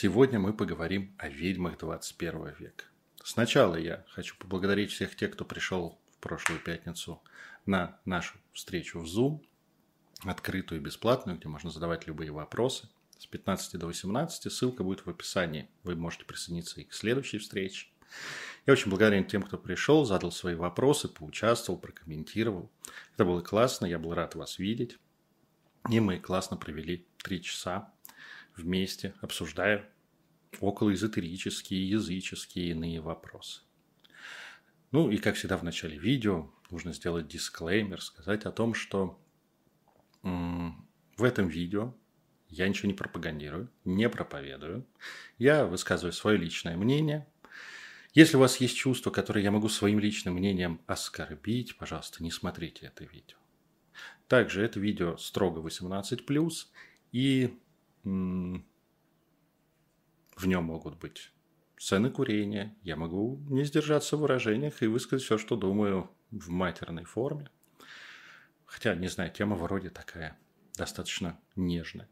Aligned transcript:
Сегодня 0.00 0.38
мы 0.38 0.52
поговорим 0.52 1.12
о 1.18 1.28
ведьмах 1.28 1.76
21 1.76 2.54
века. 2.60 2.84
Сначала 3.24 3.74
я 3.74 4.04
хочу 4.10 4.36
поблагодарить 4.38 4.92
всех 4.92 5.16
тех, 5.16 5.32
кто 5.32 5.44
пришел 5.44 5.98
в 6.12 6.18
прошлую 6.18 6.60
пятницу 6.60 7.20
на 7.66 7.98
нашу 8.04 8.38
встречу 8.52 9.00
в 9.00 9.06
Zoom, 9.06 9.40
открытую 10.20 10.80
и 10.80 10.84
бесплатную, 10.84 11.36
где 11.36 11.48
можно 11.48 11.72
задавать 11.72 12.06
любые 12.06 12.30
вопросы. 12.30 12.88
С 13.18 13.26
15 13.26 13.76
до 13.76 13.86
18 13.88 14.52
ссылка 14.52 14.84
будет 14.84 15.04
в 15.04 15.10
описании. 15.10 15.68
Вы 15.82 15.96
можете 15.96 16.26
присоединиться 16.26 16.80
и 16.80 16.84
к 16.84 16.94
следующей 16.94 17.38
встрече. 17.38 17.88
Я 18.66 18.74
очень 18.74 18.90
благодарен 18.90 19.26
тем, 19.26 19.42
кто 19.42 19.58
пришел, 19.58 20.04
задал 20.04 20.30
свои 20.30 20.54
вопросы, 20.54 21.08
поучаствовал, 21.08 21.80
прокомментировал. 21.80 22.70
Это 23.14 23.24
было 23.24 23.40
классно, 23.40 23.84
я 23.84 23.98
был 23.98 24.14
рад 24.14 24.36
вас 24.36 24.60
видеть. 24.60 24.96
И 25.90 25.98
мы 25.98 26.20
классно 26.20 26.56
провели 26.56 27.04
три 27.16 27.42
часа 27.42 27.92
вместе, 28.58 29.14
обсуждая 29.20 29.88
около 30.60 30.92
эзотерические, 30.92 31.88
языческие 31.88 32.70
иные 32.70 33.00
вопросы. 33.00 33.62
Ну 34.90 35.10
и, 35.10 35.18
как 35.18 35.36
всегда, 35.36 35.56
в 35.56 35.64
начале 35.64 35.98
видео 35.98 36.50
нужно 36.70 36.92
сделать 36.92 37.28
дисклеймер, 37.28 38.00
сказать 38.00 38.44
о 38.44 38.52
том, 38.52 38.74
что 38.74 39.18
в 40.22 41.24
этом 41.24 41.48
видео 41.48 41.94
я 42.48 42.66
ничего 42.66 42.88
не 42.88 42.94
пропагандирую, 42.94 43.70
не 43.84 44.08
проповедую. 44.08 44.86
Я 45.36 45.66
высказываю 45.66 46.12
свое 46.12 46.38
личное 46.38 46.76
мнение. 46.76 47.26
Если 48.14 48.38
у 48.38 48.40
вас 48.40 48.56
есть 48.56 48.76
чувства, 48.76 49.10
которые 49.10 49.44
я 49.44 49.50
могу 49.50 49.68
своим 49.68 49.98
личным 49.98 50.34
мнением 50.34 50.80
оскорбить, 50.86 51.76
пожалуйста, 51.76 52.22
не 52.22 52.30
смотрите 52.30 52.86
это 52.86 53.04
видео. 53.04 53.36
Также 54.28 54.62
это 54.62 54.80
видео 54.80 55.18
строго 55.18 55.60
18+, 55.60 56.66
и 57.12 57.58
в 58.04 58.62
нем 60.46 60.64
могут 60.64 60.98
быть 60.98 61.32
сцены 61.76 62.10
курения. 62.10 62.76
Я 62.82 62.96
могу 62.96 63.38
не 63.48 63.64
сдержаться 63.64 64.16
в 64.16 64.20
выражениях 64.20 64.82
и 64.82 64.86
высказать 64.86 65.24
все, 65.24 65.38
что 65.38 65.56
думаю 65.56 66.10
в 66.30 66.48
матерной 66.50 67.04
форме. 67.04 67.50
Хотя, 68.66 68.94
не 68.94 69.08
знаю, 69.08 69.32
тема 69.32 69.56
вроде 69.56 69.90
такая, 69.90 70.38
достаточно 70.74 71.40
нежная. 71.56 72.08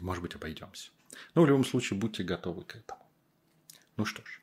Может 0.00 0.22
быть, 0.22 0.34
обойдемся. 0.34 0.90
Но 1.34 1.42
в 1.42 1.46
любом 1.46 1.64
случае, 1.64 1.98
будьте 1.98 2.22
готовы 2.22 2.64
к 2.64 2.76
этому. 2.76 3.06
Ну 3.96 4.04
что 4.04 4.24
ж, 4.24 4.40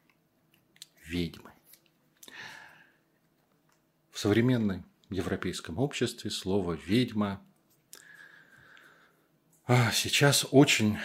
ведьмы. 1.05 1.51
В 4.11 4.19
современном 4.19 4.85
европейском 5.09 5.79
обществе 5.79 6.29
слово 6.29 6.73
«ведьма» 6.73 7.41
сейчас 9.93 10.47
очень 10.49 10.97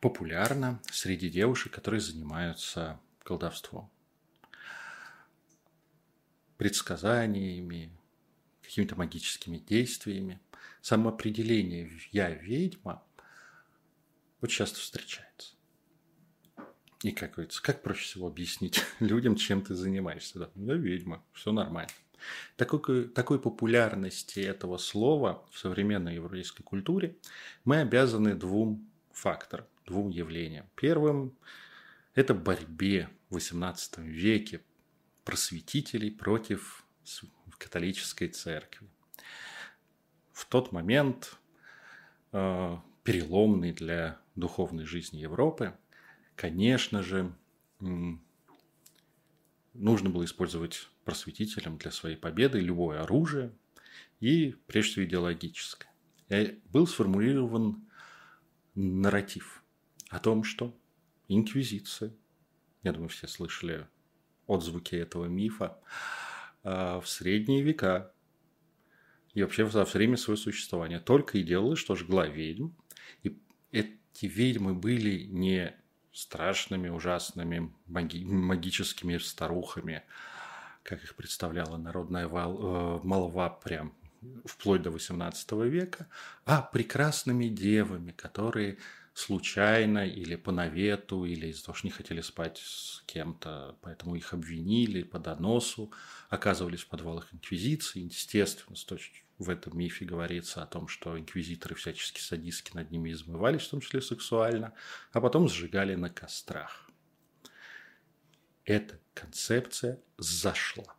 популярно 0.00 0.80
среди 0.90 1.30
девушек, 1.30 1.72
которые 1.72 2.00
занимаются 2.00 3.00
колдовством. 3.22 3.90
Предсказаниями, 6.56 7.96
какими-то 8.60 8.96
магическими 8.96 9.58
действиями. 9.58 10.40
Самоопределение 10.80 11.92
«я 12.10 12.30
ведьма» 12.30 13.04
очень 14.40 14.56
часто 14.56 14.80
встречается. 14.80 15.54
И 17.02 17.12
как 17.12 17.34
говорится, 17.34 17.62
как 17.62 17.82
проще 17.82 18.04
всего 18.04 18.26
объяснить 18.26 18.82
людям, 19.00 19.36
чем 19.36 19.62
ты 19.62 19.74
занимаешься? 19.74 20.40
Да, 20.40 20.50
я 20.56 20.74
ведьма, 20.74 21.24
все 21.32 21.52
нормально. 21.52 21.92
Такой, 22.56 23.08
такой 23.08 23.40
популярности 23.40 24.40
этого 24.40 24.78
слова 24.78 25.44
в 25.50 25.58
современной 25.58 26.14
еврейской 26.14 26.62
культуре 26.62 27.16
мы 27.64 27.80
обязаны 27.80 28.34
двум 28.34 28.88
факторам, 29.12 29.66
двум 29.86 30.10
явлениям. 30.10 30.66
Первым– 30.74 31.36
это 32.14 32.34
борьбе 32.34 33.08
в 33.30 33.36
XVIII 33.36 34.02
веке 34.02 34.60
просветителей 35.24 36.10
против 36.10 36.84
католической 37.58 38.28
церкви. 38.28 38.88
В 40.32 40.46
тот 40.46 40.72
момент 40.72 41.36
э, 42.32 42.76
переломный 43.04 43.72
для 43.72 44.20
духовной 44.34 44.84
жизни 44.84 45.18
Европы, 45.18 45.74
конечно 46.34 47.02
же, 47.02 47.32
нужно 49.74 50.10
было 50.10 50.24
использовать 50.24 50.88
просветителям 51.04 51.78
для 51.78 51.90
своей 51.90 52.16
победы 52.16 52.60
любое 52.60 53.02
оружие 53.02 53.52
и, 54.20 54.54
прежде 54.66 54.92
всего, 54.92 55.04
идеологическое. 55.04 55.90
И 56.28 56.60
был 56.66 56.86
сформулирован 56.86 57.84
нарратив 58.74 59.62
о 60.08 60.18
том, 60.18 60.44
что 60.44 60.76
инквизиция, 61.28 62.14
я 62.82 62.92
думаю, 62.92 63.08
все 63.08 63.26
слышали 63.26 63.86
отзвуки 64.46 64.96
этого 64.96 65.26
мифа, 65.26 65.78
а, 66.62 67.00
в 67.00 67.08
средние 67.08 67.62
века 67.62 68.12
и 69.34 69.42
вообще 69.42 69.68
за 69.68 69.84
время 69.84 70.16
своего 70.16 70.40
существования 70.40 71.00
только 71.00 71.38
и 71.38 71.42
делала, 71.42 71.76
что 71.76 71.96
жгла 71.96 72.26
ведьм. 72.26 72.70
И 73.22 73.38
эти 73.70 74.26
ведьмы 74.26 74.74
были 74.74 75.24
не 75.24 75.74
страшными, 76.12 76.88
ужасными 76.88 77.72
маги- 77.86 78.24
магическими 78.24 79.18
старухами, 79.18 80.02
как 80.82 81.02
их 81.02 81.14
представляла 81.14 81.76
народная 81.76 82.28
вал, 82.28 82.58
э, 82.58 83.00
молва 83.02 83.50
прям 83.50 83.94
вплоть 84.44 84.82
до 84.82 84.90
XVIII 84.90 85.68
века, 85.68 86.06
а 86.44 86.62
прекрасными 86.62 87.46
девами, 87.46 88.12
которые 88.12 88.78
случайно 89.14 90.06
или 90.06 90.36
по 90.36 90.52
навету, 90.52 91.24
или 91.24 91.48
из-за 91.48 91.66
того, 91.66 91.76
что 91.76 91.86
не 91.86 91.90
хотели 91.90 92.20
спать 92.20 92.58
с 92.58 93.02
кем-то, 93.06 93.76
поэтому 93.82 94.14
их 94.14 94.32
обвинили 94.32 95.02
по 95.02 95.18
доносу, 95.18 95.92
оказывались 96.30 96.80
в 96.80 96.88
подвалах 96.88 97.32
инквизиции. 97.32 98.00
Естественно, 98.00 98.76
в 99.42 99.50
этом 99.50 99.76
мифе 99.76 100.04
говорится 100.04 100.62
о 100.62 100.66
том, 100.66 100.88
что 100.88 101.18
инквизиторы 101.18 101.74
всячески 101.74 102.20
садистски 102.20 102.74
над 102.74 102.90
ними 102.90 103.10
измывались, 103.10 103.62
в 103.62 103.70
том 103.70 103.80
числе 103.80 104.00
сексуально, 104.00 104.74
а 105.12 105.20
потом 105.20 105.48
сжигали 105.48 105.94
на 105.94 106.08
кострах. 106.08 106.88
Эта 108.64 109.00
концепция 109.12 110.00
зашла 110.18 110.96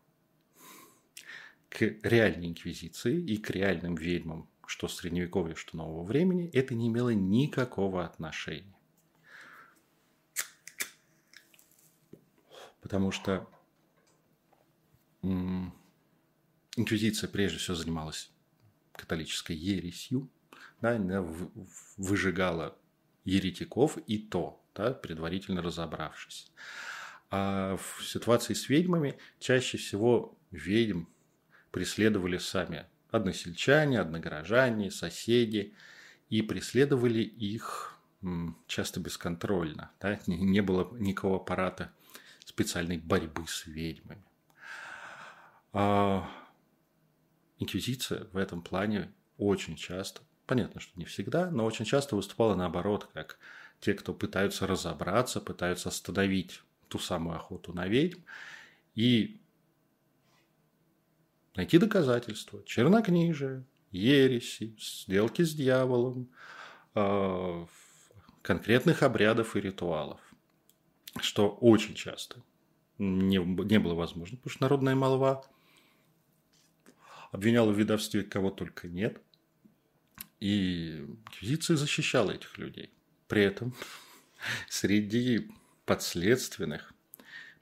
к 1.69 1.81
реальной 1.81 2.49
инквизиции 2.49 3.19
и 3.19 3.37
к 3.37 3.49
реальным 3.49 3.95
ведьмам, 3.95 4.49
что 4.67 4.87
средневековья, 4.87 5.55
что 5.55 5.77
нового 5.77 6.03
времени, 6.03 6.49
это 6.53 6.75
не 6.75 6.89
имело 6.89 7.09
никакого 7.09 8.05
отношения. 8.05 8.77
Потому 12.81 13.11
что 13.11 13.49
инквизиция 16.75 17.29
прежде 17.29 17.57
всего 17.59 17.75
занималась 17.75 18.32
католической 18.93 19.55
ересью, 19.55 20.29
да, 20.81 20.95
она 20.95 21.21
выжигала 21.97 22.77
еретиков 23.25 23.97
и 24.07 24.17
то, 24.17 24.63
да, 24.75 24.91
предварительно 24.91 25.61
разобравшись. 25.61 26.51
А 27.29 27.77
в 27.77 28.03
ситуации 28.05 28.53
с 28.53 28.69
ведьмами 28.69 29.17
чаще 29.39 29.77
всего 29.77 30.37
ведьм 30.51 31.05
преследовали 31.71 32.37
сами 32.37 32.85
односельчане, 33.09 33.99
одногорожане, 33.99 34.91
соседи, 34.91 35.73
и 36.29 36.41
преследовали 36.41 37.21
их 37.21 37.97
часто 38.67 38.99
бесконтрольно. 38.99 39.91
Да? 39.99 40.19
Не 40.27 40.61
было 40.61 40.91
никакого 40.97 41.37
аппарата 41.37 41.91
специальной 42.45 42.97
борьбы 42.97 43.45
с 43.47 43.65
ведьмами. 43.65 44.23
Инквизиция 47.63 48.27
в 48.33 48.37
этом 48.37 48.61
плане 48.61 49.09
очень 49.37 49.77
часто, 49.77 50.21
понятно, 50.45 50.81
что 50.81 50.99
не 50.99 51.05
всегда, 51.05 51.49
но 51.49 51.63
очень 51.63 51.85
часто 51.85 52.17
выступала 52.17 52.55
наоборот, 52.55 53.07
как 53.13 53.39
те, 53.79 53.93
кто 53.93 54.13
пытаются 54.13 54.67
разобраться, 54.67 55.39
пытаются 55.39 55.87
остановить 55.87 56.61
ту 56.89 56.99
самую 56.99 57.37
охоту 57.37 57.71
на 57.71 57.87
ведьм 57.87 58.19
и 58.95 59.39
найти 61.55 61.77
доказательства, 61.77 62.61
чернокнижие, 62.65 63.63
ереси, 63.91 64.75
сделки 64.77 65.43
с 65.43 65.53
дьяволом, 65.53 66.29
а, 66.95 67.65
конкретных 68.41 69.03
обрядов 69.03 69.55
и 69.55 69.61
ритуалов, 69.61 70.19
что 71.21 71.47
очень 71.47 71.95
часто 71.95 72.41
не, 72.97 73.37
не 73.37 73.79
было 73.79 73.93
возможно, 73.93 74.35
потому 74.35 74.51
что 74.51 74.63
народная 74.63 74.95
молва 74.95 75.45
обвиняла 77.33 77.71
в 77.71 77.77
ведовстве 77.77 78.23
кого 78.23 78.51
только 78.51 78.87
нет. 78.87 79.19
И 80.39 80.99
инквизиция 80.99 81.75
защищала 81.75 82.31
этих 82.31 82.57
людей. 82.57 82.93
При 83.27 83.41
этом 83.41 83.75
среди 84.69 85.51
подследственных 85.85 86.93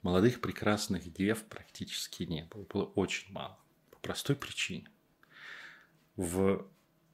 молодых 0.02 0.40
прекрасных 0.40 1.10
дев 1.12 1.42
практически 1.44 2.24
не 2.24 2.44
было. 2.44 2.64
Было 2.64 2.84
очень 2.84 3.32
мало. 3.32 3.58
По 3.90 3.98
простой 4.00 4.36
причине. 4.36 4.88
В 6.16 6.66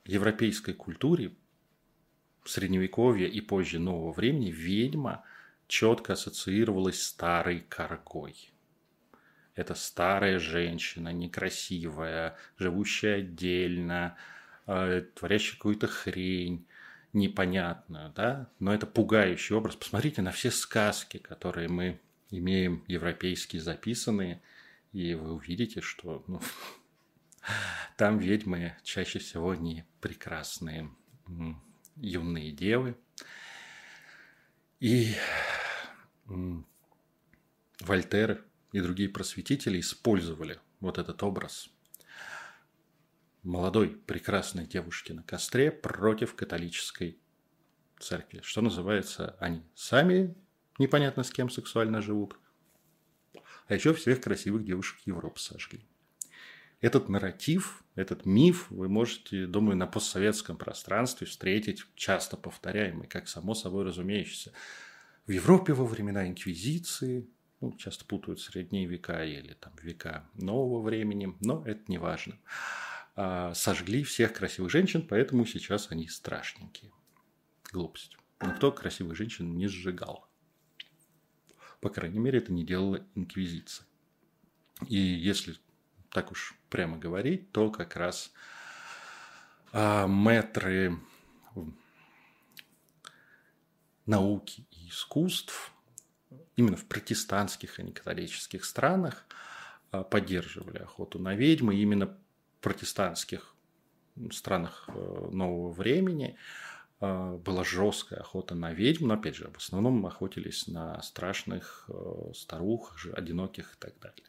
европейской 0.04 0.72
культуре 0.72 1.36
средневековья 2.44 3.28
и 3.28 3.40
позже 3.40 3.78
нового 3.78 4.12
времени 4.12 4.50
ведьма 4.50 5.24
четко 5.68 6.14
ассоциировалась 6.14 7.00
с 7.00 7.06
старой 7.06 7.60
коргой. 7.60 8.50
Это 9.58 9.74
старая 9.74 10.38
женщина, 10.38 11.12
некрасивая, 11.12 12.36
живущая 12.58 13.16
отдельно, 13.16 14.16
э, 14.68 15.02
творящая 15.16 15.56
какую-то 15.56 15.88
хрень, 15.88 16.64
непонятную, 17.12 18.12
да, 18.14 18.48
но 18.60 18.72
это 18.72 18.86
пугающий 18.86 19.56
образ. 19.56 19.74
Посмотрите 19.74 20.22
на 20.22 20.30
все 20.30 20.52
сказки, 20.52 21.16
которые 21.16 21.68
мы 21.68 21.98
имеем 22.30 22.84
европейские 22.86 23.60
записанные, 23.60 24.40
и 24.92 25.14
вы 25.14 25.32
увидите, 25.32 25.80
что 25.80 26.22
ну, 26.28 26.40
там 27.96 28.18
ведьмы 28.18 28.76
чаще 28.84 29.18
всего 29.18 29.56
не 29.56 29.84
прекрасные 30.00 30.88
юные 31.96 32.52
девы. 32.52 32.96
И 34.78 35.16
Вольтер 37.80 38.44
и 38.72 38.80
другие 38.80 39.08
просветители 39.08 39.80
использовали 39.80 40.60
вот 40.80 40.98
этот 40.98 41.22
образ 41.22 41.70
молодой 43.42 43.88
прекрасной 43.88 44.66
девушки 44.66 45.12
на 45.12 45.22
костре 45.22 45.70
против 45.70 46.34
католической 46.34 47.18
церкви. 47.98 48.40
Что 48.42 48.60
называется, 48.60 49.36
они 49.40 49.62
сами 49.74 50.34
непонятно 50.78 51.22
с 51.22 51.30
кем 51.30 51.50
сексуально 51.50 52.02
живут, 52.02 52.36
а 53.66 53.74
еще 53.74 53.94
всех 53.94 54.20
красивых 54.20 54.64
девушек 54.64 55.00
Европы 55.04 55.40
сожгли. 55.40 55.86
Этот 56.80 57.08
нарратив, 57.08 57.82
этот 57.96 58.24
миф 58.24 58.70
вы 58.70 58.88
можете, 58.88 59.46
думаю, 59.46 59.76
на 59.76 59.86
постсоветском 59.86 60.56
пространстве 60.56 61.26
встретить 61.26 61.82
часто 61.96 62.36
повторяемый, 62.36 63.08
как 63.08 63.28
само 63.28 63.54
собой 63.54 63.84
разумеющийся. 63.84 64.52
В 65.26 65.32
Европе 65.32 65.72
во 65.72 65.84
времена 65.84 66.28
Инквизиции, 66.28 67.28
ну, 67.60 67.72
часто 67.76 68.04
путают 68.04 68.40
средние 68.40 68.86
века 68.86 69.24
или 69.24 69.54
там 69.54 69.72
века 69.82 70.28
нового 70.34 70.82
времени, 70.82 71.36
но 71.40 71.64
это 71.66 71.82
не 71.88 71.98
важно. 71.98 72.38
А, 73.16 73.52
сожгли 73.54 74.04
всех 74.04 74.32
красивых 74.32 74.70
женщин, 74.70 75.06
поэтому 75.06 75.44
сейчас 75.44 75.90
они 75.90 76.08
страшненькие. 76.08 76.92
Глупость. 77.72 78.16
Никто 78.40 78.70
красивых 78.70 79.16
женщин 79.16 79.56
не 79.56 79.66
сжигал. 79.66 80.28
По 81.80 81.90
крайней 81.90 82.18
мере, 82.20 82.38
это 82.38 82.52
не 82.52 82.64
делала 82.64 83.04
Инквизиция. 83.14 83.86
И 84.86 84.96
если 84.96 85.56
так 86.10 86.30
уж 86.30 86.54
прямо 86.70 86.96
говорить, 86.96 87.50
то 87.50 87.70
как 87.70 87.96
раз 87.96 88.32
а, 89.72 90.06
мэтры 90.06 90.98
науки 94.06 94.66
и 94.70 94.88
искусств 94.88 95.72
именно 96.56 96.76
в 96.76 96.84
протестантских, 96.86 97.78
а 97.78 97.82
не 97.82 97.92
католических 97.92 98.64
странах 98.64 99.24
а, 99.90 100.02
поддерживали 100.02 100.78
охоту 100.78 101.18
на 101.18 101.34
ведьмы. 101.34 101.74
И 101.74 101.82
именно 101.82 102.16
протестантских 102.60 103.54
странах 104.32 104.88
э, 104.88 105.28
нового 105.30 105.70
времени 105.70 106.36
э, 107.00 107.36
была 107.36 107.64
жесткая 107.64 108.20
охота 108.20 108.54
на 108.54 108.72
ведьм, 108.72 109.06
но 109.06 109.14
опять 109.14 109.36
же, 109.36 109.50
в 109.50 109.56
основном 109.56 110.04
охотились 110.06 110.66
на 110.66 111.00
страшных 111.02 111.88
э, 111.88 112.32
старух, 112.34 112.96
одиноких 113.12 113.74
и 113.74 113.78
так 113.78 113.98
далее. 114.00 114.26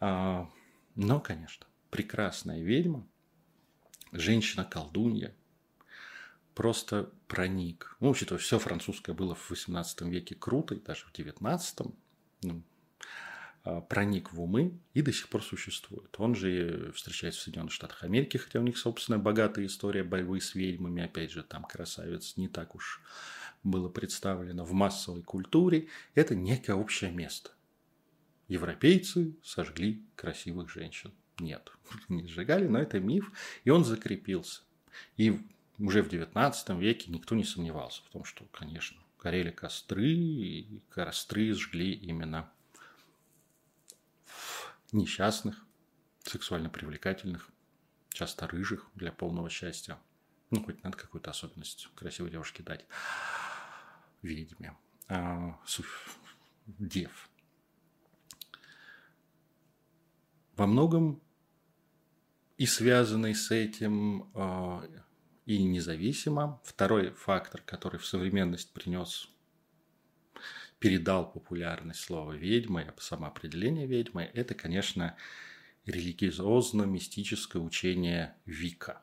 А, 0.00 0.50
но, 0.94 1.20
конечно, 1.20 1.66
прекрасная 1.90 2.60
ведьма, 2.60 3.06
женщина-колдунья, 4.12 5.34
просто 6.54 7.10
проник. 7.28 7.96
Ну, 8.00 8.10
учитывая, 8.10 8.40
все 8.40 8.58
французское 8.58 9.14
было 9.14 9.34
в 9.34 9.50
18 9.50 10.02
веке 10.02 10.34
круто, 10.34 10.74
и 10.74 10.80
даже 10.80 11.06
в 11.06 11.12
19 11.12 11.80
ну, 12.42 12.62
а, 13.64 13.80
проник 13.80 14.32
в 14.32 14.42
умы 14.42 14.78
и 14.92 15.02
до 15.02 15.12
сих 15.12 15.28
пор 15.28 15.42
существует. 15.42 16.14
Он 16.18 16.34
же 16.34 16.92
встречается 16.94 17.40
в 17.40 17.44
Соединенных 17.44 17.72
Штатах 17.72 18.02
Америки, 18.02 18.36
хотя 18.36 18.60
у 18.60 18.62
них, 18.62 18.76
собственно, 18.76 19.18
богатая 19.18 19.66
история 19.66 20.02
борьбы 20.02 20.40
с 20.40 20.54
ведьмами. 20.54 21.04
Опять 21.04 21.30
же, 21.30 21.42
там 21.42 21.64
красавец 21.64 22.36
не 22.36 22.48
так 22.48 22.74
уж 22.74 23.00
было 23.62 23.88
представлено 23.88 24.64
в 24.64 24.72
массовой 24.72 25.22
культуре. 25.22 25.88
Это 26.14 26.34
некое 26.34 26.74
общее 26.74 27.12
место. 27.12 27.50
Европейцы 28.48 29.36
сожгли 29.42 30.04
красивых 30.16 30.68
женщин. 30.68 31.12
Нет, 31.38 31.70
не 32.08 32.26
сжигали, 32.26 32.66
но 32.66 32.80
это 32.80 32.98
миф, 32.98 33.30
и 33.64 33.70
он 33.70 33.84
закрепился. 33.84 34.62
И 35.16 35.40
уже 35.82 36.02
в 36.02 36.08
XIX 36.08 36.78
веке 36.78 37.10
никто 37.10 37.34
не 37.34 37.44
сомневался 37.44 38.02
в 38.04 38.10
том, 38.10 38.24
что, 38.24 38.44
конечно, 38.46 39.00
горели 39.18 39.50
костры, 39.50 40.10
и 40.10 40.80
костры 40.90 41.52
сжгли 41.54 41.92
именно 41.92 42.50
несчастных, 44.92 45.64
сексуально 46.22 46.70
привлекательных, 46.70 47.50
часто 48.10 48.46
рыжих 48.46 48.90
для 48.94 49.10
полного 49.10 49.50
счастья. 49.50 49.98
Ну, 50.50 50.62
хоть 50.62 50.82
надо 50.84 50.96
какую-то 50.96 51.30
особенность 51.30 51.88
красивой 51.94 52.30
девушке 52.30 52.62
дать. 52.62 52.86
Ведьме. 54.20 54.76
А, 55.08 55.58
суф, 55.66 56.16
дев. 56.66 57.28
Во 60.56 60.66
многом 60.66 61.20
и 62.56 62.66
связанный 62.66 63.34
с 63.34 63.50
этим 63.50 64.30
а, 64.34 64.86
и 65.46 65.62
независимо. 65.62 66.60
Второй 66.64 67.12
фактор, 67.12 67.62
который 67.62 67.98
в 67.98 68.06
современность 68.06 68.72
принес 68.72 69.28
передал 70.78 71.30
популярность 71.30 72.00
слова 72.00 72.32
ведьма 72.32 72.82
и 72.82 72.90
самоопределение 72.98 73.86
ведьмы, 73.86 74.28
это, 74.34 74.54
конечно, 74.54 75.16
религиозно-мистическое 75.86 77.62
учение 77.62 78.34
Вика. 78.46 79.02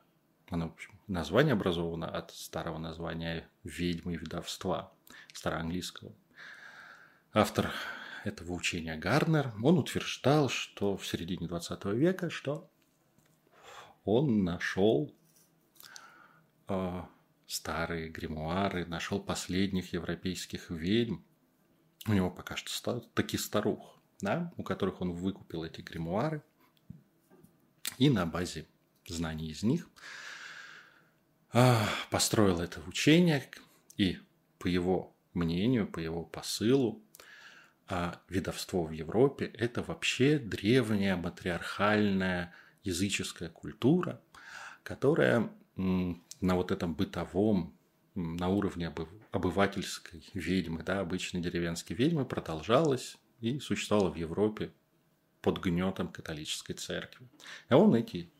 Оно, 0.50 0.68
в 0.68 0.72
общем, 0.72 1.00
название 1.06 1.54
образовано 1.54 2.06
от 2.06 2.32
старого 2.32 2.78
названия 2.78 3.48
ведьмы 3.64 4.14
и 4.14 4.16
ведовства, 4.16 4.92
староанглийского. 5.32 6.12
Автор 7.32 7.72
этого 8.24 8.52
учения 8.52 8.96
Гарнер, 8.96 9.52
он 9.62 9.78
утверждал, 9.78 10.48
что 10.48 10.96
в 10.96 11.06
середине 11.06 11.48
20 11.48 11.84
века, 11.86 12.28
что 12.28 12.70
он 14.04 14.44
нашел 14.44 15.14
старые 17.46 18.08
гримуары, 18.08 18.86
нашел 18.86 19.20
последних 19.20 19.92
европейских 19.92 20.70
ведьм, 20.70 21.16
у 22.06 22.12
него 22.12 22.30
пока 22.30 22.56
что 22.56 23.00
такие 23.14 23.40
старух, 23.40 23.98
да, 24.20 24.52
у 24.56 24.62
которых 24.62 25.00
он 25.00 25.12
выкупил 25.12 25.64
эти 25.64 25.80
гримуары. 25.80 26.42
И 27.98 28.08
на 28.08 28.24
базе 28.24 28.66
знаний 29.06 29.50
из 29.50 29.62
них 29.62 29.88
а, 31.52 31.86
построил 32.10 32.60
это 32.60 32.80
учение. 32.86 33.50
И 33.96 34.18
по 34.58 34.66
его 34.66 35.14
мнению, 35.34 35.86
по 35.86 35.98
его 35.98 36.24
посылу, 36.24 37.02
а 37.88 38.20
видовство 38.28 38.84
в 38.84 38.92
Европе– 38.92 39.46
это 39.54 39.82
вообще 39.82 40.38
древняя 40.38 41.16
матриархальная 41.16 42.54
языческая 42.84 43.48
культура, 43.48 44.20
которая 44.82 45.50
на 46.40 46.56
вот 46.56 46.70
этом 46.70 46.94
бытовом 46.94 47.76
на 48.14 48.48
уровне 48.48 48.92
обывательской 49.30 50.24
ведьмы, 50.34 50.82
да, 50.82 51.00
обычной 51.00 51.40
деревенской 51.40 51.94
ведьмы 51.94 52.24
продолжалась 52.24 53.16
и 53.40 53.60
существовала 53.60 54.10
в 54.10 54.16
Европе 54.16 54.72
под 55.42 55.58
гнетом 55.58 56.08
католической 56.08 56.74
церкви. 56.74 57.26
А 57.68 57.76
он 57.76 57.94
эти 57.94 58.30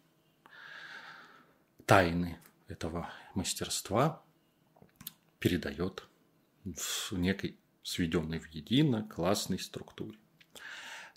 тайны 1.87 2.39
этого 2.69 3.11
мастерства 3.35 4.23
передает 5.39 6.07
в 6.65 7.13
некой 7.13 7.59
сведенной 7.83 8.39
в 8.39 8.49
едино 8.49 9.09
классной 9.09 9.59
структуре. 9.59 10.19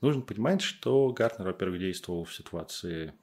Нужно 0.01 0.21
понимать, 0.21 0.61
что 0.61 1.09
Гартнер, 1.11 1.47
во-первых, 1.47 1.79
действовал 1.79 2.23
в 2.23 2.33
ситуации 2.33 3.13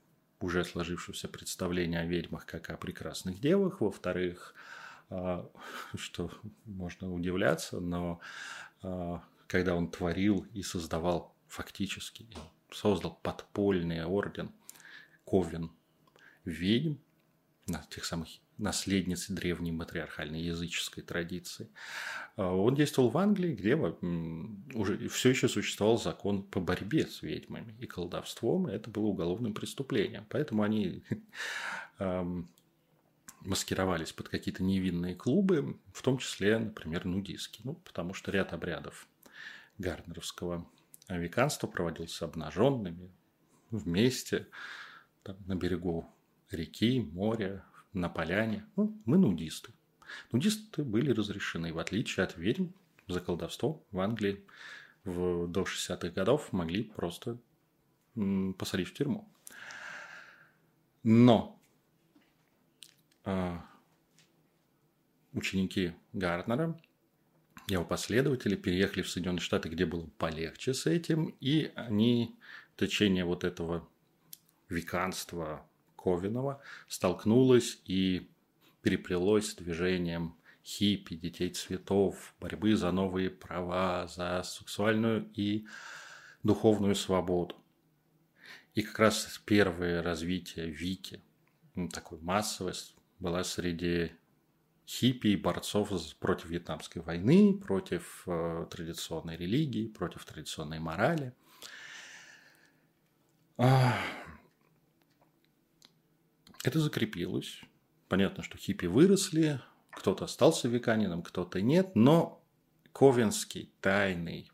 уже 0.40 0.64
сложившегося 0.64 1.28
представления 1.28 2.00
о 2.00 2.06
ведьмах 2.06 2.46
как 2.46 2.70
о 2.70 2.76
прекрасных 2.76 3.40
девах, 3.40 3.80
во-вторых, 3.80 4.54
а, 5.10 5.50
что 5.94 6.30
можно 6.64 7.12
удивляться, 7.12 7.80
но 7.80 8.20
а, 8.82 9.22
когда 9.46 9.74
он 9.74 9.90
творил 9.90 10.46
и 10.54 10.62
создавал 10.62 11.34
фактически, 11.48 12.26
создал 12.72 13.18
подпольный 13.22 14.04
орден 14.04 14.50
Ковен 15.24 15.70
ведьм, 16.44 16.96
тех 17.88 18.04
самых 18.04 18.28
наследниц 18.60 19.28
древней 19.28 19.72
матриархальной 19.72 20.40
языческой 20.40 21.02
традиции. 21.02 21.68
А, 22.36 22.54
он 22.54 22.74
действовал 22.74 23.08
в 23.10 23.18
Англии, 23.18 23.54
где 23.54 23.74
уже 23.74 25.08
все 25.08 25.30
еще 25.30 25.48
существовал 25.48 25.98
закон 25.98 26.42
по 26.42 26.60
борьбе 26.60 27.06
с 27.06 27.22
ведьмами 27.22 27.74
и 27.80 27.86
колдовством, 27.86 28.68
и 28.68 28.72
это 28.72 28.90
было 28.90 29.06
уголовным 29.06 29.54
преступлением. 29.54 30.26
Поэтому 30.28 30.62
они 30.62 31.02
маскировались 33.40 34.12
под 34.12 34.28
какие-то 34.28 34.62
невинные 34.62 35.14
клубы, 35.14 35.78
в 35.92 36.02
том 36.02 36.18
числе, 36.18 36.58
например, 36.58 37.04
нудистские. 37.06 37.62
Ну, 37.64 37.74
потому 37.74 38.14
что 38.14 38.30
ряд 38.30 38.52
обрядов 38.52 39.08
гарднеровского 39.78 40.66
веканства 41.08 41.66
проводился 41.66 42.26
обнаженными, 42.26 43.10
вместе, 43.70 44.48
там, 45.22 45.36
на 45.46 45.54
берегу 45.54 46.06
реки, 46.50 47.00
моря, 47.00 47.64
на 47.92 48.08
поляне. 48.08 48.64
Ну, 48.76 48.96
мы 49.04 49.18
нудисты. 49.18 49.72
Нудисты 50.32 50.82
были 50.82 51.10
разрешены, 51.12 51.72
в 51.72 51.78
отличие 51.78 52.24
от 52.24 52.36
ведьм 52.36 52.68
за 53.06 53.20
колдовство 53.20 53.84
в 53.90 54.00
Англии 54.00 54.44
в, 55.04 55.46
до 55.46 55.62
60-х 55.62 56.10
годов 56.10 56.52
могли 56.52 56.84
просто 56.84 57.38
посадить 58.58 58.88
в 58.88 58.94
тюрьму. 58.94 59.28
Но 61.02 61.58
э, 63.24 63.56
ученики 65.32 65.94
Гарднера, 66.12 66.78
его 67.68 67.84
последователи, 67.84 68.56
переехали 68.56 69.02
в 69.02 69.08
Соединенные 69.08 69.40
Штаты, 69.40 69.68
где 69.68 69.86
было 69.86 70.06
полегче 70.18 70.74
с 70.74 70.86
этим, 70.86 71.34
и 71.40 71.72
они 71.76 72.36
в 72.74 72.80
течение 72.80 73.24
вот 73.24 73.44
этого 73.44 73.88
веканства 74.68 75.66
Ковинова 76.02 76.60
столкнулось 76.88 77.80
и 77.84 78.30
переплелось 78.82 79.50
с 79.50 79.54
движением 79.54 80.36
хиппи, 80.64 81.16
детей 81.16 81.50
цветов, 81.50 82.34
борьбы 82.40 82.76
за 82.76 82.92
новые 82.92 83.30
права, 83.30 84.06
за 84.06 84.42
сексуальную 84.44 85.30
и 85.34 85.66
духовную 86.42 86.94
свободу. 86.94 87.56
И 88.74 88.82
как 88.82 88.98
раз 88.98 89.40
первое 89.44 90.02
развитие 90.02 90.70
Вики, 90.70 91.20
ну, 91.74 91.88
такой 91.88 92.18
массовость, 92.20 92.96
была 93.18 93.44
среди 93.44 94.12
хиппи 94.86 95.28
и 95.28 95.36
борцов 95.36 95.90
против 96.18 96.46
Вьетнамской 96.46 97.02
войны, 97.02 97.54
против 97.58 98.22
э, 98.26 98.66
традиционной 98.70 99.36
религии, 99.36 99.88
против 99.88 100.24
традиционной 100.24 100.78
морали. 100.78 101.34
Это 106.64 106.78
закрепилось. 106.78 107.62
Понятно, 108.08 108.42
что 108.42 108.58
хиппи 108.58 108.86
выросли, 108.86 109.60
кто-то 109.90 110.24
остался 110.24 110.68
веканином, 110.68 111.22
кто-то 111.22 111.60
нет, 111.60 111.94
но 111.94 112.42
ковенский 112.92 113.72
тайный 113.80 114.50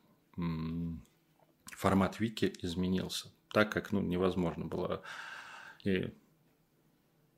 формат 1.73 2.21
вики 2.21 2.53
изменился, 2.63 3.33
так 3.51 3.73
как 3.73 3.93
ну, 3.93 4.01
невозможно 4.01 4.67
было. 4.67 5.03
И, 5.85 6.13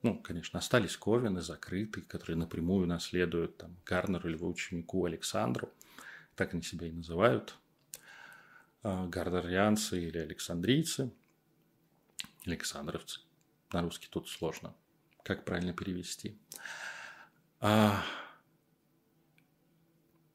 ну, 0.02 0.18
конечно, 0.20 0.58
остались 0.58 0.96
ковены 0.96 1.40
закрытые, 1.40 2.04
которые 2.04 2.36
напрямую 2.36 2.86
наследуют 2.86 3.56
там, 3.56 3.76
Гарнеру 3.86 4.28
или 4.28 4.36
его 4.36 4.48
ученику 4.48 5.04
Александру, 5.04 5.70
так 6.34 6.52
они 6.52 6.62
себя 6.62 6.88
и 6.88 6.92
называют, 6.92 7.56
а, 8.82 9.06
гардерианцы 9.06 10.02
или 10.02 10.18
александрийцы, 10.18 11.12
александровцы. 12.44 13.20
На 13.72 13.82
русский 13.82 14.08
тут 14.08 14.28
сложно. 14.28 14.74
Как 15.22 15.44
правильно 15.44 15.72
перевести? 15.72 16.38
А 17.60 18.02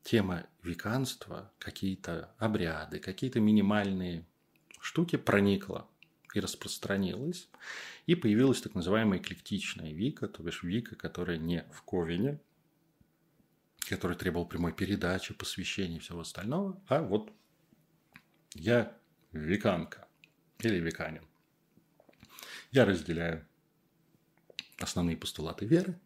тема 0.03 0.45
веканства, 0.61 1.51
какие-то 1.57 2.33
обряды, 2.37 2.99
какие-то 2.99 3.39
минимальные 3.39 4.25
штуки 4.79 5.15
проникла 5.15 5.89
и 6.33 6.39
распространилась. 6.39 7.49
И 8.05 8.15
появилась 8.15 8.61
так 8.61 8.75
называемая 8.75 9.19
эклектичная 9.19 9.93
вика, 9.93 10.27
то 10.27 10.43
бишь 10.43 10.63
вика, 10.63 10.95
которая 10.95 11.37
не 11.37 11.65
в 11.71 11.81
ковине, 11.83 12.39
который 13.89 14.17
требовал 14.17 14.45
прямой 14.45 14.73
передачи, 14.73 15.33
посвящения 15.33 15.97
и 15.97 15.99
всего 15.99 16.21
остального, 16.21 16.81
а 16.87 17.01
вот 17.01 17.31
я 18.53 18.95
веканка 19.31 20.07
или 20.59 20.79
веканин. 20.79 21.27
Я 22.73 22.85
разделяю 22.85 23.47
основные 24.79 25.15
постулаты 25.15 25.63
веры 25.63 25.99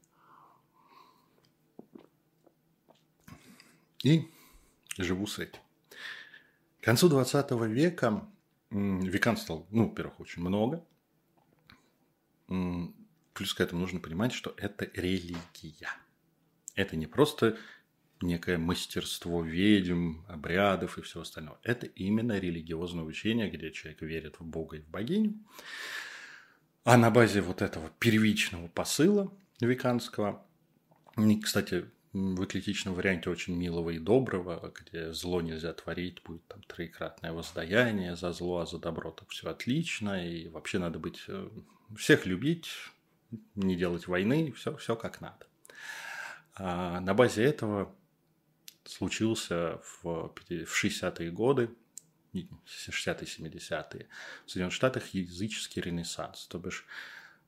и 4.04 4.30
живу 4.98 5.28
с 5.28 5.40
этим. 5.40 5.62
К 6.82 6.84
концу 6.84 7.08
20 7.08 7.52
века 7.70 8.30
векан 8.70 9.38
стал, 9.38 9.66
ну, 9.72 9.88
во-первых, 9.88 10.20
очень 10.20 10.42
много. 10.42 10.86
Плюс 12.48 13.54
к 13.54 13.62
этому 13.62 13.80
нужно 13.80 14.02
понимать, 14.02 14.34
что 14.34 14.54
это 14.58 14.92
религия. 14.94 15.94
Это 16.76 16.98
не 16.98 17.08
просто 17.08 17.58
некое 18.20 18.58
мастерство 18.58 19.42
ведьм, 19.42 20.26
обрядов 20.28 20.98
и 20.98 21.02
всего 21.02 21.22
остального. 21.22 21.62
Это 21.64 21.86
именно 21.86 22.38
религиозное 22.38 23.06
учение, 23.06 23.50
где 23.50 23.72
человек 23.72 24.02
верит 24.02 24.42
в 24.42 24.44
Бога 24.46 24.76
и 24.76 24.82
в 24.82 24.90
богиню. 24.90 25.34
А 26.88 26.96
на 26.96 27.12
базе 27.12 27.42
вот 27.42 27.62
этого 27.62 27.90
первичного 28.00 28.70
посыла 28.70 29.30
веканского, 29.60 30.46
кстати, 31.44 31.84
в 32.14 32.46
эклетичном 32.46 32.94
варианте 32.94 33.30
очень 33.30 33.58
милого 33.58 33.90
и 33.90 34.00
доброго, 34.00 34.72
где 34.74 35.12
зло 35.12 35.42
нельзя 35.42 35.74
творить, 35.74 36.24
будет 36.24 36.48
там 36.48 36.64
троекратное 36.64 37.34
воздаяние 37.34 38.16
за 38.16 38.32
зло, 38.32 38.60
а 38.60 38.66
за 38.66 38.80
добро 38.80 39.12
так 39.12 39.28
все 39.32 39.50
отлично, 39.50 40.26
и 40.26 40.48
вообще 40.48 40.80
надо 40.80 40.98
быть, 40.98 41.26
э, 41.28 41.50
всех 41.98 42.26
любить, 42.26 42.70
не 43.56 43.76
делать 43.76 44.08
войны, 44.08 44.54
все, 44.54 44.74
все 44.78 44.96
как 44.96 45.20
надо. 45.20 45.46
А 46.56 47.02
на 47.02 47.14
базе 47.14 47.44
этого 47.44 47.94
случился 48.86 49.82
в, 49.84 50.32
в 50.34 50.86
60-е 50.86 51.32
годы 51.32 51.70
60-70-е, 52.66 54.08
в 54.46 54.52
Соединенных 54.52 54.74
Штатах 54.74 55.08
языческий 55.14 55.82
ренессанс. 55.82 56.48
То 56.48 56.60
бишь, 56.60 56.86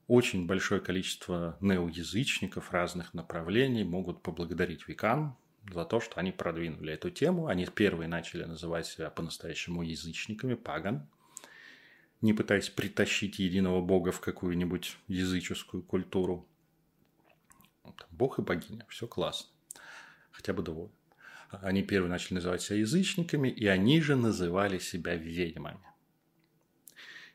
очень 0.08 0.48
большое 0.48 0.82
количество 0.82 1.56
неоязычников 1.62 2.72
разных 2.72 3.14
направлений 3.14 3.84
могут 3.84 4.24
поблагодарить 4.24 4.88
векан 4.88 5.38
за 5.72 5.86
то, 5.86 6.00
что 6.00 6.20
они 6.20 6.32
продвинули 6.32 6.94
эту 6.94 7.12
тему. 7.12 7.46
Они 7.46 7.66
первые 7.68 8.08
начали 8.08 8.44
называть 8.44 8.88
себя 8.88 9.12
по-настоящему 9.12 9.84
язычниками, 9.84 10.56
паган, 10.56 11.08
не 12.22 12.34
пытаясь 12.34 12.70
притащить 12.70 13.38
единого 13.40 13.82
бога 13.82 14.12
в 14.12 14.20
какую-нибудь 14.20 14.98
языческую 15.08 15.84
культуру. 15.84 16.48
Бог 18.10 18.40
и 18.40 18.42
богиня, 18.42 18.86
все 18.90 19.08
классно. 19.08 19.50
Хотя 20.32 20.54
бы 20.54 20.64
двое. 20.64 20.90
Они 21.50 21.84
первые 21.84 22.10
начали 22.10 22.36
называть 22.36 22.62
себя 22.62 22.80
язычниками, 22.80 23.50
и 23.50 23.66
они 23.66 24.02
же 24.02 24.16
называли 24.16 24.78
себя 24.78 25.16
ведьмами. 25.16 25.80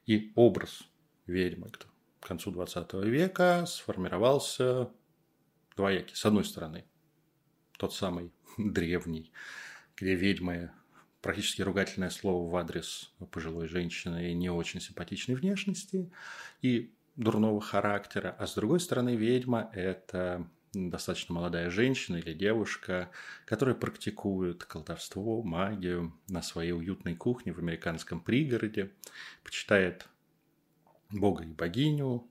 И 0.06 0.32
образ 0.34 0.84
ведьмы 1.26 1.70
к 1.70 2.26
концу 2.26 2.50
20 2.50 2.92
века 3.04 3.64
сформировался 3.66 4.90
двоякий. 5.76 6.16
С 6.16 6.24
одной 6.24 6.44
стороны, 6.44 6.84
тот 7.78 7.94
самый 7.94 8.32
древний, 8.58 9.32
где 9.96 10.14
ведьмы 10.14 10.70
практически 11.20 11.62
ругательное 11.62 12.10
слово 12.10 12.50
в 12.50 12.56
адрес 12.56 13.12
пожилой 13.30 13.66
женщины 13.66 14.30
и 14.30 14.34
не 14.34 14.50
очень 14.50 14.80
симпатичной 14.80 15.34
внешности 15.34 16.12
и 16.60 16.94
дурного 17.16 17.60
характера. 17.60 18.36
А 18.38 18.46
с 18.46 18.54
другой 18.54 18.80
стороны, 18.80 19.16
ведьма– 19.16 19.70
это 19.72 20.48
достаточно 20.74 21.34
молодая 21.34 21.70
женщина 21.70 22.16
или 22.16 22.34
девушка, 22.34 23.10
которая 23.46 23.74
практикует 23.74 24.64
колдовство, 24.64 25.42
магию 25.42 26.12
на 26.28 26.42
своей 26.42 26.72
уютной 26.72 27.14
кухне 27.14 27.52
в 27.52 27.58
американском 27.58 28.20
пригороде, 28.20 28.90
почитает 29.42 30.06
бога 31.10 31.44
и 31.44 31.52
богиню, 31.52 32.28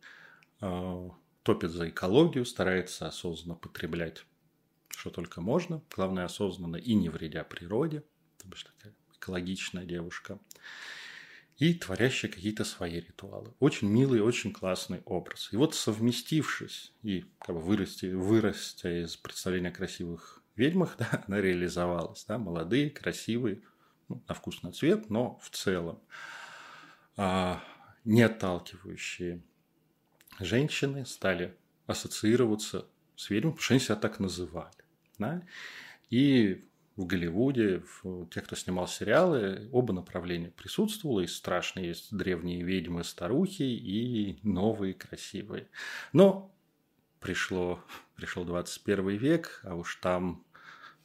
а, 0.59 1.09
топит 1.43 1.71
за 1.71 1.89
экологию, 1.89 2.45
старается 2.45 3.07
осознанно 3.07 3.55
потреблять 3.55 4.25
что 4.95 5.09
только 5.09 5.41
можно, 5.41 5.81
главное 5.95 6.25
осознанно 6.25 6.77
и 6.77 6.93
не 6.93 7.09
вредя 7.09 7.43
природе, 7.43 8.03
то 8.37 8.47
бишь 8.47 8.63
такая 8.63 8.93
экологичная 9.15 9.85
девушка 9.85 10.39
и 11.57 11.73
творящие 11.73 12.31
какие-то 12.31 12.63
свои 12.63 12.99
ритуалы. 12.99 13.53
Очень 13.59 13.89
милый, 13.89 14.21
очень 14.21 14.51
классный 14.51 15.01
образ. 15.05 15.49
И 15.51 15.57
вот 15.57 15.75
совместившись 15.75 16.93
и 17.03 17.25
как 17.39 17.55
бы 17.55 17.61
вырасти, 17.61 18.07
вырасти 18.07 19.03
из 19.03 19.15
представления 19.15 19.71
красивых 19.71 20.43
ведьмах, 20.55 20.95
да, 20.99 21.23
она 21.27 21.41
реализовалась. 21.41 22.25
Да, 22.25 22.37
молодые, 22.37 22.89
красивые, 22.89 23.61
ну, 24.09 24.23
на 24.27 24.33
вкус, 24.35 24.63
на 24.63 24.71
цвет, 24.71 25.09
но 25.09 25.37
в 25.39 25.49
целом 25.51 26.01
а, 27.15 27.63
не 28.03 28.23
отталкивающие 28.23 29.43
женщины 30.39 31.05
стали 31.05 31.55
ассоциироваться 31.85 32.87
с 33.15 33.29
ведьмой, 33.29 33.51
потому 33.53 33.63
что 33.63 33.73
они 33.75 33.79
себя 33.79 33.95
так 33.95 34.19
называли. 34.19 34.75
Да? 35.19 35.43
И 36.09 36.67
в 36.95 37.05
Голливуде, 37.05 37.83
в 38.03 38.27
тех, 38.29 38.43
кто 38.43 38.55
снимал 38.55 38.87
сериалы, 38.87 39.69
оба 39.71 39.93
направления 39.93 40.51
присутствовало. 40.51 41.21
И 41.21 41.27
страшные 41.27 41.87
есть 41.87 42.15
древние 42.15 42.63
ведьмы, 42.63 43.03
старухи 43.03 43.63
и 43.63 44.39
новые 44.43 44.93
красивые. 44.93 45.67
Но 46.11 46.53
пришло, 47.19 47.79
пришел 48.15 48.45
21 48.45 49.09
век, 49.09 49.61
а 49.63 49.75
уж 49.75 49.95
там 49.95 50.45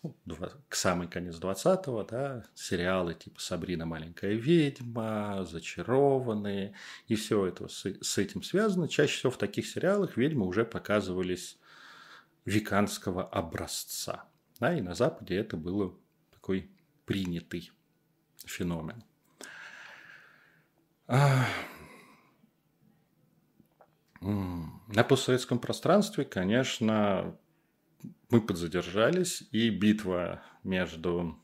ну, 0.03 0.37
к 0.69 0.75
самый 0.75 1.09
конец 1.09 1.37
20-го, 1.41 2.05
да, 2.05 2.45
сериалы 2.55 3.15
типа 3.15 3.41
«Сабрина. 3.41 3.87
Маленькая 3.87 4.35
ведьма», 4.35 5.45
«Зачарованные», 5.45 6.75
и 7.09 7.15
все 7.17 7.47
это 7.47 7.69
с, 7.69 7.85
с 7.85 8.19
этим 8.19 8.43
связано. 8.43 8.89
Чаще 8.89 9.19
всего 9.19 9.33
в 9.33 9.39
таких 9.39 9.67
сериалах 9.67 10.17
ведьмы 10.17 10.47
уже 10.47 10.65
показывались 10.65 11.59
веканского 12.45 13.25
образца. 13.25 14.25
Да, 14.61 14.77
и 14.77 14.81
на 14.81 14.95
Западе 14.95 15.37
это 15.37 15.57
было 15.57 15.95
такой 16.33 16.71
принятый 17.05 17.71
феномен. 18.45 19.03
А... 21.07 21.47
На 24.21 25.05
постсоветском 25.05 25.61
пространстве, 25.61 26.25
конечно, 26.25 27.39
мы 28.31 28.41
подзадержались, 28.41 29.45
и 29.53 29.71
битва 29.71 30.43
между 30.65 31.39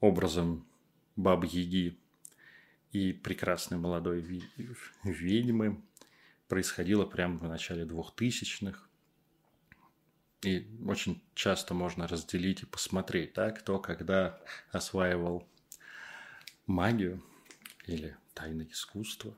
образом 0.00 0.66
Баб-Яги 1.16 1.98
и 2.92 3.12
прекрасной 3.12 3.78
молодой 3.78 4.20
ведьмы 5.02 5.82
происходила 6.46 7.06
прямо 7.06 7.38
в 7.38 7.48
начале 7.48 7.84
двухтысячных. 7.84 8.85
И 10.42 10.68
очень 10.86 11.22
часто 11.34 11.74
можно 11.74 12.06
разделить 12.06 12.62
и 12.62 12.66
посмотреть, 12.66 13.34
да, 13.34 13.50
кто 13.50 13.78
когда 13.78 14.38
осваивал 14.70 15.46
магию 16.66 17.22
или 17.86 18.16
тайное 18.34 18.68
искусство. 18.70 19.34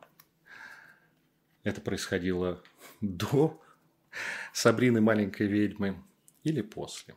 Это 1.63 1.81
происходило 1.81 2.63
до 3.01 3.63
Сабрины 4.53 5.01
маленькой 5.01 5.47
ведьмы 5.47 6.03
или 6.43 6.63
после, 6.63 7.15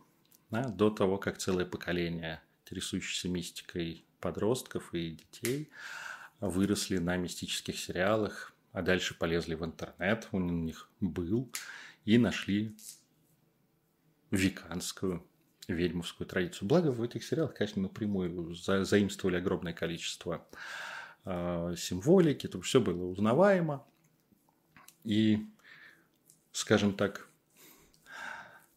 да, 0.49 0.63
до 0.63 0.89
того, 0.89 1.17
как 1.17 1.37
целое 1.37 1.65
поколение 1.65 2.41
интересующихся 2.63 3.29
мистикой 3.29 4.05
подростков 4.19 4.93
и 4.93 5.11
детей 5.11 5.69
выросли 6.39 6.97
на 6.97 7.17
мистических 7.17 7.77
сериалах, 7.79 8.53
а 8.71 8.81
дальше 8.81 9.17
полезли 9.17 9.55
в 9.55 9.65
интернет, 9.65 10.27
у 10.31 10.39
них 10.39 10.89
был, 10.99 11.51
и 12.05 12.17
нашли 12.17 12.75
веканскую 14.31 15.25
ведьмовскую 15.67 16.27
традицию. 16.27 16.67
Благо 16.67 16.91
в 16.91 17.01
этих 17.01 17.23
сериалах, 17.23 17.53
конечно, 17.53 17.81
напрямую 17.81 18.53
за, 18.55 18.83
заимствовали 18.83 19.37
огромное 19.37 19.73
количество 19.73 20.47
э, 21.25 21.75
символики, 21.77 22.47
то 22.47 22.59
все 22.61 22.81
было 22.81 23.05
узнаваемо. 23.05 23.85
И, 25.03 25.45
скажем 26.51 26.93
так, 26.93 27.27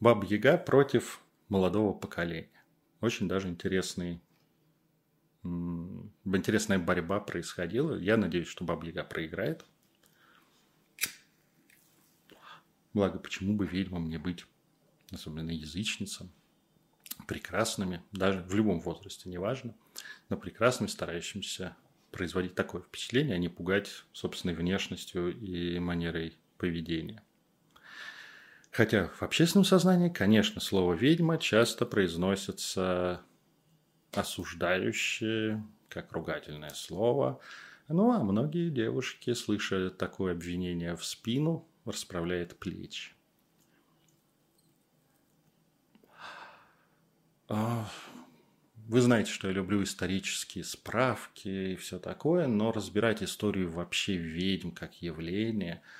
Баба 0.00 0.26
Яга 0.26 0.58
против 0.58 1.20
молодого 1.48 1.92
поколения. 1.92 2.50
Очень 3.00 3.28
даже 3.28 3.48
интересный, 3.48 4.22
интересная 5.42 6.78
борьба 6.78 7.20
происходила. 7.20 7.96
Я 7.96 8.16
надеюсь, 8.16 8.48
что 8.48 8.64
Баба 8.64 8.86
Яга 8.86 9.04
проиграет. 9.04 9.64
Благо, 12.94 13.18
почему 13.18 13.56
бы 13.56 13.66
ведьмам 13.66 14.08
не 14.08 14.18
быть, 14.18 14.46
особенно 15.10 15.50
язычницам, 15.50 16.30
прекрасными, 17.26 18.02
даже 18.12 18.42
в 18.42 18.54
любом 18.54 18.80
возрасте, 18.80 19.28
неважно, 19.28 19.74
но 20.28 20.36
прекрасными, 20.36 20.88
старающимся 20.88 21.76
производить 22.10 22.54
такое 22.54 22.82
впечатление, 22.82 23.34
а 23.34 23.38
не 23.38 23.48
пугать 23.48 24.04
собственной 24.12 24.54
внешностью 24.54 25.36
и 25.36 25.78
манерой 25.78 26.36
поведения. 26.58 27.22
Хотя 28.70 29.08
в 29.08 29.22
общественном 29.22 29.64
сознании, 29.64 30.08
конечно, 30.08 30.60
слово 30.60 30.94
«ведьма» 30.94 31.38
часто 31.38 31.86
произносится 31.86 33.22
осуждающе, 34.12 35.62
как 35.88 36.12
ругательное 36.12 36.74
слово. 36.74 37.40
Ну, 37.88 38.12
а 38.12 38.22
многие 38.24 38.70
девушки, 38.70 39.32
слыша 39.34 39.90
такое 39.90 40.32
обвинение 40.32 40.96
в 40.96 41.04
спину, 41.04 41.68
расправляют 41.84 42.58
плечи. 42.58 43.13
Вы 47.48 49.00
знаете, 49.00 49.30
что 49.30 49.48
я 49.48 49.54
люблю 49.54 49.82
исторические 49.82 50.64
справки 50.64 51.72
и 51.72 51.76
все 51.76 51.98
такое, 51.98 52.46
но 52.46 52.72
разбирать 52.72 53.22
историю 53.22 53.70
вообще 53.70 54.16
ведьм 54.16 54.70
как 54.70 55.02
явление– 55.02 55.82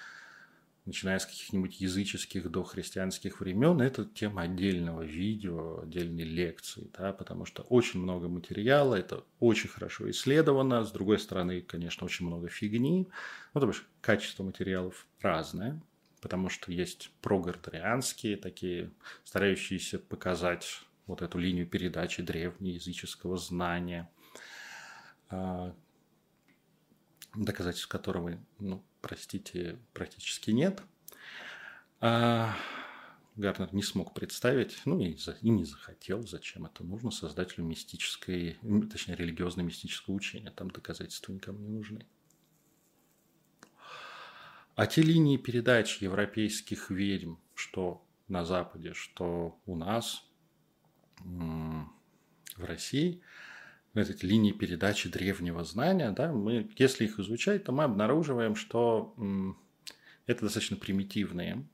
начиная 0.87 1.19
с 1.19 1.27
каких-нибудь 1.27 1.81
языческих 1.81 2.51
до 2.51 2.63
христианских 2.63 3.41
времен, 3.41 3.81
это 3.81 4.05
тема 4.05 4.43
отдельного 4.43 5.03
видео, 5.03 5.81
отдельной 5.83 6.25
лекции, 6.25 6.91
да, 6.97 7.13
потому 7.13 7.47
что 7.47 7.63
очень 7.63 8.01
много 8.01 8.29
материала, 8.29 8.95
это 8.95 9.25
очень 9.41 9.69
хорошо 9.69 10.11
исследовано, 10.11 10.85
с 10.85 10.93
другой 10.93 11.19
стороны, 11.19 11.63
конечно, 11.63 12.05
очень 12.05 12.27
много 12.27 12.49
фигни, 12.49 13.09
ну, 13.55 13.61
то 13.61 13.69
есть 13.69 13.83
качество 14.01 14.43
материалов 14.43 15.07
разное, 15.21 15.81
потому 16.21 16.51
что 16.51 16.71
есть 16.71 17.11
прогордарианские 17.23 18.37
такие, 18.37 18.91
старающиеся 19.25 19.99
показать 19.99 20.83
вот 21.07 21.23
эту 21.23 21.39
линию 21.39 21.67
передачи 21.67 22.23
древнеязыческого 22.23 23.37
знания, 23.37 24.11
а, 25.29 25.75
доказательств 27.35 27.89
которого, 27.89 28.39
ну, 28.59 28.85
простите, 29.01 29.79
практически 29.93 30.51
нет. 30.51 30.83
А 32.01 32.57
Гарнер 33.37 33.75
не 33.75 33.83
смог 33.83 34.15
представить, 34.15 34.81
ну 34.85 35.01
и, 35.01 35.17
и 35.41 35.49
не 35.49 35.65
захотел, 35.65 36.27
зачем 36.27 36.67
это 36.67 36.85
нужно, 36.85 37.11
создателю 37.11 37.65
мистической, 37.65 38.59
точнее, 38.91 39.17
религиозно-мистического 39.17 40.15
учения. 40.15 40.51
Там 40.51 40.71
доказательства 40.71 41.33
никому 41.33 41.59
не 41.59 41.69
нужны. 41.69 42.07
А 44.77 44.87
те 44.87 45.03
линии 45.03 45.37
передач 45.37 45.99
европейских 45.99 46.91
ведьм, 46.91 47.37
что 47.55 48.05
на 48.29 48.45
Западе, 48.45 48.93
что 48.93 49.61
у 49.67 49.77
нас 49.77 50.25
в 51.21 52.65
России– 52.65 53.21
эти 54.03 54.25
линии 54.25 54.53
передачи 54.53 55.09
древнего 55.09 55.65
знания, 55.65 56.11
да, 56.11 56.33
мы, 56.33 56.69
если 56.77 57.05
их 57.05 57.19
изучать, 57.21 57.65
то 57.65 57.73
мы 57.73 57.85
обнаруживаем, 57.85 58.57
что 58.57 59.15
это 60.27 60.43
достаточно 60.43 60.77
примитивные 60.77 61.65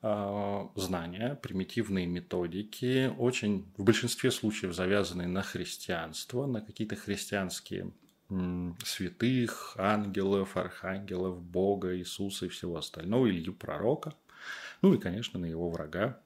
а, 0.00 0.70
знания, 0.76 1.38
примитивные 1.42 2.06
методики, 2.06 3.12
очень 3.18 3.66
в 3.76 3.84
большинстве 3.84 4.30
случаев 4.30 4.74
завязанные 4.74 5.28
на 5.28 5.42
христианство, 5.42 6.46
на 6.46 6.60
какие-то 6.60 6.96
христианские 6.96 7.90
святых, 8.84 9.74
ангелов, 9.78 10.56
архангелов, 10.56 11.42
Бога, 11.42 11.96
Иисуса 11.96 12.46
и 12.46 12.48
всего 12.48 12.78
остального, 12.78 13.28
Илью 13.28 13.52
пророка, 13.52 14.14
ну 14.80 14.94
и, 14.94 14.98
конечно, 14.98 15.38
на 15.38 15.44
его 15.44 15.68
врага. 15.68 16.20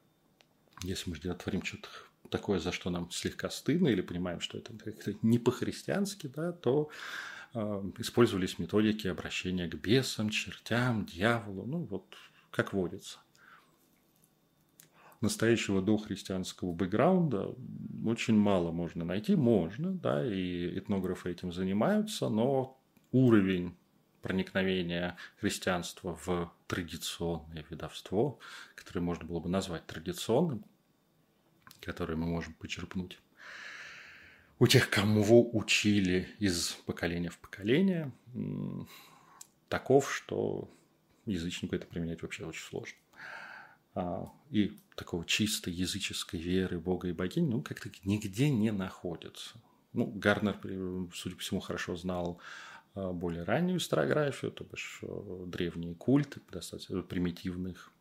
Если 0.82 1.10
мы 1.10 1.16
творим 1.16 1.62
что-то 1.62 1.88
такое, 2.30 2.58
за 2.58 2.72
что 2.72 2.90
нам 2.90 3.10
слегка 3.10 3.50
стыдно, 3.50 3.88
или 3.88 4.00
понимаем, 4.00 4.40
что 4.40 4.58
это 4.58 4.72
как-то 4.74 5.14
не 5.22 5.38
по-христиански, 5.38 6.26
да, 6.26 6.52
то 6.52 6.90
э, 7.54 7.90
использовались 7.98 8.58
методики 8.58 9.06
обращения 9.08 9.68
к 9.68 9.74
бесам, 9.74 10.30
чертям, 10.30 11.06
дьяволу, 11.06 11.66
ну 11.66 11.78
вот 11.84 12.14
как 12.50 12.72
водится. 12.72 13.18
Настоящего 15.20 15.82
дохристианского 15.82 16.72
бэкграунда 16.72 17.56
очень 18.04 18.36
мало 18.36 18.70
можно 18.70 19.04
найти, 19.04 19.34
можно, 19.34 19.92
да, 19.92 20.24
и 20.24 20.78
этнографы 20.78 21.30
этим 21.32 21.52
занимаются, 21.52 22.28
но 22.28 22.80
уровень 23.10 23.77
проникновения 24.22 25.16
христианства 25.40 26.18
в 26.24 26.52
традиционное 26.66 27.64
ведовство, 27.70 28.38
которое 28.74 29.00
можно 29.00 29.24
было 29.24 29.40
бы 29.40 29.48
назвать 29.48 29.87
традиционным, 29.87 30.64
которые 31.81 32.16
мы 32.16 32.26
можем 32.26 32.54
почерпнуть 32.54 33.18
у 34.59 34.66
тех, 34.66 34.90
кому 34.90 35.50
учили 35.57 36.28
из 36.38 36.72
поколения 36.87 37.31
в 37.31 37.38
поколение, 37.38 38.12
таков, 39.68 40.12
что 40.12 40.68
язычнику 41.26 41.76
это 41.76 41.87
применять 41.87 42.22
вообще 42.22 42.44
очень 42.44 42.64
сложно. 42.64 42.98
А, 43.94 44.33
и 44.50 44.78
такого 44.96 45.24
чистой 45.24 45.72
языческой 45.72 46.40
веры 46.40 46.78
Бога 46.78 47.09
и 47.09 47.12
богинь, 47.12 47.48
ну, 47.48 47.62
как-то 47.62 47.90
нигде 48.04 48.50
не 48.50 48.70
находится. 48.70 49.61
Ну, 49.92 50.07
Гарнер, 50.07 50.59
судя 51.14 51.37
по 51.37 51.42
всему, 51.42 51.61
хорошо 51.61 51.96
знал 51.96 52.40
более 53.12 53.44
раннюю 53.44 53.78
историографию, 53.78 54.50
то 54.52 54.64
бишь 54.64 55.00
э, 55.02 55.44
древние 55.46 55.94
культы, 55.94 56.40
достаточно 56.50 57.02
примитивных 57.02 57.92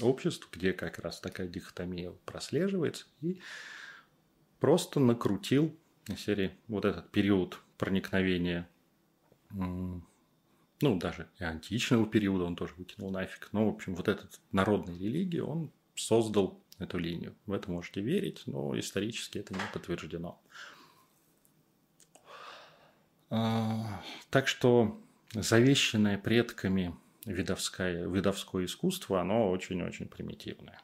обществ, 0.00 0.48
где 0.50 0.72
как 0.72 0.98
раз 0.98 1.20
такая 1.20 1.46
дихотомия 1.46 2.12
прослеживается, 2.24 3.06
и 3.20 3.40
просто 4.58 4.98
накрутил 4.98 5.76
на 6.08 6.16
серии 6.16 6.50
вот 6.66 6.84
этот 6.84 7.10
период 7.10 7.60
проникновения 7.78 8.68
ну, 10.82 10.96
даже 10.98 11.28
и 11.38 11.44
античного 11.44 12.06
периода 12.06 12.44
он 12.44 12.56
тоже 12.56 12.74
выкинул 12.76 13.10
нафиг. 13.10 13.48
Но, 13.52 13.66
в 13.66 13.74
общем, 13.74 13.94
вот 13.94 14.08
этот 14.08 14.40
народной 14.52 14.98
религии 14.98 15.40
он 15.40 15.70
создал 15.94 16.58
эту 16.78 16.98
линию. 16.98 17.34
В 17.46 17.52
это 17.52 17.70
можете 17.70 18.00
верить, 18.00 18.42
но 18.46 18.78
исторически 18.78 19.38
это 19.38 19.52
не 19.52 19.60
подтверждено. 19.72 20.40
Так 23.30 24.48
что 24.48 25.00
завещанное 25.32 26.18
предками 26.18 26.96
видовское, 27.24 28.08
видовское 28.08 28.64
искусство, 28.64 29.20
оно 29.20 29.50
очень-очень 29.50 30.08
примитивное. 30.08 30.80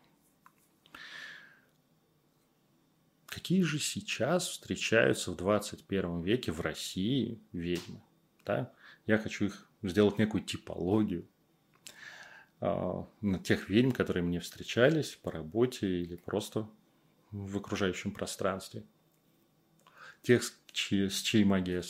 Какие 3.26 3.62
же 3.62 3.78
сейчас 3.78 4.48
встречаются 4.48 5.32
в 5.32 5.36
21 5.36 6.22
веке 6.22 6.52
в 6.52 6.60
России 6.60 7.40
ведьмы? 7.52 8.00
Да? 8.44 8.72
Я 9.06 9.18
хочу 9.18 9.46
их 9.46 9.68
сделать 9.82 10.18
некую 10.18 10.44
типологию 10.44 11.28
э, 12.60 13.04
на 13.20 13.38
тех 13.40 13.68
ведьм, 13.68 13.90
которые 13.90 14.22
мне 14.22 14.40
встречались 14.40 15.16
по 15.16 15.32
работе 15.32 15.86
или 15.86 16.16
просто 16.16 16.68
в 17.30 17.56
окружающем 17.58 18.12
пространстве. 18.12 18.84
Тех, 20.22 20.42
с 20.42 20.56
чьей, 20.72 21.10
с 21.10 21.20
чьей 21.20 21.44
магией 21.44 21.80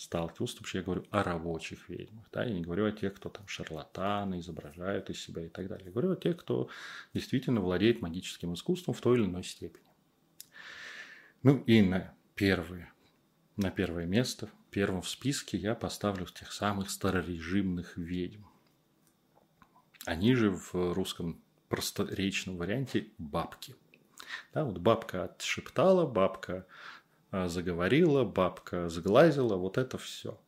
сталкивался, 0.00 0.54
потому 0.54 0.68
что 0.68 0.78
я 0.78 0.84
говорю 0.84 1.04
о 1.10 1.22
рабочих 1.22 1.90
ведьмах, 1.90 2.24
да, 2.32 2.42
я 2.44 2.54
не 2.54 2.62
говорю 2.62 2.86
о 2.86 2.92
тех, 2.92 3.12
кто 3.12 3.28
там 3.28 3.46
шарлатаны, 3.46 4.40
изображают 4.40 5.10
из 5.10 5.20
себя 5.20 5.44
и 5.44 5.48
так 5.48 5.68
далее. 5.68 5.86
Я 5.86 5.92
говорю 5.92 6.12
о 6.12 6.16
тех, 6.16 6.38
кто 6.38 6.70
действительно 7.12 7.60
владеет 7.60 8.00
магическим 8.00 8.54
искусством 8.54 8.94
в 8.94 9.00
той 9.02 9.18
или 9.18 9.26
иной 9.26 9.44
степени. 9.44 9.84
Ну 11.42 11.62
и 11.66 11.82
на 11.82 12.14
первое, 12.34 12.90
на 13.56 13.70
первое 13.70 14.06
место, 14.06 14.48
первым 14.70 15.02
в 15.02 15.08
списке 15.08 15.58
я 15.58 15.74
поставлю 15.74 16.24
тех 16.24 16.50
самых 16.50 16.88
старорежимных 16.88 17.98
ведьм. 17.98 18.44
Они 20.06 20.34
же 20.34 20.50
в 20.50 20.94
русском 20.94 21.42
просторечном 21.68 22.56
варианте 22.56 23.08
бабки. 23.18 23.76
Да, 24.54 24.64
вот 24.64 24.78
бабка 24.78 25.24
отшептала, 25.24 26.06
бабка 26.06 26.66
заговорила, 27.32 28.24
бабка 28.24 28.88
сглазила, 28.88 29.56
вот 29.56 29.78
это 29.78 29.98
все. 29.98 30.40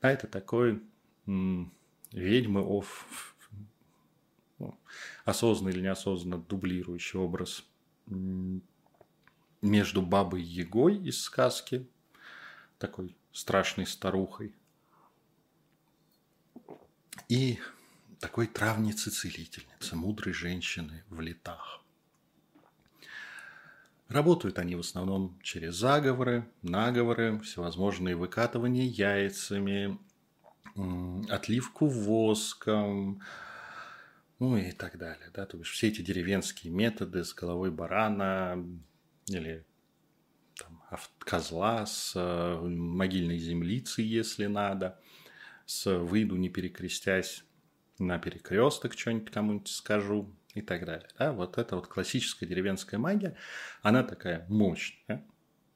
Да, 0.00 0.10
это 0.10 0.26
такой 0.26 0.82
м, 1.26 1.72
ведьмы 2.12 2.60
оф, 2.60 3.36
ну, 4.58 4.78
осознанно 5.24 5.70
или 5.70 5.80
неосознанно 5.80 6.38
дублирующий 6.38 7.18
образ 7.18 7.64
между 9.62 10.02
бабой 10.02 10.42
Егой 10.42 10.96
из 10.96 11.22
сказки, 11.22 11.88
такой 12.78 13.16
страшной 13.32 13.86
старухой, 13.86 14.54
и 17.28 17.58
такой 18.18 18.46
травницы-целительницы, 18.46 19.96
мудрой 19.96 20.32
женщины 20.34 21.04
в 21.08 21.20
летах. 21.20 21.79
Работают 24.10 24.58
они 24.58 24.74
в 24.74 24.80
основном 24.80 25.38
через 25.40 25.76
заговоры, 25.76 26.44
наговоры, 26.62 27.38
всевозможные 27.38 28.16
выкатывания 28.16 28.82
яйцами, 28.82 30.00
отливку 31.28 31.86
воском, 31.86 33.22
ну 34.40 34.56
и 34.56 34.72
так 34.72 34.98
далее. 34.98 35.30
Да? 35.32 35.46
То 35.46 35.58
есть 35.58 35.70
все 35.70 35.88
эти 35.88 36.02
деревенские 36.02 36.72
методы 36.72 37.22
с 37.22 37.32
головой 37.32 37.70
барана 37.70 38.66
или 39.28 39.64
там, 40.58 40.82
козла, 41.20 41.86
с 41.86 42.14
э, 42.16 42.60
могильной 42.60 43.38
землицы, 43.38 44.02
если 44.02 44.46
надо, 44.46 44.98
с 45.66 45.88
выйду 45.88 46.34
не 46.34 46.48
перекрестясь 46.48 47.44
на 48.00 48.18
перекресток, 48.18 48.98
что-нибудь 48.98 49.30
кому-нибудь 49.30 49.68
скажу, 49.68 50.34
и 50.54 50.62
так 50.62 50.84
далее. 50.84 51.08
Да? 51.18 51.32
Вот 51.32 51.58
эта 51.58 51.76
вот 51.76 51.86
классическая 51.86 52.46
деревенская 52.46 52.98
магия, 52.98 53.36
она 53.82 54.02
такая 54.02 54.46
мощная. 54.48 55.24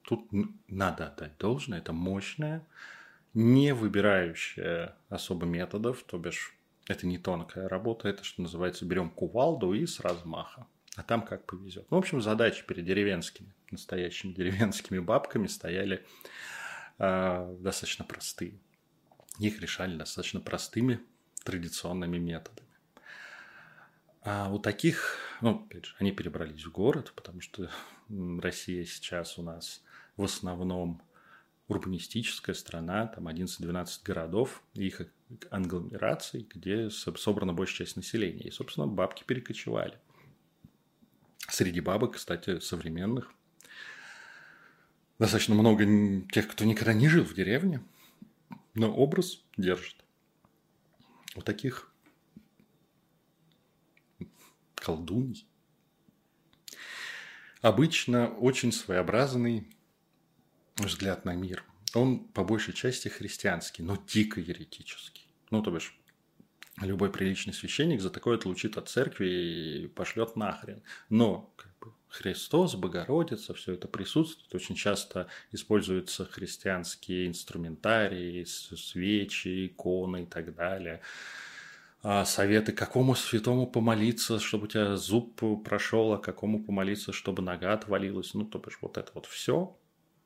Тут 0.02 0.28
надо 0.68 1.06
отдать 1.06 1.38
должное, 1.38 1.78
это 1.78 1.92
мощная, 1.92 2.66
не 3.32 3.72
выбирающая 3.72 4.96
особо 5.08 5.46
методов, 5.46 6.02
то 6.02 6.18
бишь 6.18 6.54
это 6.86 7.06
не 7.06 7.18
тонкая 7.18 7.68
работа, 7.68 8.08
это, 8.08 8.24
что 8.24 8.42
называется, 8.42 8.84
берем 8.84 9.10
кувалду 9.10 9.72
и 9.72 9.86
с 9.86 10.00
размаха. 10.00 10.66
А 10.96 11.02
там 11.02 11.22
как 11.22 11.46
повезет. 11.46 11.90
Ну, 11.90 11.96
в 11.96 12.00
общем, 12.00 12.20
задачи 12.20 12.64
перед 12.66 12.84
деревенскими, 12.84 13.52
настоящими 13.70 14.32
деревенскими 14.32 14.98
бабками 14.98 15.46
стояли 15.46 16.04
э, 16.98 17.56
достаточно 17.58 18.04
простые. 18.04 18.60
Их 19.38 19.60
решали 19.60 19.96
достаточно 19.96 20.40
простыми 20.40 21.00
традиционными 21.42 22.18
методами. 22.18 22.68
А 24.24 24.50
у 24.50 24.58
таких, 24.58 25.18
ну, 25.42 25.66
опять 25.66 25.84
же, 25.84 25.94
они 25.98 26.10
перебрались 26.10 26.64
в 26.64 26.72
город, 26.72 27.12
потому 27.14 27.42
что 27.42 27.70
Россия 28.08 28.86
сейчас 28.86 29.38
у 29.38 29.42
нас 29.42 29.82
в 30.16 30.24
основном 30.24 31.02
урбанистическая 31.68 32.54
страна, 32.54 33.06
там 33.06 33.28
11-12 33.28 33.86
городов, 34.02 34.62
их 34.72 35.02
англомераций, 35.50 36.48
где 36.48 36.88
собрана 36.88 37.52
большая 37.52 37.86
часть 37.86 37.96
населения. 37.96 38.44
И, 38.44 38.50
собственно, 38.50 38.86
бабки 38.86 39.24
перекочевали. 39.24 39.98
Среди 41.50 41.80
бабок, 41.80 42.14
кстати, 42.14 42.60
современных, 42.60 43.30
достаточно 45.18 45.54
много 45.54 45.84
тех, 46.32 46.48
кто 46.48 46.64
никогда 46.64 46.94
не 46.94 47.08
жил 47.08 47.24
в 47.24 47.34
деревне, 47.34 47.82
но 48.72 48.90
образ 48.90 49.42
держит. 49.58 49.96
У 51.36 51.42
таких 51.42 51.93
колдуний. 54.84 55.46
Обычно 57.62 58.28
очень 58.28 58.72
своеобразный 58.72 59.66
взгляд 60.76 61.24
на 61.24 61.34
мир. 61.34 61.64
Он 61.94 62.18
по 62.18 62.44
большей 62.44 62.74
части 62.74 63.08
христианский, 63.08 63.82
но 63.82 63.96
дико 64.06 64.40
еретический. 64.40 65.26
Ну, 65.50 65.62
то 65.62 65.70
бишь, 65.70 65.98
любой 66.80 67.10
приличный 67.10 67.54
священник 67.54 68.02
за 68.02 68.10
такое 68.10 68.36
отлучит 68.36 68.76
от 68.76 68.88
церкви 68.88 69.84
и 69.84 69.86
пошлет 69.86 70.36
нахрен. 70.36 70.82
Но 71.08 71.54
как 71.56 71.72
бы, 71.78 71.92
Христос, 72.08 72.74
Богородица, 72.74 73.54
все 73.54 73.72
это 73.74 73.88
присутствует. 73.88 74.54
Очень 74.54 74.74
часто 74.74 75.28
используются 75.52 76.26
христианские 76.26 77.28
инструментарии, 77.28 78.44
свечи, 78.44 79.68
иконы 79.68 80.24
и 80.24 80.26
так 80.26 80.54
далее. 80.54 81.00
А, 82.06 82.26
советы, 82.26 82.72
какому 82.72 83.14
святому 83.14 83.66
помолиться, 83.66 84.38
чтобы 84.38 84.64
у 84.64 84.66
тебя 84.66 84.94
зуб 84.96 85.40
прошел, 85.64 86.12
а 86.12 86.18
какому 86.18 86.62
помолиться, 86.62 87.14
чтобы 87.14 87.42
нога 87.42 87.72
отвалилась. 87.72 88.34
Ну, 88.34 88.44
то 88.44 88.58
бишь, 88.58 88.76
вот 88.82 88.98
это 88.98 89.10
вот 89.14 89.24
все, 89.24 89.74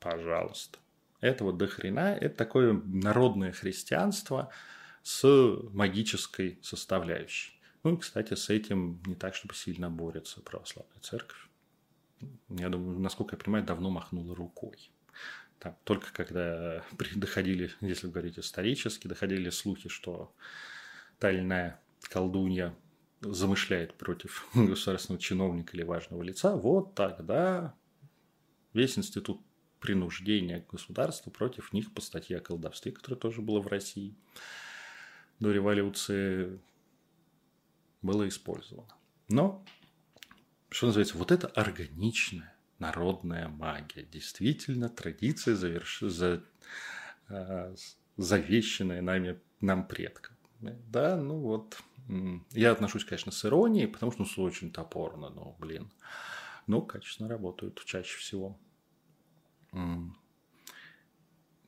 пожалуйста. 0.00 0.80
Это 1.20 1.44
вот 1.44 1.56
до 1.56 1.68
хрена, 1.68 2.16
это 2.20 2.36
такое 2.36 2.72
народное 2.72 3.52
христианство 3.52 4.50
с 5.04 5.24
магической 5.72 6.58
составляющей. 6.62 7.52
Ну 7.84 7.94
и, 7.94 7.96
кстати, 7.96 8.34
с 8.34 8.50
этим 8.50 9.00
не 9.06 9.14
так, 9.14 9.36
чтобы 9.36 9.54
сильно 9.54 9.88
борется 9.88 10.40
православная 10.40 10.98
церковь. 11.00 11.48
Я 12.48 12.70
думаю, 12.70 12.98
насколько 12.98 13.36
я 13.36 13.40
понимаю, 13.40 13.64
давно 13.64 13.90
махнула 13.90 14.34
рукой. 14.34 14.90
Там, 15.60 15.76
только 15.84 16.12
когда 16.12 16.82
доходили, 17.14 17.70
если 17.80 18.08
говорить 18.08 18.36
исторически, 18.36 19.06
доходили 19.06 19.50
слухи, 19.50 19.88
что 19.88 20.34
тайная 21.18 21.80
колдунья 22.02 22.74
замышляет 23.20 23.94
против 23.94 24.48
государственного 24.54 25.20
чиновника 25.20 25.76
или 25.76 25.82
важного 25.82 26.22
лица, 26.22 26.56
вот 26.56 26.94
тогда 26.94 27.74
весь 28.72 28.98
институт 28.98 29.40
принуждения 29.80 30.64
государства 30.70 31.30
против 31.30 31.72
них 31.72 31.92
по 31.94 32.00
статье 32.00 32.38
о 32.38 32.40
колдовстве, 32.40 32.92
которая 32.92 33.18
тоже 33.18 33.42
была 33.42 33.60
в 33.60 33.66
России 33.68 34.16
до 35.38 35.52
революции, 35.52 36.60
было 38.02 38.26
использовано. 38.26 38.92
Но, 39.28 39.64
что 40.70 40.86
называется, 40.86 41.16
вот 41.16 41.30
это 41.30 41.46
органичная 41.48 42.54
народная 42.78 43.48
магия. 43.48 44.04
Действительно, 44.04 44.88
традиция, 44.88 45.54
заверш... 45.54 46.00
за... 46.00 46.44
Э, 47.28 47.74
завещанная 48.16 49.00
нами, 49.00 49.40
нам 49.60 49.86
предкам. 49.86 50.37
Да, 50.60 51.16
ну 51.16 51.38
вот. 51.38 51.80
Я 52.52 52.72
отношусь, 52.72 53.04
конечно, 53.04 53.32
с 53.32 53.44
иронией, 53.44 53.86
потому 53.86 54.12
что 54.12 54.24
ну, 54.24 54.42
очень 54.44 54.72
топорно, 54.72 55.28
но, 55.28 55.56
блин. 55.58 55.90
Но 56.66 56.80
качественно 56.82 57.28
работают 57.28 57.82
чаще 57.84 58.18
всего. 58.18 58.58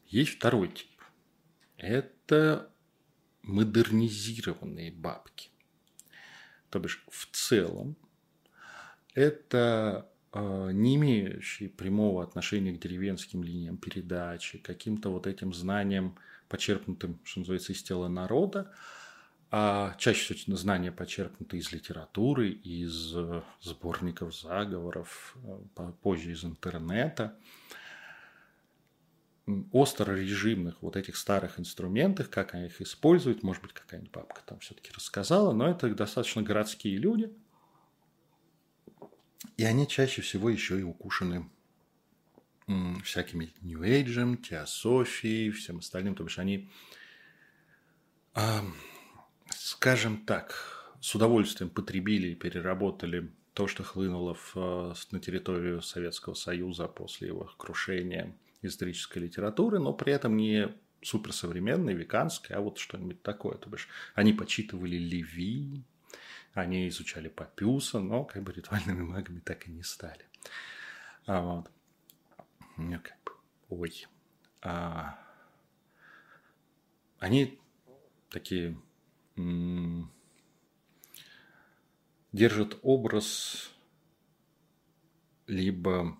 Есть 0.07 0.37
второй 0.37 0.69
тип. 0.69 0.89
Это 1.77 2.71
модернизированные 3.43 4.91
бабки. 4.93 5.51
То 6.71 6.79
бишь, 6.79 7.05
в 7.09 7.27
целом, 7.33 7.97
это 9.15 10.11
э, 10.33 10.71
не 10.73 10.97
имеющие 10.97 11.69
прямого 11.69 12.23
отношения 12.23 12.73
к 12.73 12.81
деревенским 12.81 13.43
линиям 13.43 13.77
передачи, 13.77 14.59
каким-то 14.59 15.11
вот 15.11 15.27
этим 15.27 15.53
знаниям 15.53 16.17
почерпнутым, 16.51 17.19
что 17.25 17.41
называется, 17.41 17.73
из 17.73 17.83
тела 17.83 18.09
народа, 18.09 18.71
а 19.53 19.95
чаще 19.99 20.35
всего 20.35 20.57
знания 20.57 20.93
почерпнуты 20.93 21.57
из 21.57 21.73
литературы, 21.73 22.51
из 22.51 23.17
э, 23.17 23.43
сборников 23.61 24.37
заговоров, 24.37 25.37
э, 25.77 25.93
позже 26.03 26.33
из 26.33 26.45
интернета. 26.45 27.37
Остро-режимных 29.73 30.83
вот 30.83 30.97
этих 30.97 31.17
старых 31.17 31.59
инструментах, 31.59 32.31
как 32.31 32.55
они 32.55 32.67
их 32.67 32.81
используют, 32.81 33.43
может 33.43 33.63
быть, 33.63 33.73
какая-нибудь 33.73 34.13
бабка 34.13 34.43
там 34.47 34.61
все-таки 34.61 34.93
рассказала, 34.93 35.53
но 35.53 35.69
это 35.69 35.93
достаточно 35.93 36.43
городские 36.43 36.99
люди, 36.99 37.33
и 39.57 39.65
они 39.65 39.89
чаще 39.89 40.23
всего 40.23 40.51
еще 40.51 40.79
и 40.79 40.83
укушены 40.83 41.51
всякими 43.05 43.53
New 43.63 43.81
Age, 43.81 44.37
теософией, 44.43 45.51
всем 45.51 45.79
остальным, 45.79 46.15
то 46.15 46.25
бишь 46.25 46.39
они 46.39 46.69
скажем 49.55 50.25
так, 50.25 50.95
с 51.01 51.15
удовольствием 51.15 51.71
потребили 51.71 52.29
и 52.29 52.35
переработали 52.35 53.31
то, 53.55 53.67
что 53.67 53.83
хлынуло 53.83 54.35
в, 54.35 54.53
э, 54.57 54.95
на 55.11 55.21
территорию 55.21 55.83
Советского 55.83 56.35
Союза 56.35 56.87
после 56.87 57.29
его 57.29 57.51
крушения 57.57 58.37
исторической 58.63 59.19
литературы, 59.19 59.79
но 59.79 59.93
при 59.93 60.13
этом 60.13 60.37
не 60.37 60.69
суперсовременной, 61.03 61.95
веканской, 61.95 62.55
а 62.57 62.61
вот 62.61 62.79
что-нибудь 62.79 63.23
такое. 63.23 63.57
То 63.57 63.71
бишь, 63.71 63.89
они 64.15 64.33
почитывали 64.33 64.97
Леви, 64.97 65.83
они 66.53 66.89
изучали 66.89 67.29
Папюса, 67.29 68.01
но 68.01 68.25
как 68.25 68.43
бы 68.43 68.53
ритуальными 68.53 69.03
магами 69.03 69.41
так 69.41 69.67
и 69.67 69.71
не 69.71 69.83
стали. 69.83 70.25
А 71.27 71.41
вот. 71.41 71.71
Ну, 72.81 72.99
как 73.03 73.17
бы, 73.25 73.33
ой. 73.69 74.07
А, 74.63 75.19
они 77.19 77.61
такие 78.31 78.81
держит 82.33 82.79
образ 82.83 83.71
либо 85.47 86.19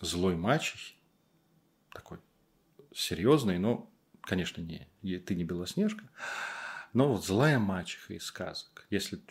злой 0.00 0.36
мачехи, 0.36 0.94
такой 1.92 2.18
серьезный, 2.94 3.58
но, 3.58 3.90
конечно, 4.20 4.60
не, 4.60 5.18
ты 5.18 5.34
не 5.34 5.44
Белоснежка, 5.44 6.08
но 6.92 7.08
вот 7.08 7.24
злая 7.24 7.58
мачеха 7.58 8.14
из 8.14 8.24
сказок. 8.24 8.86
Если 8.90 9.22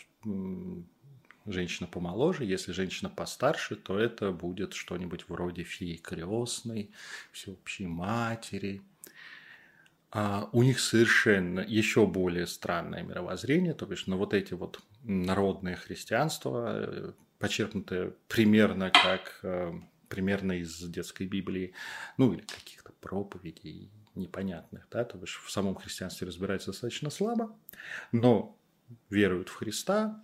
женщина 1.48 1.88
помоложе, 1.88 2.46
если 2.46 2.72
женщина 2.72 3.10
постарше, 3.10 3.76
то 3.76 3.98
это 3.98 4.32
будет 4.32 4.74
что-нибудь 4.74 5.26
вроде 5.28 5.64
феи 5.64 5.96
крестной, 5.96 6.92
всеобщей 7.32 7.88
матери– 7.88 8.82
а 10.10 10.50
у 10.54 10.64
них 10.64 10.80
совершенно 10.80 11.60
еще 11.60 12.08
более 12.08 12.48
странное 12.48 13.04
мировоззрение, 13.04 13.74
то 13.74 13.86
бишь, 13.86 14.08
ну, 14.08 14.18
вот 14.18 14.34
эти 14.34 14.54
вот 14.54 14.82
народные 15.04 15.76
христианства, 15.76 16.86
э, 16.88 17.12
почерпнутые 17.40 18.14
примерно 18.28 18.90
как 18.90 19.40
э, 19.44 19.74
примерно 20.08 20.54
из 20.54 20.80
детской 20.80 21.28
Библии, 21.28 21.74
ну, 22.18 22.34
или 22.34 22.42
каких-то 22.42 22.94
проповедей 22.94 23.92
непонятных, 24.16 24.88
да, 24.90 25.04
то 25.04 25.18
бишь 25.18 25.42
в 25.46 25.52
самом 25.52 25.76
христианстве 25.76 26.26
разбираются 26.26 26.72
достаточно 26.72 27.10
слабо, 27.10 27.56
но 28.12 28.58
веруют 29.10 29.50
в 29.50 29.56
Христа, 29.56 30.24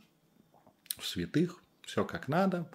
в 0.98 1.06
святых, 1.06 1.62
все 1.84 2.06
как 2.06 2.28
надо, 2.28 2.70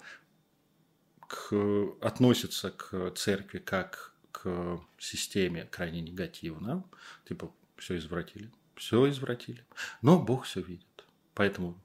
к, 1.27 1.53
относятся 2.01 2.71
к 2.71 3.11
церкви 3.11 3.59
как 3.59 4.13
к 4.31 4.79
системе 4.97 5.65
крайне 5.65 6.01
негативно. 6.01 6.83
Типа, 7.27 7.53
все 7.77 7.97
извратили. 7.97 8.51
Все 8.75 9.09
извратили. 9.09 9.65
Но 10.01 10.19
Бог 10.19 10.45
все 10.45 10.61
видит. 10.61 10.85
Поэтому, 11.33 11.79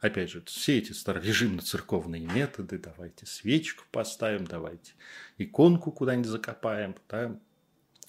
опять 0.00 0.30
же, 0.30 0.42
все 0.44 0.78
эти 0.78 0.92
старорежимно-церковные 0.92 2.26
методы, 2.26 2.78
давайте 2.78 3.26
свечку 3.26 3.84
поставим, 3.90 4.44
давайте 4.44 4.92
иконку 5.38 5.92
куда-нибудь 5.92 6.30
закопаем, 6.30 6.96
да, 7.08 7.38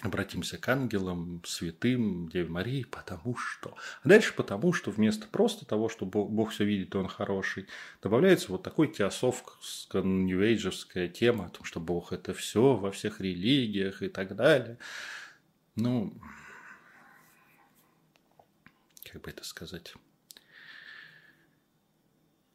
обратимся 0.02 0.58
к 0.58 0.68
ангелам, 0.68 1.42
святым, 1.46 2.28
Деве 2.30 2.50
Марии, 2.50 2.84
потому 2.84 3.38
что. 3.38 3.76
А 4.04 4.10
дальше 4.10 4.34
потому, 4.34 4.74
что 4.74 4.92
вместо 4.92 5.28
просто 5.28 5.66
того, 5.66 5.90
что 5.90 6.06
Бог, 6.06 6.52
все 6.52 6.66
видит, 6.66 6.94
и 6.96 6.98
Он 6.98 7.08
хороший, 7.08 7.68
добавляется 8.02 8.52
вот 8.52 8.64
такой 8.64 8.92
теософская, 8.92 10.02
нью 10.02 10.42
тема 11.10 11.46
о 11.46 11.50
том, 11.50 11.64
что 11.64 11.80
Бог– 11.80 12.12
это 12.14 12.34
все 12.34 12.76
во 12.76 12.92
всех 12.92 13.22
религиях 13.22 14.02
и 14.02 14.10
так 14.10 14.36
далее. 14.36 14.78
Ну, 15.76 16.14
как 19.12 19.22
бы 19.22 19.30
это 19.30 19.44
сказать, 19.44 19.94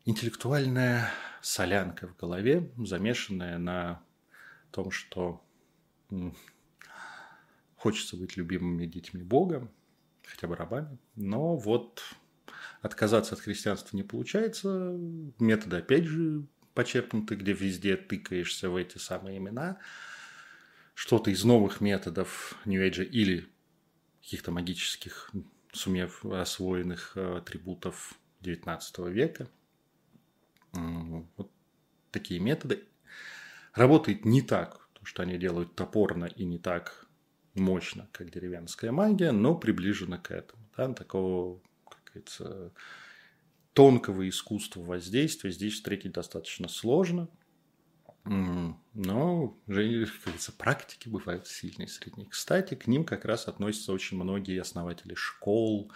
интеллектуальная 0.04 1.11
солянка 1.42 2.09
в 2.09 2.16
голове, 2.16 2.70
замешанная 2.76 3.59
на 3.59 4.02
том, 4.72 4.90
что 4.90 5.44
Хочется 7.87 8.16
быть 8.16 8.37
любимыми 8.37 8.85
детьми 8.85 9.22
Бога, 9.22 9.70
хотя 10.25 10.49
бы 10.49 10.57
рабами. 10.57 10.99
Но 11.14 11.57
вот 11.57 12.03
отказаться 12.83 13.37
от 13.37 13.40
христианства 13.40 13.96
не 13.96 14.03
получается. 14.03 14.99
Методы, 15.38 15.77
опять 15.77 16.03
же, 16.03 16.44
почерпнуты, 16.75 17.37
где 17.37 17.53
везде 17.53 17.96
тыкаешься 17.96 18.70
в 18.70 18.75
эти 18.75 18.99
самые 18.99 19.38
имена. 19.38 19.79
Что-то 20.94 21.31
из 21.31 21.44
новых 21.44 21.81
методов 21.81 22.57
New 22.64 22.85
Age 22.85 23.05
или 23.05 23.49
каких-то 24.20 24.51
магических, 24.51 25.31
сумев 25.72 26.25
освоенных 26.25 27.12
э, 27.14 27.37
атрибутов 27.37 28.18
XIX 28.42 28.81
века. 29.12 29.49
Вот 30.72 31.53
такие 32.11 32.40
методы. 32.40 32.83
Работает 33.75 34.25
не 34.25 34.42
так, 34.42 34.88
то, 34.94 35.05
что 35.05 35.22
они 35.22 35.38
делают 35.38 35.77
топорно 35.77 36.25
и 36.25 36.44
не 36.44 36.59
так 36.59 37.05
мощно, 37.56 38.08
как 38.12 38.30
деревенская 38.30 38.92
магия, 38.92 39.32
но 39.32 39.54
приближена 39.54 40.18
к 40.18 40.30
этому. 40.30 40.62
Да, 40.76 40.92
такого, 40.92 41.60
как 41.88 42.00
говорится, 42.04 42.72
тонкого 43.72 44.28
искусства 44.28 44.82
воздействия 44.82 45.50
здесь 45.50 45.74
встретить 45.74 46.12
достаточно 46.12 46.68
сложно. 46.68 47.28
Но, 48.24 49.56
как 49.66 49.74
говорится, 50.24 50.52
практики 50.52 51.08
бывают 51.08 51.46
сильные 51.46 51.86
и 51.86 51.90
средние. 51.90 52.28
Кстати, 52.28 52.74
к 52.74 52.86
ним 52.88 53.04
как 53.04 53.24
раз 53.24 53.46
относятся 53.46 53.92
очень 53.92 54.16
многие 54.16 54.60
основатели 54.60 55.14
школ, 55.14 55.92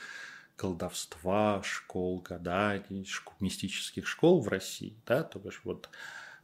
колдовства, 0.54 1.62
школ 1.64 2.20
гаданий, 2.20 3.08
мистических 3.40 4.06
школ 4.06 4.42
в 4.42 4.48
России, 4.48 4.94
да, 5.06 5.24
то 5.24 5.38
бишь 5.38 5.62
вот, 5.64 5.88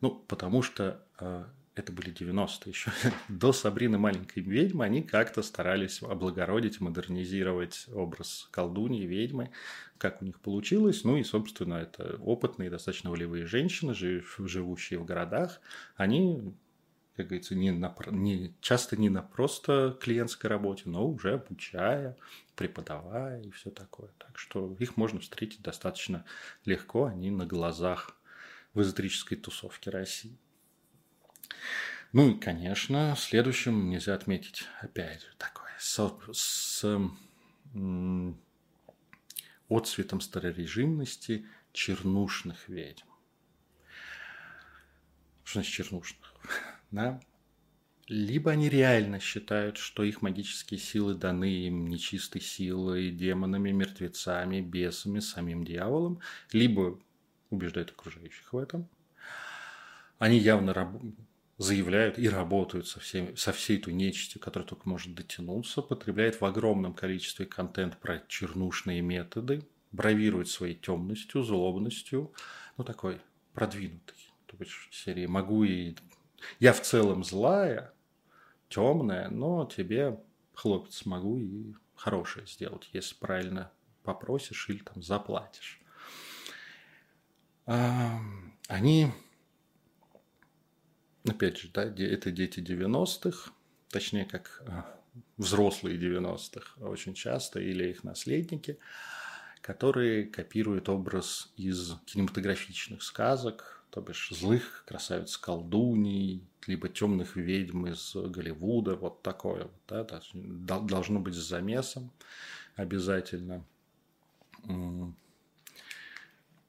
ну, 0.01 0.11
потому 0.11 0.63
что 0.63 1.05
э, 1.21 1.45
это 1.77 1.93
были 1.93 2.13
90-е 2.13 2.71
еще, 2.71 2.91
до 3.29 3.53
Сабрины 3.53 3.99
маленькой 3.99 4.43
ведьмы, 4.43 4.85
они 4.85 5.03
как-то 5.03 5.43
старались 5.43 6.03
облагородить, 6.03 6.81
модернизировать 6.81 7.87
образ 7.93 8.49
колдуньи, 8.51 9.05
ведьмы, 9.05 9.51
как 9.99 10.23
у 10.23 10.25
них 10.25 10.41
получилось. 10.41 11.05
Ну 11.05 11.19
и, 11.19 11.23
собственно, 11.23 11.75
это 11.75 12.17
опытные, 12.21 12.71
достаточно 12.71 13.11
волевые 13.11 13.47
женщины, 13.47 13.95
живущие 13.95 14.99
в 14.99 15.05
городах, 15.05 15.61
они 15.97 16.55
как 17.17 17.29
говорится, 17.29 17.55
не 17.55 17.71
на, 17.71 17.95
не, 18.11 18.55
часто 18.61 18.99
не 18.99 19.09
на 19.09 19.23
просто 19.23 19.97
клиентской 20.03 20.51
работе, 20.51 20.83
но 20.85 21.09
уже 21.09 21.33
обучая, 21.33 22.15
преподавая 22.57 23.41
и 23.41 23.51
все 23.53 23.71
такое. 23.71 24.11
Так 24.19 24.39
что 24.39 24.77
их 24.79 24.99
можно 24.99 25.19
встретить 25.21 25.63
достаточно 25.63 26.27
легко, 26.67 27.07
они 27.07 27.31
на 27.31 27.47
глазах 27.47 28.19
в 28.75 28.83
эзотерической 28.83 29.39
тусовке 29.39 29.89
России. 29.89 30.37
Ну 32.13 32.31
и, 32.31 32.35
конечно, 32.39 33.15
следующим 33.19 33.91
нельзя 33.91 34.15
отметить, 34.15 34.65
опять 34.81 35.21
же, 35.21 35.29
такое 35.39 35.73
с, 35.79 36.01
с 36.33 36.85
м, 37.75 38.41
отцветом 39.69 40.21
старорежимности 40.21 41.47
чернушных 41.73 42.69
ведьм. 42.69 43.07
Что 45.45 45.61
значит 45.61 45.73
чернушных? 45.75 46.35
Да? 46.93 47.21
Либо 48.09 48.53
они 48.53 48.69
реально 48.69 49.19
считают, 49.19 49.77
что 49.77 50.05
их 50.05 50.23
магические 50.23 50.79
силы 50.79 51.15
даны 51.15 51.67
им 51.67 51.89
нечистой 51.89 52.41
силой, 52.41 53.11
демонами, 53.11 53.73
мертвецами, 53.73 54.61
бесами, 54.61 55.19
самим 55.19 55.65
дьяволом, 55.65 56.21
либо 56.53 57.01
убеждают 57.51 57.91
окружающих 57.91 58.53
в 58.53 58.59
этом. 58.59 58.89
Они 60.19 60.39
явно 60.39 60.73
раб 60.73 61.03
заявляют 61.59 62.19
и 62.19 62.29
работают 62.29 62.87
со, 62.87 63.01
всеми, 63.01 63.35
со 63.35 63.53
всей 63.53 63.79
той 63.79 63.95
нечистью, 63.95 64.41
которая 64.41 64.69
только 64.69 64.89
может 64.89 65.15
дотянуться, 65.15 65.83
потребляет 65.83 66.41
в 66.41 66.45
огромном 66.45 66.93
количестве 66.93 67.47
контент 67.47 67.99
про 67.99 68.23
чернушные 68.29 69.01
методы, 69.01 69.67
бравирует 69.93 70.49
своей 70.49 70.75
темностью, 70.75 71.43
злобностью, 71.43 72.33
ну, 72.77 72.85
такой 72.85 73.21
продвинутый. 73.55 74.17
То 74.47 74.57
есть 74.61 74.73
серии 74.91 75.27
«Могу 75.27 75.65
и...» 75.65 75.97
Я 76.61 76.73
в 76.73 76.83
целом 76.83 77.25
злая, 77.25 77.93
темная, 78.69 79.31
но 79.31 79.65
тебе 79.65 80.21
хлопец 80.55 81.07
могу 81.07 81.39
и 81.39 81.75
хорошее 81.95 82.47
сделать, 82.47 82.89
если 82.93 83.15
правильно 83.15 83.73
попросишь 84.03 84.69
или 84.69 84.79
там 84.79 85.03
заплатишь. 85.03 85.81
Они, 87.65 89.11
опять 91.29 91.59
же, 91.59 91.71
да, 91.73 91.85
это 91.85 92.31
дети 92.31 92.61
90-х, 92.61 93.51
точнее, 93.91 94.25
как 94.25 94.63
а, 94.67 94.99
взрослые 95.37 95.99
90-х 95.99 96.85
очень 96.85 97.15
часто, 97.15 97.61
или 97.61 97.89
их 97.89 98.05
наследники, 98.05 98.79
которые 99.61 100.25
копируют 100.25 100.89
образ 100.89 101.53
из 101.57 101.95
кинематографичных 102.07 103.03
сказок, 103.03 103.85
то 103.91 104.01
бишь 104.01 104.31
злых 104.31 104.85
красавиц 104.87 105.37
колдуней, 105.39 106.45
либо 106.67 106.89
темных 106.89 107.37
ведьм 107.37 107.87
из 107.87 108.15
Голливуда, 108.15 108.95
вот 108.95 109.23
такое 109.23 109.65
вот, 109.65 109.73
да, 109.89 110.81
должно 110.81 111.21
быть 111.21 111.35
с 111.35 111.49
замесом 111.49 112.13
обязательно. 112.75 113.65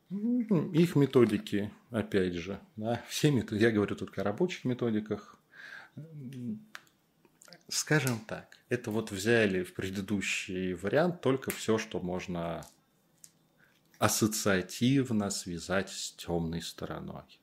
Их 0.10 0.96
методики, 0.96 1.72
опять 1.92 2.34
же, 2.34 2.62
да, 2.78 3.04
все 3.10 3.30
методы, 3.30 3.62
я 3.62 3.72
говорю 3.72 3.96
только 3.96 4.22
о 4.22 4.24
рабочих 4.24 4.64
методиках, 4.64 5.38
скажем 7.68 8.20
так, 8.22 8.58
это 8.70 8.90
вот 8.90 9.12
взяли 9.12 9.64
в 9.64 9.74
предыдущий 9.74 10.74
вариант 10.74 11.20
только 11.20 11.52
все, 11.52 11.78
что 11.78 12.00
можно 12.00 12.66
ассоциативно 14.00 15.30
связать 15.30 15.90
с 15.90 16.14
темной 16.14 16.62
стороной. 16.62 17.42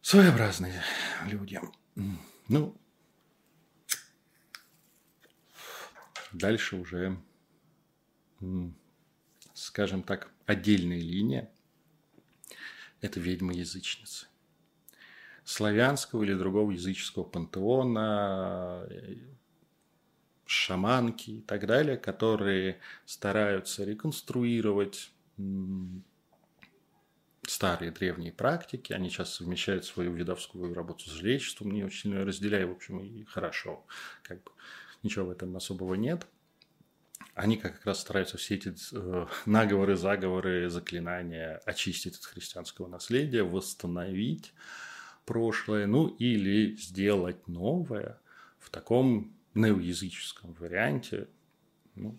Своеобразные 0.00 0.82
люди. 1.26 1.60
Ну, 2.48 2.76
дальше 6.32 6.76
уже, 6.76 7.16
скажем 9.62 10.02
так, 10.02 10.30
отдельная 10.46 10.98
линия– 10.98 11.48
это 13.00 13.20
ведьмы-язычницы. 13.20 14.26
Славянского 15.44 16.24
или 16.24 16.34
другого 16.34 16.72
языческого 16.72 17.22
пантеона, 17.24 18.88
шаманки 20.46 21.30
и 21.30 21.40
так 21.42 21.66
далее, 21.66 21.96
которые 21.96 22.80
стараются 23.06 23.84
реконструировать 23.84 25.12
старые 27.46 27.92
древние 27.92 28.32
практики, 28.32 28.92
они 28.92 29.10
сейчас 29.10 29.34
совмещают 29.34 29.84
свою 29.84 30.12
видовскую 30.12 30.74
работу 30.74 31.08
с 31.08 31.12
жречеством, 31.12 31.72
не 31.72 31.84
очень 31.84 32.14
разделяю, 32.14 32.68
в 32.68 32.76
общем, 32.76 32.98
и 32.98 33.24
хорошо, 33.24 33.84
как 34.22 34.42
бы 34.42 34.50
ничего 35.02 35.26
в 35.26 35.30
этом 35.30 35.56
особого 35.56 35.94
нет. 35.94 36.26
Они 37.34 37.56
как 37.56 37.84
раз 37.86 38.00
стараются 38.00 38.36
все 38.36 38.56
эти 38.56 38.74
э, 38.92 39.26
наговоры, 39.46 39.96
заговоры, 39.96 40.68
заклинания 40.68 41.62
очистить 41.64 42.16
от 42.16 42.24
христианского 42.24 42.88
наследия, 42.88 43.42
восстановить 43.42 44.52
прошлое, 45.24 45.86
ну 45.86 46.08
или 46.08 46.76
сделать 46.76 47.48
новое 47.48 48.20
в 48.58 48.68
таком 48.70 49.34
неоязыческом 49.54 50.52
варианте, 50.54 51.28
ну, 51.94 52.18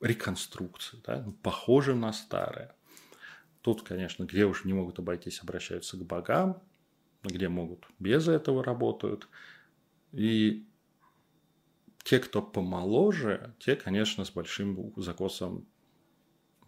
реконструкции, 0.00 1.00
да, 1.04 1.22
ну, 1.22 1.32
похоже 1.32 1.94
на 1.94 2.12
старое. 2.12 2.74
Тут, 3.62 3.82
конечно, 3.82 4.24
где 4.24 4.46
уж 4.46 4.64
не 4.64 4.72
могут 4.72 4.98
обойтись, 4.98 5.40
обращаются 5.42 5.96
к 5.96 6.04
богам, 6.04 6.62
где 7.22 7.48
могут 7.48 7.86
без 7.98 8.28
этого 8.28 8.64
работают. 8.64 9.28
И 10.12 10.66
те, 12.02 12.18
кто 12.18 12.42
помоложе, 12.42 13.54
те, 13.58 13.76
конечно, 13.76 14.24
с 14.24 14.30
большим 14.30 14.92
закосом 14.96 15.66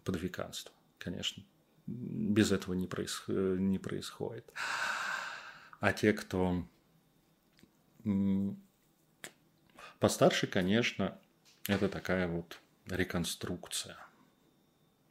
подвеканства. 0.03 0.73
Конечно, 0.97 1.43
без 1.87 2.51
этого 2.51 2.73
не, 2.73 2.87
проис... 2.87 3.23
не 3.27 3.79
происходит. 3.79 4.51
А 5.79 5.91
те, 5.91 6.13
кто 6.13 6.65
Постарше, 10.03 10.47
конечно, 10.47 11.17
это 11.69 11.87
такая 11.87 12.27
вот 12.27 12.59
реконструкция. 12.87 13.95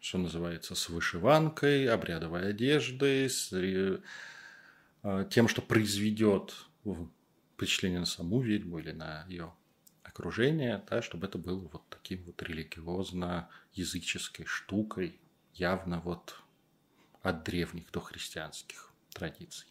Что 0.00 0.18
называется, 0.18 0.74
с 0.74 0.90
вышиванкой, 0.90 1.88
обрядовой 1.88 2.50
одеждой, 2.50 3.30
с 3.30 3.50
э, 3.54 4.00
тем, 5.30 5.48
что 5.48 5.62
произведет 5.62 6.54
впечатление 7.54 8.00
на 8.00 8.06
саму 8.06 8.40
ведьму 8.40 8.80
или 8.80 8.92
на 8.92 9.24
ее 9.28 9.54
окружение, 10.12 10.85
да, 10.88 11.03
чтобы 11.03 11.27
это 11.27 11.38
было 11.38 11.68
вот 11.72 11.83
таким 11.88 12.22
вот 12.25 12.40
религиозно-языческой 12.42 14.46
штукой, 14.46 15.18
явно 15.55 16.01
вот 16.01 16.37
от 17.22 17.44
древних 17.44 17.90
до 17.90 18.01
христианских 18.01 18.92
традиций. 19.12 19.66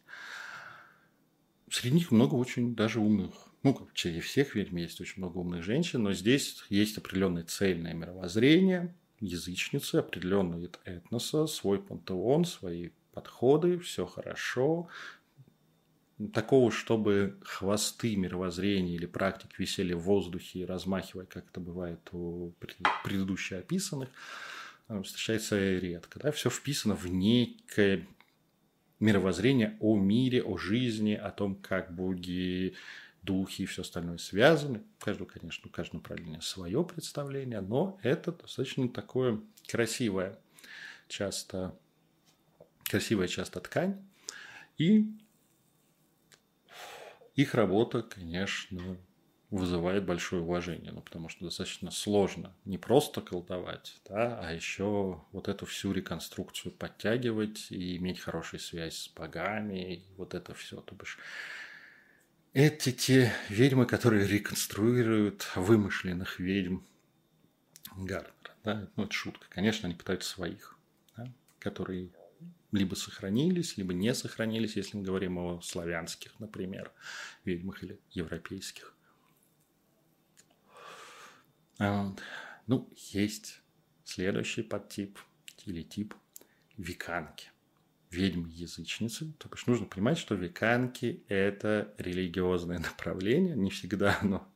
Среди 1.69 1.95
них 1.95 2.11
много 2.11 2.35
очень 2.35 2.75
даже 2.75 2.99
умных 2.99 3.51
ну, 3.63 3.75
как 3.75 3.95
среди 3.95 4.21
всех 4.21 4.55
ведьм 4.55 4.77
есть 4.77 4.99
очень 5.01 5.21
много 5.21 5.37
умных 5.37 5.63
женщин, 5.63 6.03
но 6.03 6.13
здесь 6.13 6.63
есть 6.69 6.97
определенное 6.97 7.43
цельное 7.43 7.93
мировоззрение, 7.93 8.95
язычницы, 9.19 9.97
определенный 9.97 10.67
этноса, 10.83 11.45
свой 11.45 11.79
пантеон, 11.79 12.45
свои 12.45 12.89
подходы, 13.13 13.77
все 13.77 14.07
хорошо. 14.07 14.87
Такого, 16.33 16.71
чтобы 16.71 17.37
хвосты 17.43 18.15
мировоззрения 18.15 18.95
или 18.95 19.05
практик 19.05 19.57
висели 19.57 19.93
в 19.93 20.01
воздухе 20.01 20.59
и 20.59 20.65
размахивая, 20.65 21.25
как 21.25 21.47
это 21.49 21.59
бывает 21.59 21.99
у 22.11 22.53
предыдущих 23.03 23.59
описанных, 23.59 24.09
э, 24.89 25.01
встречается 25.03 25.57
редко. 25.57 26.19
Да? 26.19 26.31
Все 26.31 26.49
вписано 26.49 26.95
в 26.95 27.07
некое 27.07 28.07
мировоззрение 28.99 29.77
о 29.79 29.97
мире, 29.97 30.43
о 30.43 30.57
жизни, 30.57 31.13
о 31.13 31.31
том, 31.31 31.55
как 31.55 31.93
боги 31.93 32.75
духи 33.23 33.63
и 33.63 33.65
все 33.65 33.81
остальное 33.81 34.17
связаны. 34.17 34.83
У 34.99 35.05
каждого, 35.05 35.27
конечно, 35.27 35.67
у 35.67 35.71
каждого 35.71 35.99
направления 35.99 36.41
свое 36.41 36.83
представление, 36.83 37.61
но 37.61 37.99
это 38.03 38.31
достаточно 38.31 38.87
такое 38.89 39.41
красивое 39.67 40.37
часто, 41.07 41.77
красивая 42.83 43.27
часто 43.27 43.59
ткань. 43.59 43.97
И 44.77 45.05
их 47.35 47.53
работа, 47.55 48.01
конечно, 48.03 48.97
вызывает 49.49 50.05
большое 50.05 50.41
уважение, 50.41 50.91
ну, 50.91 51.01
потому 51.01 51.27
что 51.27 51.45
достаточно 51.45 51.91
сложно 51.91 52.55
не 52.63 52.77
просто 52.77 53.21
колдовать, 53.21 53.99
да, 54.07 54.39
а 54.41 54.53
еще 54.53 55.21
вот 55.33 55.49
эту 55.49 55.65
всю 55.65 55.91
реконструкцию 55.91 56.71
подтягивать 56.71 57.67
и 57.69 57.97
иметь 57.97 58.21
хорошую 58.21 58.61
связь 58.61 58.95
с 58.95 59.09
богами, 59.09 59.95
и 59.95 60.05
вот 60.15 60.33
это 60.33 60.53
все. 60.53 60.79
То 60.79 60.95
бишь, 60.95 61.19
эти 62.53 62.91
те 62.93 63.33
ведьмы, 63.49 63.85
которые 63.85 64.25
реконструируют 64.25 65.49
вымышленных 65.55 66.39
ведьм 66.39 66.79
Гарнера. 67.95 68.31
Да? 68.63 68.89
Ну, 68.95 69.03
это 69.03 69.13
шутка. 69.13 69.47
Конечно, 69.49 69.87
они 69.87 69.97
пытаются 69.97 70.29
своих, 70.29 70.77
да? 71.17 71.31
которые 71.59 72.09
либо 72.71 72.95
сохранились, 72.95 73.77
либо 73.77 73.93
не 73.93 74.13
сохранились, 74.13 74.75
если 74.75 74.97
мы 74.97 75.03
говорим 75.03 75.37
о 75.37 75.61
славянских, 75.61 76.39
например, 76.39 76.91
ведьмах 77.43 77.83
или 77.83 77.99
европейских. 78.11 78.95
А 81.79 82.15
ну, 82.67 82.89
есть 82.95 83.61
следующий 84.03 84.63
подтип 84.63 85.19
или 85.65 85.81
тип 85.81 86.13
веканки 86.77 87.49
ведьмы-язычницы. 88.11 89.33
То 89.37 89.49
есть 89.51 89.67
нужно 89.67 89.85
понимать, 89.85 90.17
что 90.17 90.35
веканки– 90.35 91.23
это 91.27 91.93
религиозное 91.97 92.79
направление, 92.79 93.55
не 93.55 93.69
всегда 93.69 94.17
оно 94.21 94.47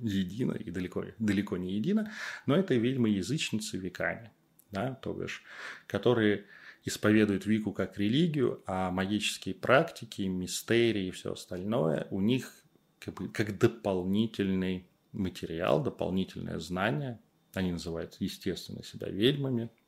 едино 0.00 0.52
и 0.52 0.70
далеко, 0.70 1.04
далеко 1.18 1.56
не 1.56 1.74
едино, 1.74 2.12
но 2.46 2.56
это 2.56 2.74
ведьмы-язычницы 2.74 3.78
векане, 3.78 4.32
да, 4.70 4.94
то 4.94 5.12
бишь, 5.12 5.42
которые 5.86 6.46
исповедуют 6.84 7.46
Вику 7.46 7.72
как 7.72 7.98
религию, 7.98 8.62
а 8.66 8.90
магические 8.90 9.54
практики, 9.54 10.22
мистерии 10.22 11.08
и 11.08 11.10
все 11.10 11.32
остальное 11.32 12.06
у 12.10 12.20
них 12.20 12.64
как, 12.98 13.14
бы, 13.14 13.28
как 13.28 13.58
дополнительный 13.58 14.86
материал, 15.12 15.82
дополнительное 15.82 16.58
знание. 16.58 17.20
Они 17.54 17.72
называют, 17.72 18.16
естественно, 18.18 18.82
себя 18.82 19.08
ведьмами– 19.08 19.70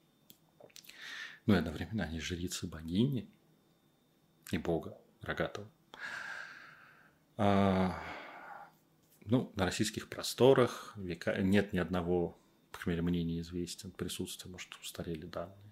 ну 1.46 1.54
и 1.54 1.58
одновременно 1.58 2.04
они 2.04 2.20
жрицы 2.20 2.66
богини 2.66 3.28
и 4.50 4.58
бога 4.58 4.96
рогатого. 5.20 5.68
А, 7.36 8.02
ну, 9.24 9.52
на 9.56 9.64
российских 9.64 10.08
просторах 10.08 10.94
века... 10.96 11.36
нет 11.42 11.72
ни 11.72 11.78
одного, 11.78 12.38
по 12.72 12.78
крайней 12.78 13.02
мере, 13.02 13.22
мне 13.22 13.34
неизвестен 13.34 13.90
присутствие, 13.90 14.52
может, 14.52 14.72
устарели 14.76 15.26
данные. 15.26 15.63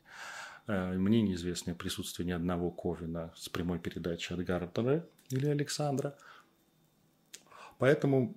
А, 0.67 0.93
мне 0.93 1.23
неизвестно 1.23 1.75
присутствие 1.75 2.27
ни 2.27 2.33
одного 2.33 2.71
Ковина 2.71 3.33
с 3.37 3.49
прямой 3.49 3.79
передачи 3.79 4.33
от 4.33 4.45
Гарднера 4.45 5.07
или 5.31 5.47
Александра. 5.47 6.17
Поэтому 7.79 8.37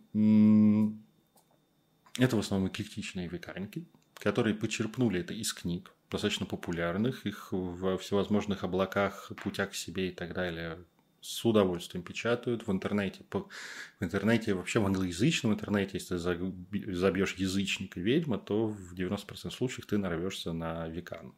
это 2.17 2.35
в 2.35 2.39
основном 2.39 2.69
эклектичные 2.69 3.27
веканики, 3.27 3.85
которые 4.15 4.55
почерпнули 4.55 5.19
это 5.19 5.33
из 5.33 5.53
книг, 5.53 5.91
достаточно 6.09 6.45
популярных, 6.45 7.25
их 7.27 7.49
во 7.51 7.97
всевозможных 7.97 8.63
облаках, 8.63 9.31
путях 9.43 9.71
к 9.71 9.75
себе 9.75 10.09
и 10.09 10.11
так 10.11 10.33
далее 10.33 10.79
с 11.25 11.43
удовольствием 11.43 12.03
печатают 12.03 12.67
в 12.67 12.71
интернете. 12.71 13.21
В 13.31 14.03
интернете, 14.03 14.53
вообще 14.53 14.79
в 14.79 14.85
англоязычном 14.85 15.53
интернете, 15.53 15.91
если 15.93 16.17
ты 16.17 16.95
забьешь 16.95 17.35
язычник 17.35 17.97
и 17.97 18.01
ведьма, 18.01 18.37
то 18.37 18.67
в 18.67 18.93
90% 18.93 19.49
случаев 19.51 19.85
ты 19.87 19.97
нарвешься 19.97 20.53
на 20.53 20.87
векан. 20.87 21.33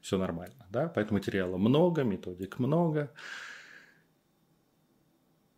Все 0.00 0.16
нормально, 0.16 0.66
да? 0.70 0.88
Поэтому 0.88 1.18
материала 1.18 1.58
много, 1.58 2.02
методик 2.02 2.58
много. 2.58 3.12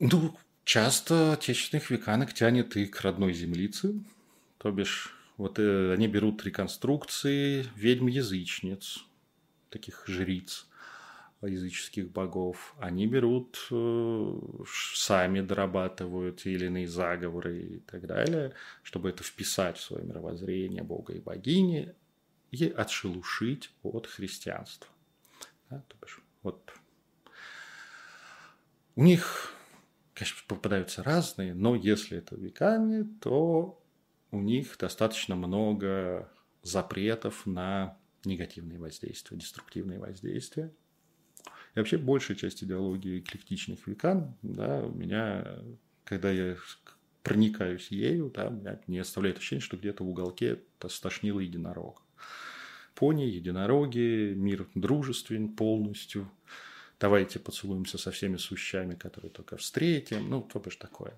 Ну, 0.01 0.37
часто 0.65 1.35
отечественных 1.35 1.91
веканок 1.91 2.35
тянет 2.35 2.77
и 2.77 2.87
к 2.87 3.01
родной 3.01 3.33
землице, 3.33 3.95
то 4.59 4.73
бишь 4.73 5.15
вот 5.37 5.59
э, 5.61 5.93
они 5.93 6.09
берут 6.09 6.45
реконструкции 6.45 7.65
ведьм-язычниц, 7.77 9.05
таких 9.71 10.05
жриц 10.09 10.67
языческих 11.49 12.11
богов. 12.11 12.75
Они 12.79 13.07
берут, 13.07 13.59
э, 13.71 14.41
сами 14.95 15.41
дорабатывают 15.41 16.43
те 16.43 16.53
или 16.53 16.67
иные 16.67 16.89
заговоры 16.89 17.63
и 17.63 17.79
так 17.81 18.07
далее, 18.07 18.55
чтобы 18.83 19.11
это 19.11 19.23
вписать 19.23 19.79
в 19.79 19.83
свое 19.83 20.05
мировоззрение 20.05 20.83
бога 20.83 21.13
и 21.15 21.21
богини 21.21 21.95
и 22.51 22.69
отшелушить 22.69 23.71
от 23.83 24.07
христианства. 24.07 24.89
Да, 25.71 25.83
то 25.89 25.97
бишь, 26.01 26.21
вот 26.43 26.73
у 28.95 29.03
них, 29.03 29.55
конечно, 30.15 30.39
попадаются 30.47 31.03
разные, 31.03 31.55
но 31.55 31.75
если 31.75 32.19
это 32.19 32.37
веками, 32.37 33.09
то 33.21 33.83
у 34.31 34.41
них 34.41 34.77
достаточно 34.79 35.35
много 35.35 36.31
запретов 36.63 37.47
на 37.47 37.97
негативные 38.25 38.79
воздействия, 38.79 39.37
деструктивные 39.37 39.99
воздействия. 39.99 40.73
И 41.75 41.79
вообще 41.79 41.97
большая 41.97 42.37
часть 42.37 42.63
идеологии 42.63 43.21
эклектичных 43.21 43.87
векан, 43.87 44.35
да, 44.43 44.81
у 44.81 44.93
меня, 44.93 45.59
когда 46.05 46.31
я 46.31 46.57
проникаюсь 47.23 47.89
ею, 47.89 48.31
да, 48.35 48.49
меня 48.49 48.79
не 48.87 48.99
оставляет 48.99 49.39
ощущение, 49.39 49.63
что 49.63 49.77
где-то 49.77 50.05
в 50.05 50.09
уголке 50.09 50.61
стошнило 50.89 51.41
единорог. 51.41 52.03
Пони, 52.95 53.23
единороги, 53.23 54.35
мир 54.35 54.69
дружествен 54.75 55.55
полностью. 55.55 56.31
Давайте 57.01 57.39
поцелуемся 57.39 57.99
со 57.99 58.11
всеми 58.11 58.37
сущами, 58.37 58.95
которые 58.95 59.31
только 59.31 59.57
встретим. 59.57 60.29
Ну, 60.29 60.43
то 60.43 60.61
бишь 60.61 60.77
такое. 60.77 61.15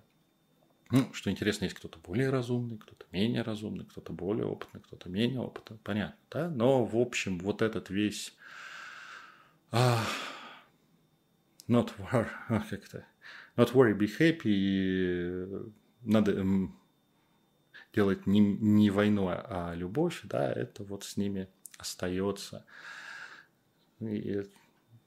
Ну, 0.90 1.12
что 1.12 1.30
интересно, 1.30 1.64
есть 1.64 1.76
кто-то 1.76 1.98
более 1.98 2.30
разумный, 2.30 2.78
кто-то 2.78 3.06
менее 3.10 3.42
разумный, 3.42 3.84
кто-то 3.84 4.12
более 4.12 4.46
опытный, 4.46 4.80
кто-то 4.80 5.08
менее 5.08 5.40
опытный. 5.40 5.78
Понятно, 5.82 6.16
да? 6.30 6.48
Но, 6.48 6.84
в 6.84 6.96
общем, 6.96 7.38
вот 7.38 7.62
этот 7.62 7.90
весь... 7.90 8.34
А, 9.72 10.04
not 11.68 11.92
war, 11.98 12.28
как 12.48 12.84
это? 12.84 13.06
Not 13.56 13.72
worry, 13.72 13.96
be 13.96 14.08
happy. 14.18 15.72
Надо 16.02 16.44
делать 17.94 18.26
не, 18.26 18.40
не 18.40 18.90
войну, 18.90 19.28
а 19.28 19.74
любовь, 19.74 20.20
да, 20.24 20.52
это 20.52 20.84
вот 20.84 21.04
с 21.04 21.16
ними 21.16 21.48
остается. 21.78 22.64
И 24.00 24.42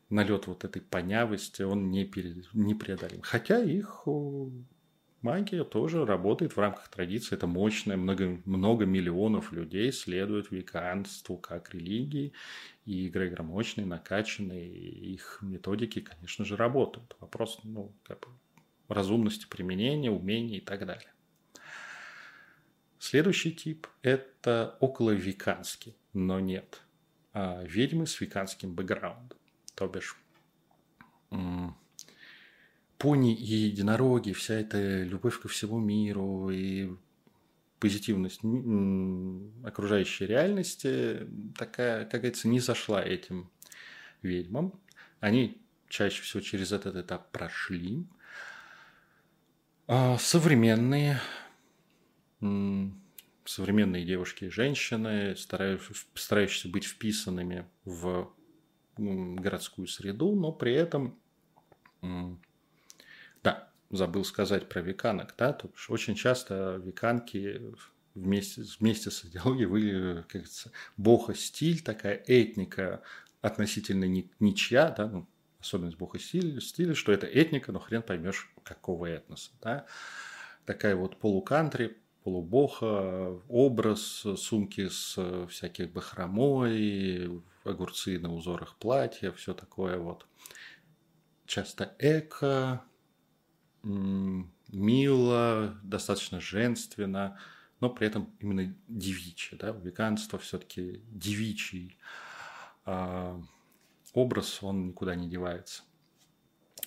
налет 0.09 0.47
вот 0.47 0.63
этой 0.63 0.81
понявости, 0.81 1.61
он 1.61 1.91
не, 1.91 2.05
перед, 2.05 2.53
не 2.53 2.73
преодолим. 2.73 3.21
Хотя 3.21 3.59
их 3.59 4.07
магия 5.21 5.63
тоже 5.63 6.05
работает 6.05 6.55
в 6.55 6.59
рамках 6.59 6.87
традиции. 6.89 7.35
Это 7.35 7.47
мощная, 7.47 7.97
много, 7.97 8.41
много 8.45 8.85
миллионов 8.85 9.51
людей 9.51 9.91
следуют 9.91 10.51
веканству 10.51 11.37
как 11.37 11.73
религии. 11.73 12.33
И 12.85 13.07
эгрегоры 13.07 13.43
мощные, 13.43 13.85
накачанные, 13.85 14.67
их 14.67 15.39
методики, 15.41 16.01
конечно 16.01 16.45
же, 16.45 16.55
работают. 16.55 17.15
Вопрос 17.19 17.59
ну, 17.63 17.93
как 18.03 18.21
бы, 18.21 18.27
разумности 18.87 19.47
применения, 19.47 20.11
умения 20.11 20.57
и 20.57 20.61
так 20.61 20.85
далее. 20.85 21.11
Следующий 22.99 23.51
тип– 23.51 23.87
это 24.01 24.77
околовеканский, 24.79 25.95
но 26.13 26.39
нет. 26.39 26.81
А 27.33 27.63
ведьмы 27.63 28.07
с 28.07 28.19
веканским 28.19 28.73
бэкграундом. 28.73 29.37
То 29.75 29.87
бишь, 29.87 30.17
пони 32.97 33.33
и 33.35 33.55
единороги, 33.55 34.31
вся 34.33 34.55
эта 34.55 35.03
любовь 35.03 35.39
ко 35.39 35.47
всему 35.47 35.79
миру 35.79 36.49
и 36.49 36.91
позитивность 37.79 38.41
окружающей 39.63 40.25
реальности 40.25 41.27
такая, 41.57 42.05
как 42.05 42.21
говорится, 42.21 42.47
не 42.47 42.59
зашла 42.59 43.03
этим 43.03 43.49
ведьмам. 44.21 44.73
Они 45.19 45.61
чаще 45.89 46.21
всего 46.23 46.41
через 46.41 46.71
этот 46.71 46.95
этап 46.95 47.31
прошли. 47.31 48.03
А 49.87 50.17
современные 50.17 51.19
современные 53.45 54.05
девушки 54.05 54.45
и 54.45 54.49
женщины, 54.49 55.35
старающиеся 55.35 56.67
быть 56.67 56.83
вписанными 56.83 57.65
в 57.85 58.29
городскую 58.97 59.87
среду, 59.87 60.35
но 60.35 60.51
при 60.51 60.73
этом 60.73 61.17
да, 63.43 63.69
забыл 63.89 64.25
сказать 64.25 64.69
про 64.69 64.81
веканок, 64.81 65.35
да, 65.37 65.53
то 65.53 65.69
очень 65.89 66.15
часто 66.15 66.81
веканки 66.83 67.61
вместе, 68.15 68.63
вместе 68.79 69.11
с 69.11 69.25
идеологией 69.25 69.65
вы, 69.65 70.15
как 70.23 70.31
говорится, 70.31 70.71
бога-стиль, 70.97 71.81
такая 71.81 72.23
этника 72.27 73.01
относительно 73.41 74.05
ничья, 74.39 74.91
да, 74.91 75.07
ну, 75.07 75.29
особенность 75.59 75.97
бога-стиля, 75.97 76.59
стиля, 76.61 76.95
что 76.95 77.11
это 77.11 77.27
этника, 77.27 77.71
но 77.71 77.79
хрен 77.79 78.01
поймешь, 78.01 78.51
какого 78.63 79.05
этноса, 79.05 79.51
да. 79.61 79.85
Такая 80.65 80.95
вот 80.95 81.17
полукантри, 81.17 81.97
полубоха, 82.23 83.39
образ, 83.47 84.25
сумки 84.35 84.89
с 84.89 85.17
всяких 85.47 85.91
бахромой, 85.91 87.41
огурцы 87.63 88.19
на 88.19 88.33
узорах 88.33 88.75
платья, 88.75 89.31
все 89.31 89.53
такое 89.53 89.97
вот. 89.97 90.25
Часто 91.45 91.95
эко, 91.99 92.83
мило, 93.87 95.77
достаточно 95.83 96.39
женственно, 96.39 97.39
но 97.79 97.89
при 97.89 98.07
этом 98.07 98.29
именно 98.39 98.75
девичье. 98.87 99.57
Да? 99.57 99.71
Веганство 99.71 100.39
все-таки 100.39 101.01
девичий 101.09 101.97
а, 102.85 103.41
образ, 104.13 104.59
он 104.61 104.87
никуда 104.87 105.15
не 105.15 105.29
девается. 105.29 105.83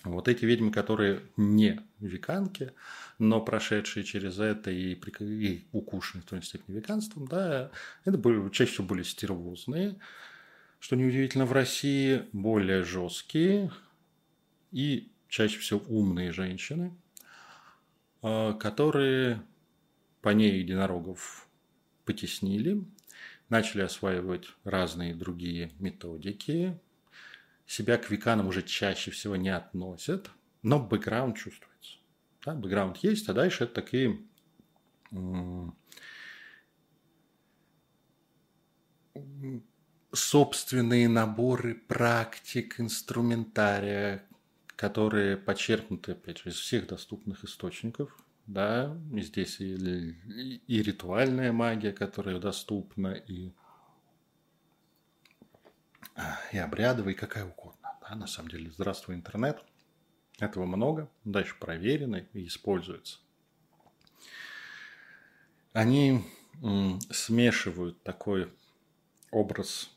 Вот 0.03 0.27
эти 0.27 0.45
ведьмы, 0.45 0.71
которые 0.71 1.21
не 1.37 1.79
веканки, 1.99 2.73
но 3.19 3.39
прошедшие 3.39 4.03
через 4.03 4.39
это 4.39 4.71
и, 4.71 4.95
и 5.19 5.67
укушенные 5.71 6.23
в 6.23 6.25
той 6.25 6.41
степени 6.41 6.77
веганством, 6.77 7.27
да, 7.27 7.69
это 8.03 8.17
были, 8.17 8.49
чаще 8.49 8.81
были 8.81 9.03
стервозные, 9.03 9.99
что 10.79 10.95
неудивительно 10.95 11.45
в 11.45 11.51
России, 11.51 12.23
более 12.31 12.83
жесткие 12.83 13.71
и 14.71 15.11
чаще 15.31 15.59
всего 15.59 15.81
умные 15.87 16.33
женщины, 16.33 16.93
а, 18.21 18.53
которые 18.53 19.41
по 20.21 20.29
ней 20.29 20.59
единорогов 20.59 21.47
потеснили, 22.03 22.83
начали 23.47 23.81
осваивать 23.81 24.49
разные 24.65 25.15
другие 25.15 25.71
методики, 25.79 26.77
себя 27.65 27.97
к 27.97 28.11
веканам 28.11 28.47
уже 28.47 28.61
чаще 28.61 29.11
всего 29.11 29.37
не 29.37 29.49
относят, 29.49 30.29
но 30.63 30.79
бэкграунд 30.79 31.37
чувствуется. 31.37 31.97
Да, 32.45 32.53
бэкграунд 32.53 32.97
есть, 32.97 33.29
а 33.29 33.33
дальше 33.33 33.63
это 33.63 33.75
такие 33.75 34.19
собственные 40.11 41.07
наборы 41.07 41.75
практик, 41.75 42.81
инструментария, 42.81 44.27
которые 44.81 45.37
подчеркнуты, 45.37 46.13
опять 46.13 46.39
же, 46.39 46.49
из 46.49 46.55
всех 46.55 46.87
доступных 46.87 47.43
источников. 47.43 48.17
Да, 48.47 48.97
и 49.13 49.21
здесь 49.21 49.59
и, 49.59 49.75
и, 49.75 50.55
и 50.65 50.81
ритуальная 50.81 51.51
магия, 51.51 51.93
которая 51.93 52.39
доступна, 52.39 53.09
и, 53.09 53.51
и 56.51 56.57
обрядовая, 56.57 57.13
и 57.13 57.15
какая 57.15 57.45
угодно. 57.45 57.95
Да, 58.01 58.15
на 58.15 58.25
самом 58.25 58.49
деле, 58.49 58.71
здравствуй, 58.71 59.13
интернет. 59.13 59.63
Этого 60.39 60.65
много, 60.65 61.11
дальше 61.25 61.55
проверено 61.59 62.25
и 62.33 62.47
используется. 62.47 63.19
Они 65.73 66.23
смешивают 67.11 68.01
такой 68.01 68.51
образ 69.29 69.91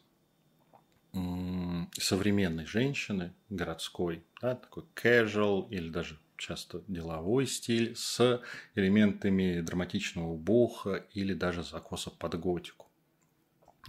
современной 1.93 2.67
женщины, 2.67 3.33
городской, 3.49 4.25
да, 4.41 4.57
такой 4.57 4.85
casual 4.95 5.69
или 5.71 5.89
даже 5.89 6.19
часто 6.37 6.83
деловой 6.89 7.47
стиль 7.47 7.95
с 7.97 8.43
элементами 8.75 9.61
драматичного 9.61 10.37
буха 10.37 11.07
или 11.13 11.35
даже 11.35 11.63
закоса 11.63 12.11
под 12.11 12.39
готику. 12.39 12.87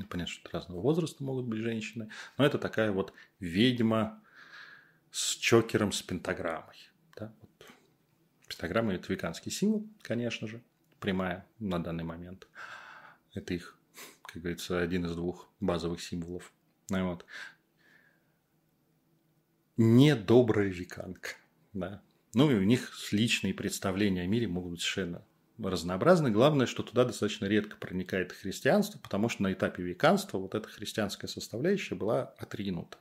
Понятно, 0.10 0.28
что 0.28 0.50
разного 0.52 0.82
возраста 0.82 1.24
могут 1.24 1.46
быть 1.46 1.60
женщины, 1.60 2.10
но 2.38 2.46
это 2.46 2.60
такая 2.60 2.92
вот 2.92 3.14
ведьма 3.40 4.22
с 5.12 5.36
чокером 5.38 5.92
с 5.94 6.02
пентаграммой. 6.02 6.76
Да? 7.16 7.34
Вот. 7.42 7.72
Пентаграмма– 8.50 8.94
это 8.96 9.12
веканский 9.12 9.52
символ, 9.52 9.88
конечно 10.02 10.48
же, 10.48 10.62
прямая 11.00 11.48
на 11.60 11.82
данный 11.82 12.04
момент. 12.04 12.48
Это 13.34 13.54
их, 13.54 13.78
как 14.24 14.42
говорится, 14.42 14.80
один 14.80 15.06
из 15.06 15.16
двух 15.16 15.50
базовых 15.62 16.02
символов. 16.02 16.52
Вот. 16.90 17.26
Недобрая 19.78 20.70
веканка. 20.70 21.32
Да? 21.74 22.02
Ну 22.34 22.52
и 22.52 22.56
у 22.56 22.64
них 22.64 22.92
личные 23.12 23.54
представления 23.54 24.22
о 24.22 24.28
мире 24.28 24.48
могут 24.48 24.72
быть 24.72 24.82
совершенно 24.82 25.26
разнообразны. 25.58 26.32
Главное, 26.32 26.66
что 26.66 26.84
туда 26.84 27.06
достаточно 27.06 27.46
редко 27.46 27.78
проникает 27.78 28.32
христианство, 28.32 29.00
потому 29.00 29.30
что 29.30 29.44
на 29.44 29.54
этапе 29.54 29.84
веканства 29.84 30.38
вот 30.38 30.54
эта 30.54 30.68
христианская 30.68 31.28
составляющая 31.28 31.96
была 31.96 32.24
отринута. 32.38 32.98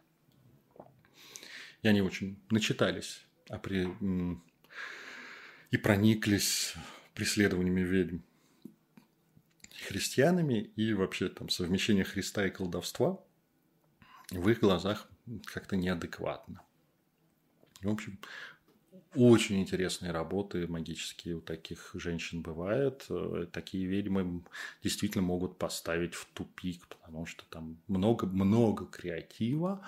И 1.82 1.89
они 1.89 2.01
очень 2.01 2.39
начитались 2.51 3.24
а 3.49 3.59
при... 3.59 3.89
и 5.70 5.76
прониклись 5.76 6.74
преследованиями 7.14 7.82
ведьм 7.82 8.18
христианами 9.87 10.70
и 10.76 10.95
вообще 10.95 11.28
там 11.28 11.49
совмещение 11.51 12.05
Христа 12.05 12.47
и 12.47 12.51
колдовства 12.51 13.22
в 14.31 14.49
их 14.49 14.61
глазах 14.61 15.09
как-то 15.45 15.77
неадекватно. 15.77 16.62
В 17.83 17.89
общем, 17.89 18.18
очень 19.14 19.61
интересные 19.61 20.11
работы 20.11 20.66
магические 20.66 21.37
у 21.37 21.41
таких 21.41 21.91
женщин 21.95 22.43
бывают. 22.43 23.07
Такие 23.53 23.87
ведьмы 23.87 24.43
действительно 24.83 25.22
могут 25.22 25.59
поставить 25.59 26.14
в 26.14 26.27
тупик, 26.33 26.87
потому 26.89 27.27
что 27.27 27.45
там 27.51 27.79
много-много 27.87 28.87
креатива, 28.87 29.87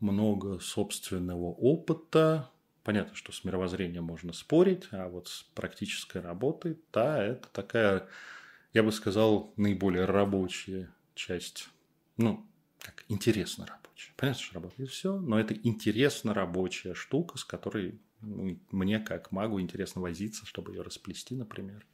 много 0.00 0.58
собственного 0.58 1.46
опыта. 1.46 2.50
Понятно, 2.82 3.14
что 3.14 3.32
с 3.32 3.44
мировоззрением 3.44 4.04
можно 4.04 4.32
спорить, 4.32 4.88
а 4.92 5.08
вот 5.08 5.28
с 5.28 5.42
практической 5.54 6.22
работой, 6.22 6.78
да, 6.92 7.22
это 7.22 7.46
такая, 7.52 8.08
я 8.72 8.82
бы 8.82 8.92
сказал, 8.92 9.52
наиболее 9.56 10.06
рабочая 10.06 10.90
часть, 11.14 11.68
ну, 12.16 12.46
как 12.80 13.04
интересно 13.08 13.66
рабочая. 13.66 14.12
Понятно, 14.16 14.42
что 14.42 14.54
работает 14.54 14.90
все, 14.90 15.18
но 15.18 15.38
это 15.38 15.54
интересно 15.54 16.34
рабочая 16.34 16.94
штука, 16.94 17.38
с 17.38 17.44
которой 17.44 18.00
ну, 18.20 18.58
мне, 18.70 18.98
как 18.98 19.32
магу, 19.32 19.60
интересно 19.60 20.00
возиться, 20.00 20.46
чтобы 20.46 20.72
ее 20.72 20.82
расплести, 20.82 21.34
например. 21.34 21.86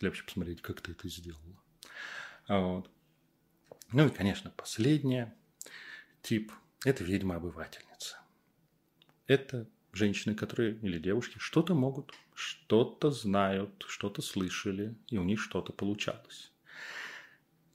Или 0.00 0.08
вообще 0.08 0.24
посмотреть, 0.24 0.62
как 0.62 0.80
ты 0.80 0.92
это 0.92 1.08
сделала. 1.08 1.62
Вот. 2.48 2.90
Ну 3.92 4.06
и, 4.06 4.10
конечно, 4.10 4.50
последнее 4.56 5.34
тип– 6.22 6.52
это 6.84 7.04
ведьма-обывательница. 7.04 8.18
Это 9.26 9.68
женщины, 9.92 10.34
которые 10.34 10.76
или 10.76 10.98
девушки 10.98 11.38
что-то 11.38 11.74
могут, 11.74 12.12
что-то 12.34 13.10
знают, 13.10 13.84
что-то 13.88 14.22
слышали, 14.22 14.96
и 15.08 15.18
у 15.18 15.24
них 15.24 15.40
что-то 15.40 15.72
получалось. 15.72 16.52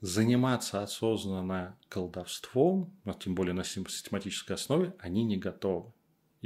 Заниматься 0.00 0.82
осознанно 0.82 1.76
колдовством, 1.88 2.94
а 3.04 3.14
тем 3.14 3.34
более 3.34 3.54
на 3.54 3.64
систематической 3.64 4.54
основе, 4.54 4.94
они 4.98 5.24
не 5.24 5.36
готовы 5.36 5.92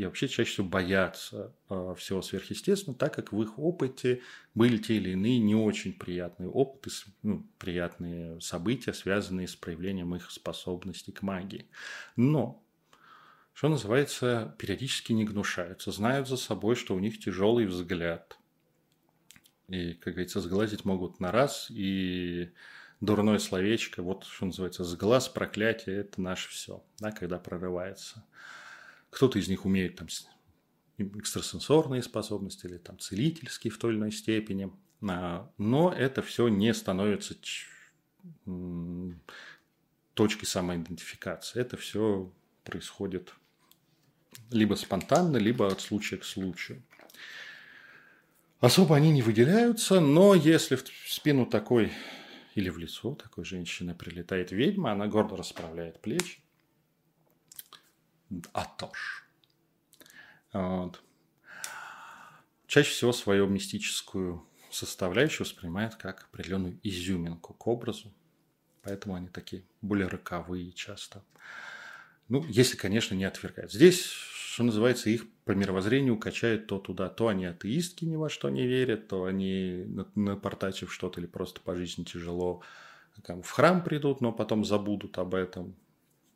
и 0.01 0.05
вообще 0.07 0.29
чаще 0.29 0.51
всего 0.51 0.67
боятся 0.67 1.55
э, 1.69 1.95
всего 1.99 2.23
сверхъестественного, 2.23 2.99
так 2.99 3.15
как 3.15 3.33
в 3.33 3.43
их 3.43 3.59
опыте 3.59 4.23
были 4.55 4.79
те 4.79 4.97
или 4.97 5.11
иные 5.11 5.39
не 5.39 5.55
очень 5.55 5.93
приятные 5.93 6.49
опыты, 6.49 6.91
ну, 7.23 7.47
приятные 7.59 8.41
события, 8.41 8.95
связанные 8.95 9.47
с 9.47 9.57
проявлением 9.57 10.15
их 10.15 10.31
способностей 10.31 11.13
к 11.13 11.21
магии. 11.21 11.69
Но, 12.17 12.65
что 13.53 13.69
называется, 13.69 14.55
периодически 14.59 15.13
не 15.13 15.27
гнушаются, 15.27 15.93
знают 15.93 16.29
за 16.29 16.39
собой, 16.39 16.77
что 16.77 16.95
у 16.95 16.99
них 16.99 17.19
тяжелый 17.19 17.67
взгляд. 17.67 18.39
И, 19.69 19.93
как 19.95 20.15
говорится, 20.15 20.41
сглазить 20.41 20.87
могут 20.87 21.21
на 21.21 21.31
раз, 21.31 21.67
и 21.71 22.53
дурное 23.01 23.39
словечко, 23.39 24.03
вот 24.03 24.25
что 24.25 24.47
называется, 24.47 24.85
сглаз, 24.85 25.29
проклятие– 25.29 25.97
это 26.01 26.21
наше 26.21 26.51
все, 26.51 26.83
да, 26.99 27.13
когда 27.13 27.39
прорывается. 27.39 28.25
Кто-то 29.11 29.39
из 29.39 29.49
них 29.49 29.65
умеет 29.65 29.97
там 29.97 30.09
экстрасенсорные 30.99 32.03
способности 32.03 32.67
или 32.67 32.77
там 32.77 32.99
целительские 32.99 33.71
в 33.73 33.79
той 33.79 33.93
или 33.93 33.99
иной 33.99 34.13
степени. 34.13 34.73
А, 35.09 35.51
но 35.57 35.93
это 35.93 36.23
все 36.23 36.49
не 36.49 36.73
становится 36.75 37.35
точкой 40.15 40.47
самоидентификации. 40.47 41.61
Это 41.61 41.77
все 41.77 42.31
происходит 42.65 43.35
либо 44.51 44.75
спонтанно, 44.75 45.39
либо 45.39 45.67
от 45.69 45.81
случая 45.81 46.19
к 46.19 46.25
случаю. 46.25 46.83
Особо 48.61 48.95
они 48.95 49.11
не 49.11 49.23
выделяются, 49.23 50.01
но 50.01 50.35
если 50.35 50.77
в 50.77 50.85
спину 51.07 51.47
такой 51.47 51.93
или 52.61 52.69
в 52.69 52.79
лицо 52.79 53.15
такой 53.15 53.45
женщины 53.45 53.95
прилетает 53.95 54.53
ведьма, 54.53 54.93
она 54.93 55.07
гордо 55.07 55.37
расправляет 55.37 56.01
плечи, 56.01 56.41
Атош. 58.53 59.27
Вот. 60.53 61.03
Чаще 62.67 62.91
всего 62.91 63.13
свою 63.13 63.49
мистическую 63.49 64.47
составляющую 64.71 65.45
воспринимают 65.45 65.97
как 65.97 66.25
определенную 66.25 66.79
изюминку 66.83 67.55
к 67.55 67.67
образу. 67.67 68.13
Поэтому 68.83 69.15
они 69.15 69.29
такие 69.29 69.65
более 69.81 70.07
роковые 70.07 70.73
часто. 70.73 71.25
Ну, 72.29 72.45
если, 72.45 72.77
конечно, 72.77 73.15
не 73.15 73.25
отвергают. 73.25 73.73
Здесь, 73.73 74.03
что 74.51 74.65
называется, 74.65 75.11
их 75.11 75.31
по 75.45 75.53
мировоззрению 75.53 76.19
качают 76.19 76.67
то 76.67 76.81
туда, 76.81 77.09
то 77.09 77.29
они 77.29 77.45
атеистки 77.45 78.05
ни 78.05 78.17
во 78.17 78.29
что 78.29 78.51
не 78.51 78.67
верят, 78.67 79.07
то 79.07 79.25
они, 79.25 79.87
напортачив 80.17 80.93
что-то 80.93 81.21
или 81.21 81.29
просто 81.29 81.61
по 81.61 81.77
жизни 81.77 82.03
тяжело, 82.03 82.61
там, 83.23 83.43
в 83.43 83.51
храм 83.51 83.85
придут, 83.85 84.21
но 84.21 84.33
потом 84.33 84.65
забудут 84.65 85.19
об 85.19 85.37
этом. 85.37 85.77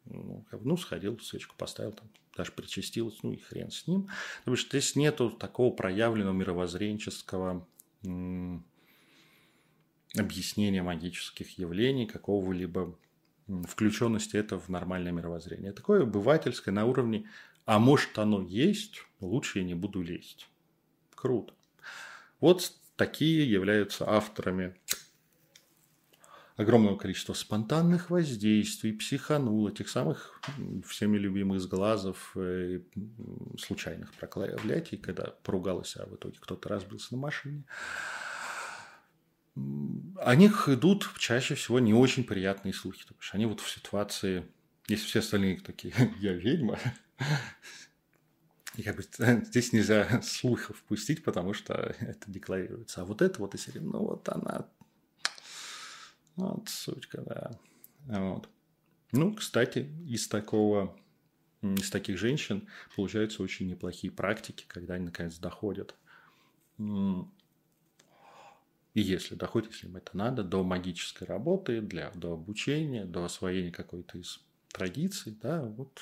Ну, 0.04 0.44
ну, 0.52 0.76
сходил, 0.76 1.18
свечку 1.18 1.56
поставил, 1.58 1.92
там, 1.92 2.08
даже 2.36 2.52
причастилась, 2.52 3.20
ну 3.24 3.32
и 3.32 3.38
хрен 3.38 3.72
с 3.72 3.88
ним. 3.88 4.08
Потому 4.40 4.56
что 4.58 4.78
здесь 4.78 4.94
нету 4.94 5.30
такого 5.30 5.74
проявленного 5.74 6.34
мировоззренческого 6.34 7.66
объяснения 10.16 10.82
магических 10.82 11.58
явлений, 11.58 12.06
какого-либо 12.06 12.96
включенности 13.66 14.36
это 14.36 14.58
в 14.58 14.68
нормальное 14.68 15.12
мировоззрение. 15.12 15.72
Такое 15.72 16.02
обывательское 16.02 16.72
на 16.72 16.86
уровне 16.86 17.28
«а 17.64 17.78
может 17.78 18.18
оно 18.18 18.42
есть, 18.42 19.02
лучше 19.20 19.60
я 19.60 19.64
не 19.64 19.74
буду 19.74 20.02
лезть». 20.02 20.48
Круто. 21.14 21.54
Вот 22.40 22.72
такие 22.96 23.50
являются 23.50 24.08
авторами 24.08 24.76
огромного 26.56 26.96
количества 26.96 27.32
спонтанных 27.32 28.10
воздействий, 28.10 28.92
психанул, 28.92 29.66
этих 29.68 29.88
самых 29.88 30.40
всеми 30.86 31.18
любимых 31.18 31.60
сглазов, 31.60 32.32
э, 32.36 32.80
случайных 33.58 34.12
проклятий, 34.14 34.98
когда 34.98 35.34
поругалась, 35.42 35.96
а 35.96 36.06
в 36.06 36.14
итоге 36.14 36.38
кто-то 36.40 36.68
разбился 36.68 37.14
на 37.14 37.20
машине. 37.20 37.64
О 39.56 40.34
них 40.34 40.68
идут 40.68 41.08
чаще 41.18 41.54
всего 41.54 41.78
не 41.80 41.94
очень 41.94 42.24
приятные 42.24 42.74
слухи, 42.74 43.02
потому 43.02 43.22
что 43.22 43.36
они 43.36 43.46
вот 43.46 43.60
в 43.60 43.70
ситуации, 43.70 44.46
если 44.86 45.06
все 45.06 45.18
остальные 45.20 45.60
такие, 45.60 45.94
я 46.20 46.32
ведьма, 46.32 46.78
я 48.74 48.92
бы, 48.92 49.02
здесь 49.44 49.72
нельзя 49.72 50.20
слухов 50.22 50.82
пустить, 50.84 51.24
потому 51.24 51.54
что 51.54 51.74
это 51.74 52.30
декларируется. 52.30 53.02
А 53.02 53.04
вот 53.04 53.22
это 53.22 53.40
вот 53.40 53.54
и 53.54 53.78
ну 53.78 54.00
вот 54.00 54.28
она 54.28 54.68
вот, 56.36 56.68
сучка, 56.68 57.22
да. 57.22 57.50
Вот. 58.06 58.48
Ну, 59.12 59.34
кстати, 59.34 59.90
из 60.06 60.26
такого, 60.26 60.96
из 61.62 61.90
таких 61.90 62.18
женщин 62.18 62.68
получаются 62.96 63.42
очень 63.42 63.68
неплохие 63.68 64.12
практики, 64.12 64.64
когда 64.66 64.94
они 64.94 65.06
наконец 65.06 65.38
доходят. 65.38 65.94
И 66.78 67.24
если 69.00 69.34
доходит, 69.34 69.72
если 69.72 69.88
им 69.88 69.96
это 69.96 70.16
надо, 70.16 70.42
до 70.42 70.64
магической 70.64 71.26
работы, 71.26 71.80
для, 71.80 72.10
до 72.10 72.32
обучения, 72.32 73.04
до 73.04 73.24
освоения 73.24 73.72
какой-то 73.72 74.18
из 74.18 74.40
традиций, 74.68 75.36
да, 75.40 75.62
вот 75.62 76.00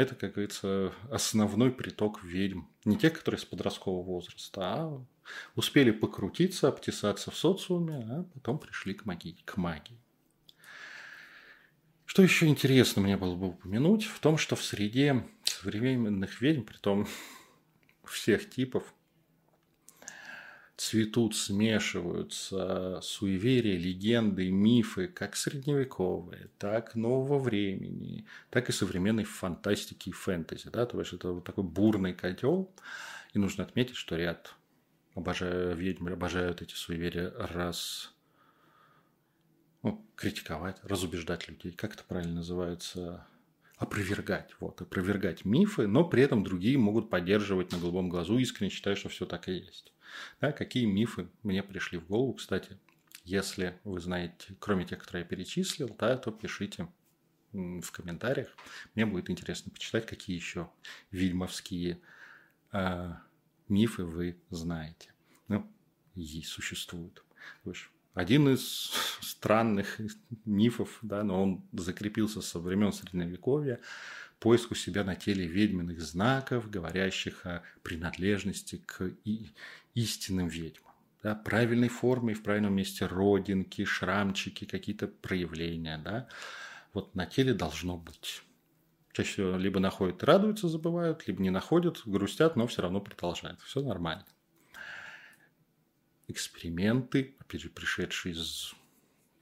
это, 0.00 0.14
как 0.14 0.32
говорится, 0.32 0.92
основной 1.10 1.70
приток 1.70 2.24
ведьм. 2.24 2.62
Не 2.84 2.96
те, 2.96 3.10
которые 3.10 3.38
с 3.38 3.44
подросткового 3.44 4.02
возраста, 4.02 4.60
а 4.62 5.06
успели 5.54 5.90
покрутиться, 5.90 6.68
обтесаться 6.68 7.30
в 7.30 7.36
социуме, 7.36 8.06
а 8.10 8.24
потом 8.34 8.58
пришли 8.58 8.94
к 8.94 9.04
магии. 9.04 9.36
К 9.44 9.56
магии. 9.56 10.00
Что 12.06 12.22
еще 12.22 12.46
интересно 12.46 13.02
мне 13.02 13.16
было 13.16 13.36
бы 13.36 13.48
упомянуть, 13.48 14.04
в 14.04 14.18
том, 14.18 14.36
что 14.36 14.56
в 14.56 14.64
среде 14.64 15.28
современных 15.44 16.40
ведьм, 16.40 16.62
при 16.62 16.76
том 16.78 17.06
всех 18.04 18.50
типов 18.50 18.92
цветут, 20.80 21.36
смешиваются 21.36 23.00
суеверия, 23.02 23.76
легенды, 23.76 24.50
мифы, 24.50 25.08
как 25.08 25.36
средневековые, 25.36 26.48
так 26.56 26.94
нового 26.94 27.38
времени, 27.38 28.24
так 28.48 28.70
и 28.70 28.72
современной 28.72 29.24
фантастики 29.24 30.08
и 30.08 30.12
фэнтези. 30.12 30.70
Да? 30.70 30.86
То 30.86 30.98
есть 30.98 31.12
это 31.12 31.32
вот 31.32 31.44
такой 31.44 31.64
бурный 31.64 32.14
котел. 32.14 32.72
И 33.34 33.38
нужно 33.38 33.64
отметить, 33.64 33.96
что 33.96 34.16
ряд 34.16 34.54
обожаю 35.14 35.76
ведьм, 35.76 36.08
обожают 36.08 36.62
эти 36.62 36.72
суеверия 36.72 37.30
раз 37.36 38.14
ну, 39.82 40.02
критиковать, 40.16 40.78
разубеждать 40.82 41.46
людей. 41.46 41.72
Как 41.72 41.92
это 41.92 42.04
правильно 42.04 42.36
называется? 42.36 43.26
опровергать, 43.76 44.54
вот, 44.60 44.82
опровергать 44.82 45.46
мифы, 45.46 45.86
но 45.86 46.04
при 46.04 46.22
этом 46.22 46.44
другие 46.44 46.76
могут 46.76 47.08
поддерживать 47.08 47.72
на 47.72 47.78
голубом 47.78 48.10
глазу, 48.10 48.36
искренне 48.36 48.70
считая, 48.70 48.94
что 48.94 49.08
все 49.08 49.24
так 49.24 49.48
и 49.48 49.52
есть. 49.52 49.94
Да, 50.40 50.52
какие 50.52 50.84
мифы 50.84 51.28
мне 51.42 51.62
пришли 51.62 51.98
в 51.98 52.06
голову, 52.06 52.34
кстати, 52.34 52.78
если 53.24 53.78
вы 53.84 54.00
знаете, 54.00 54.56
кроме 54.58 54.84
тех, 54.84 54.98
которые 54.98 55.22
я 55.22 55.28
перечислил, 55.28 55.94
да, 55.98 56.16
то 56.16 56.30
пишите 56.30 56.88
в 57.52 57.90
комментариях. 57.90 58.48
Мне 58.94 59.06
будет 59.06 59.30
интересно 59.30 59.72
почитать, 59.72 60.06
какие 60.06 60.36
еще 60.36 60.70
ведьмовские 61.10 62.00
э, 62.72 63.12
мифы 63.68 64.04
вы 64.04 64.36
знаете. 64.50 65.12
Ну, 65.48 65.70
и 66.14 66.42
существуют. 66.42 67.24
Один 68.14 68.48
из 68.48 68.92
странных 69.20 70.00
мифов, 70.44 70.98
да, 71.02 71.22
но 71.22 71.42
он 71.42 71.64
закрепился 71.72 72.40
со 72.40 72.58
времен 72.58 72.92
Средневековья, 72.92 73.80
поиск 74.40 74.72
у 74.72 74.74
себя 74.74 75.04
на 75.04 75.14
теле 75.14 75.46
ведьминых 75.46 76.00
знаков, 76.00 76.70
говорящих 76.70 77.46
о 77.46 77.62
принадлежности 77.82 78.82
к 78.84 79.12
истинным 79.94 80.48
ведьмам. 80.48 80.92
Да, 81.22 81.34
правильной 81.34 81.88
форме 81.88 82.32
и 82.32 82.34
в 82.34 82.42
правильном 82.42 82.74
месте 82.74 83.06
родинки, 83.06 83.84
шрамчики, 83.84 84.64
какие-то 84.64 85.06
проявления. 85.06 85.98
Да, 85.98 86.28
вот 86.94 87.14
на 87.14 87.26
теле 87.26 87.52
должно 87.52 87.98
быть. 87.98 88.42
Чаще 89.12 89.32
всего 89.32 89.56
либо 89.56 89.80
находят 89.80 90.22
и 90.22 90.26
радуются, 90.26 90.68
забывают, 90.68 91.26
либо 91.26 91.42
не 91.42 91.50
находят, 91.50 92.00
грустят, 92.06 92.56
но 92.56 92.66
все 92.66 92.82
равно 92.82 93.00
продолжают. 93.00 93.60
Все 93.60 93.82
нормально. 93.82 94.24
Эксперименты, 96.28 97.36
пришедшие 97.46 98.34
из, 98.34 98.72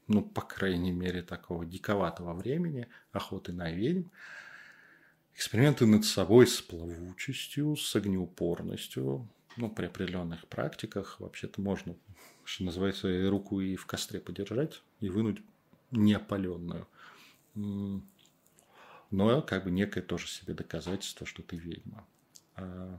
ну, 0.08 0.22
по 0.22 0.40
крайней 0.40 0.90
мере, 0.90 1.22
такого 1.22 1.64
диковатого 1.66 2.34
времени, 2.34 2.88
охоты 3.12 3.52
на 3.52 3.70
ведьм, 3.70 4.08
эксперименты 5.38 5.86
над 5.86 6.04
собой 6.04 6.48
с 6.48 6.60
плавучестью, 6.60 7.76
с 7.76 7.94
огнеупорностью, 7.94 9.28
ну, 9.56 9.70
при 9.70 9.86
определенных 9.86 10.48
практиках 10.48 11.20
вообще-то 11.20 11.60
можно, 11.60 11.94
что 12.42 12.64
называется, 12.64 13.30
руку 13.30 13.60
и 13.60 13.76
в 13.76 13.86
костре 13.86 14.18
подержать 14.18 14.82
и 14.98 15.08
вынуть 15.08 15.40
неопаленную. 15.92 16.88
Но 17.54 18.02
как 19.42 19.62
бы 19.62 19.70
некое 19.70 20.02
тоже 20.02 20.26
себе 20.26 20.54
доказательство, 20.54 21.24
что 21.24 21.44
ты 21.44 21.56
ведьма. 21.56 22.04
А... 22.56 22.98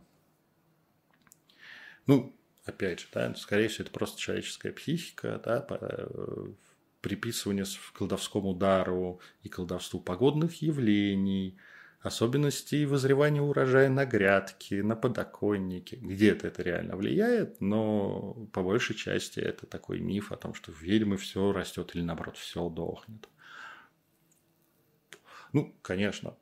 Ну, 2.07 2.33
опять 2.63 3.01
же, 3.01 3.07
да, 3.13 3.35
скорее 3.35 3.67
всего, 3.67 3.83
это 3.83 3.91
просто 3.91 4.17
человеческая 4.17 4.71
психика, 4.71 5.41
да, 5.43 5.67
э, 5.69 6.53
приписывание 7.01 7.65
к 7.65 7.97
колдовскому 7.97 8.55
дару 8.55 9.19
и 9.43 9.49
колдовству 9.49 9.99
погодных 9.99 10.61
явлений– 10.61 11.57
особенностей 12.01 12.85
вызревания 12.85 13.41
урожая 13.41 13.89
на 13.89 14.05
грядке, 14.05 14.83
на 14.83 14.95
подоконнике. 14.95 15.97
Где-то 15.97 16.47
это 16.47 16.63
реально 16.63 16.95
влияет, 16.95 17.59
но 17.59 18.47
по 18.53 18.63
большей 18.63 18.95
части 18.95 19.39
это 19.39 19.65
такой 19.65 19.99
миф 19.99 20.31
о 20.31 20.37
том, 20.37 20.53
что 20.53 20.71
в 20.71 20.81
ведьмы 20.81 21.17
все 21.17 21.51
растет 21.51 21.91
или 21.95 22.01
наоборот 22.01 22.37
все 22.37 22.69
дохнет. 22.69 23.27
Ну, 25.51 25.75
конечно, 25.81 26.37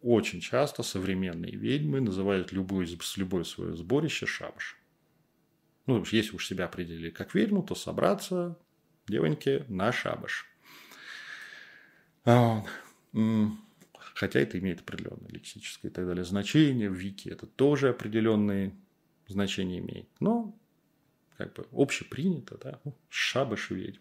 очень 0.00 0.40
часто 0.40 0.82
современные 0.82 1.52
ведьмы 1.52 2.00
называют 2.00 2.52
любое, 2.52 2.86
любое 3.16 3.44
свое 3.44 3.76
сборище 3.76 4.26
шабаш. 4.26 4.78
Ну, 5.86 6.02
если 6.10 6.34
уж 6.34 6.46
себя 6.46 6.64
определили 6.64 7.10
как 7.10 7.34
ведьму, 7.34 7.62
то 7.62 7.74
собраться, 7.74 8.58
девоньки, 9.06 9.66
на 9.68 9.92
шабаш. 9.92 10.46
Хотя 14.14 14.40
это 14.40 14.58
имеет 14.60 14.80
определенное 14.80 15.28
лексическое 15.28 15.90
и 15.90 15.94
так 15.94 16.06
далее 16.06 16.24
значение. 16.24 16.88
В 16.88 16.94
Вики 16.94 17.28
это 17.28 17.46
тоже 17.46 17.90
определенные 17.90 18.74
значения 19.26 19.80
имеет. 19.80 20.08
Но 20.20 20.56
как 21.36 21.52
бы 21.54 21.66
общепринято, 21.72 22.56
да, 22.56 22.80
ну, 22.84 22.96
шабаш 23.08 23.70
ведьм. 23.70 24.00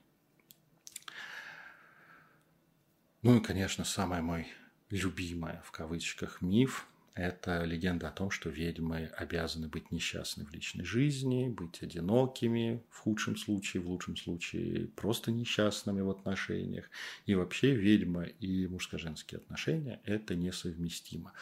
Ну 3.23 3.37
и, 3.37 3.41
конечно, 3.41 3.83
самый 3.83 4.21
мой 4.21 4.47
любимый 4.89 5.59
в 5.63 5.71
кавычках 5.71 6.41
миф 6.41 6.87
это 7.15 7.63
легенда 7.63 8.07
о 8.07 8.11
том, 8.11 8.31
что 8.31 8.49
ведьмы 8.49 9.05
обязаны 9.15 9.67
быть 9.67 9.91
несчастны 9.91 10.45
в 10.45 10.51
личной 10.51 10.83
жизни, 10.83 11.47
быть 11.47 11.83
одинокими 11.83 12.83
в 12.89 12.99
худшем 12.99 13.37
случае, 13.37 13.83
в 13.83 13.89
лучшем 13.89 14.17
случае 14.17 14.87
просто 14.87 15.31
несчастными 15.31 16.01
в 16.01 16.09
отношениях. 16.09 16.89
И 17.27 17.35
вообще 17.35 17.75
ведьма 17.75 18.23
и 18.23 18.65
мужско-женские 18.67 19.37
отношения– 19.37 20.01
это 20.05 20.35
несовместимо. 20.35 21.33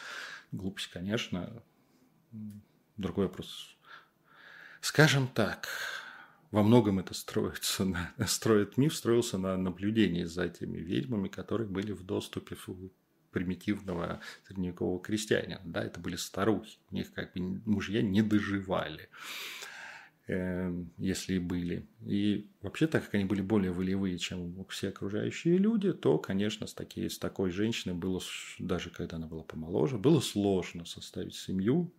Глупость, 0.52 0.88
конечно. 0.88 1.62
Другой 2.98 3.26
вопрос. 3.26 3.74
Скажем 4.82 5.26
так, 5.28 5.68
во 6.50 6.62
многом 6.62 6.98
это 6.98 7.14
строится 7.14 7.86
на, 7.86 8.12
строит 8.26 8.76
миф, 8.76 8.94
строился 8.94 9.38
на 9.38 9.56
наблюдении 9.56 10.24
за 10.24 10.44
этими 10.44 10.76
ведьмами, 10.76 11.28
которые 11.28 11.66
были 11.66 11.92
в 11.92 12.04
доступе 12.04 12.56
примитивного 13.32 14.20
средневекового 14.46 15.00
крестьянина. 15.00 15.60
Да, 15.64 15.82
это 15.82 16.00
были 16.00 16.16
старухи. 16.16 16.78
У 16.90 16.94
них 16.94 17.12
как 17.12 17.32
бы 17.32 17.60
мужья 17.64 18.02
не 18.02 18.22
доживали 18.22 19.08
эм, 20.28 20.92
если 20.98 21.34
и 21.34 21.38
были. 21.38 21.86
И 22.04 22.48
вообще, 22.60 22.86
так 22.86 23.04
как 23.04 23.14
они 23.14 23.24
были 23.24 23.40
более 23.40 23.72
волевые, 23.72 24.18
чем 24.18 24.64
все 24.66 24.90
окружающие 24.90 25.58
люди, 25.58 25.92
то, 25.92 26.18
конечно, 26.18 26.66
с, 26.66 26.74
такие, 26.74 27.10
с 27.10 27.18
такой 27.18 27.50
женщиной 27.50 27.94
было, 27.94 28.20
даже 28.58 28.90
когда 28.90 29.16
она 29.16 29.26
была 29.26 29.42
помоложе, 29.42 29.98
было 29.98 30.20
сложно 30.20 30.84
составить 30.84 31.34
семью, 31.34 31.92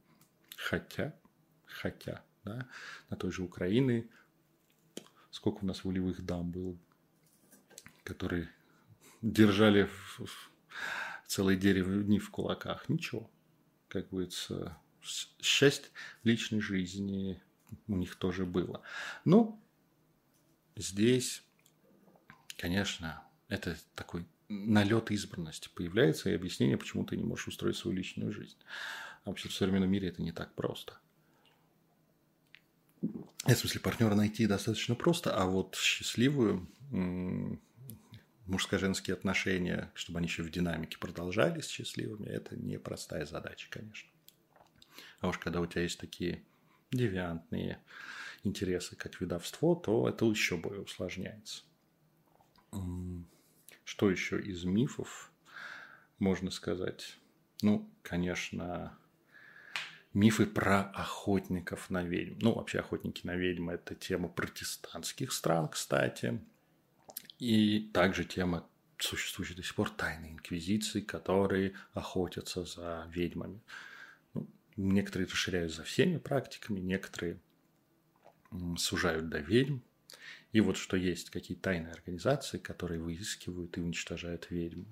хотя, 0.55 1.13
хотя, 1.65 2.23
да, 2.45 2.67
на 3.09 3.17
той 3.17 3.31
же 3.31 3.43
Украине 3.43 4.07
сколько 5.33 5.63
у 5.63 5.65
нас 5.65 5.83
волевых 5.83 6.23
дам 6.23 6.51
было, 6.51 6.77
которые 8.03 8.49
держали 9.21 9.89
целые 11.33 11.57
деревни 11.57 12.19
в 12.19 12.29
кулаках. 12.29 12.87
Ничего. 12.89 13.29
Как 13.87 14.09
говорится, 14.09 14.77
счастье 15.41 15.89
в 16.21 16.27
личной 16.27 16.61
жизни 16.61 17.41
у 17.87 17.95
них 17.95 18.15
тоже 18.15 18.45
было. 18.45 18.83
Но 19.25 19.59
здесь, 20.75 21.43
конечно, 22.55 23.23
это 23.47 23.75
такой 23.95 24.27
налет 24.47 25.09
избранности 25.09 25.69
появляется 25.73 26.29
и 26.29 26.35
объяснение, 26.35 26.77
почему 26.77 27.03
ты 27.03 27.17
не 27.17 27.23
можешь 27.23 27.47
устроить 27.47 27.77
свою 27.77 27.97
личную 27.97 28.31
жизнь. 28.31 28.57
А 29.23 29.29
вообще 29.29 29.49
в 29.49 29.53
современном 29.53 29.89
мире 29.89 30.09
это 30.09 30.21
не 30.21 30.31
так 30.31 30.53
просто. 30.53 30.99
В 33.01 33.55
смысле, 33.55 33.79
партнера 33.81 34.13
найти 34.13 34.45
достаточно 34.45 34.93
просто, 34.93 35.35
а 35.35 35.47
вот 35.47 35.75
счастливую 35.75 36.69
мужско-женские 38.45 39.13
отношения, 39.13 39.91
чтобы 39.95 40.19
они 40.19 40.27
еще 40.27 40.43
в 40.43 40.51
динамике 40.51 40.97
продолжались 40.97 41.67
счастливыми, 41.67 42.27
это 42.27 42.55
непростая 42.55 43.25
задача, 43.25 43.67
конечно. 43.69 44.09
А 45.19 45.29
уж 45.29 45.37
когда 45.37 45.61
у 45.61 45.65
тебя 45.65 45.83
есть 45.83 45.99
такие 45.99 46.43
девиантные 46.91 47.81
интересы, 48.43 48.95
как 48.95 49.21
видовство, 49.21 49.75
то 49.75 50.07
это 50.07 50.25
еще 50.25 50.57
более 50.57 50.81
усложняется. 50.81 51.63
Что 53.85 54.09
еще 54.09 54.41
из 54.41 54.63
мифов 54.65 55.31
можно 56.19 56.51
сказать? 56.51 57.17
Ну, 57.61 57.89
конечно, 58.01 58.97
мифы 60.13 60.45
про 60.45 60.83
охотников 60.91 61.89
на 61.89 62.03
ведьм. 62.03 62.39
Ну, 62.41 62.53
вообще 62.55 62.79
охотники 62.79 63.25
на 63.25 63.35
ведьм– 63.35 63.69
это 63.71 63.95
тема 63.95 64.27
протестантских 64.27 65.31
стран, 65.31 65.69
кстати– 65.69 66.41
и 67.43 67.89
также 67.91 68.23
тема 68.23 68.65
существующей 68.97 69.55
до 69.55 69.63
сих 69.63 69.75
пор 69.75 69.89
тайной 69.89 70.31
инквизиции, 70.31 71.01
которые 71.01 71.73
охотятся 71.93 72.63
за 72.63 73.05
ведьмами. 73.11 73.59
Ну, 74.33 74.47
некоторые 74.77 75.27
расширяют 75.27 75.73
за 75.73 75.83
всеми 75.83 76.17
практиками, 76.19 76.79
некоторые 76.79 77.37
сужают 78.77 79.27
до 79.27 79.39
ведьм. 79.39 79.79
И 80.53 80.61
вот 80.61 80.77
что 80.77 80.95
есть 80.95 81.31
какие 81.31 81.57
тайные 81.57 81.91
организации, 81.91 82.59
которые 82.59 83.01
выискивают 83.01 83.77
и 83.77 83.81
уничтожают 83.81 84.47
ведьм. 84.49 84.83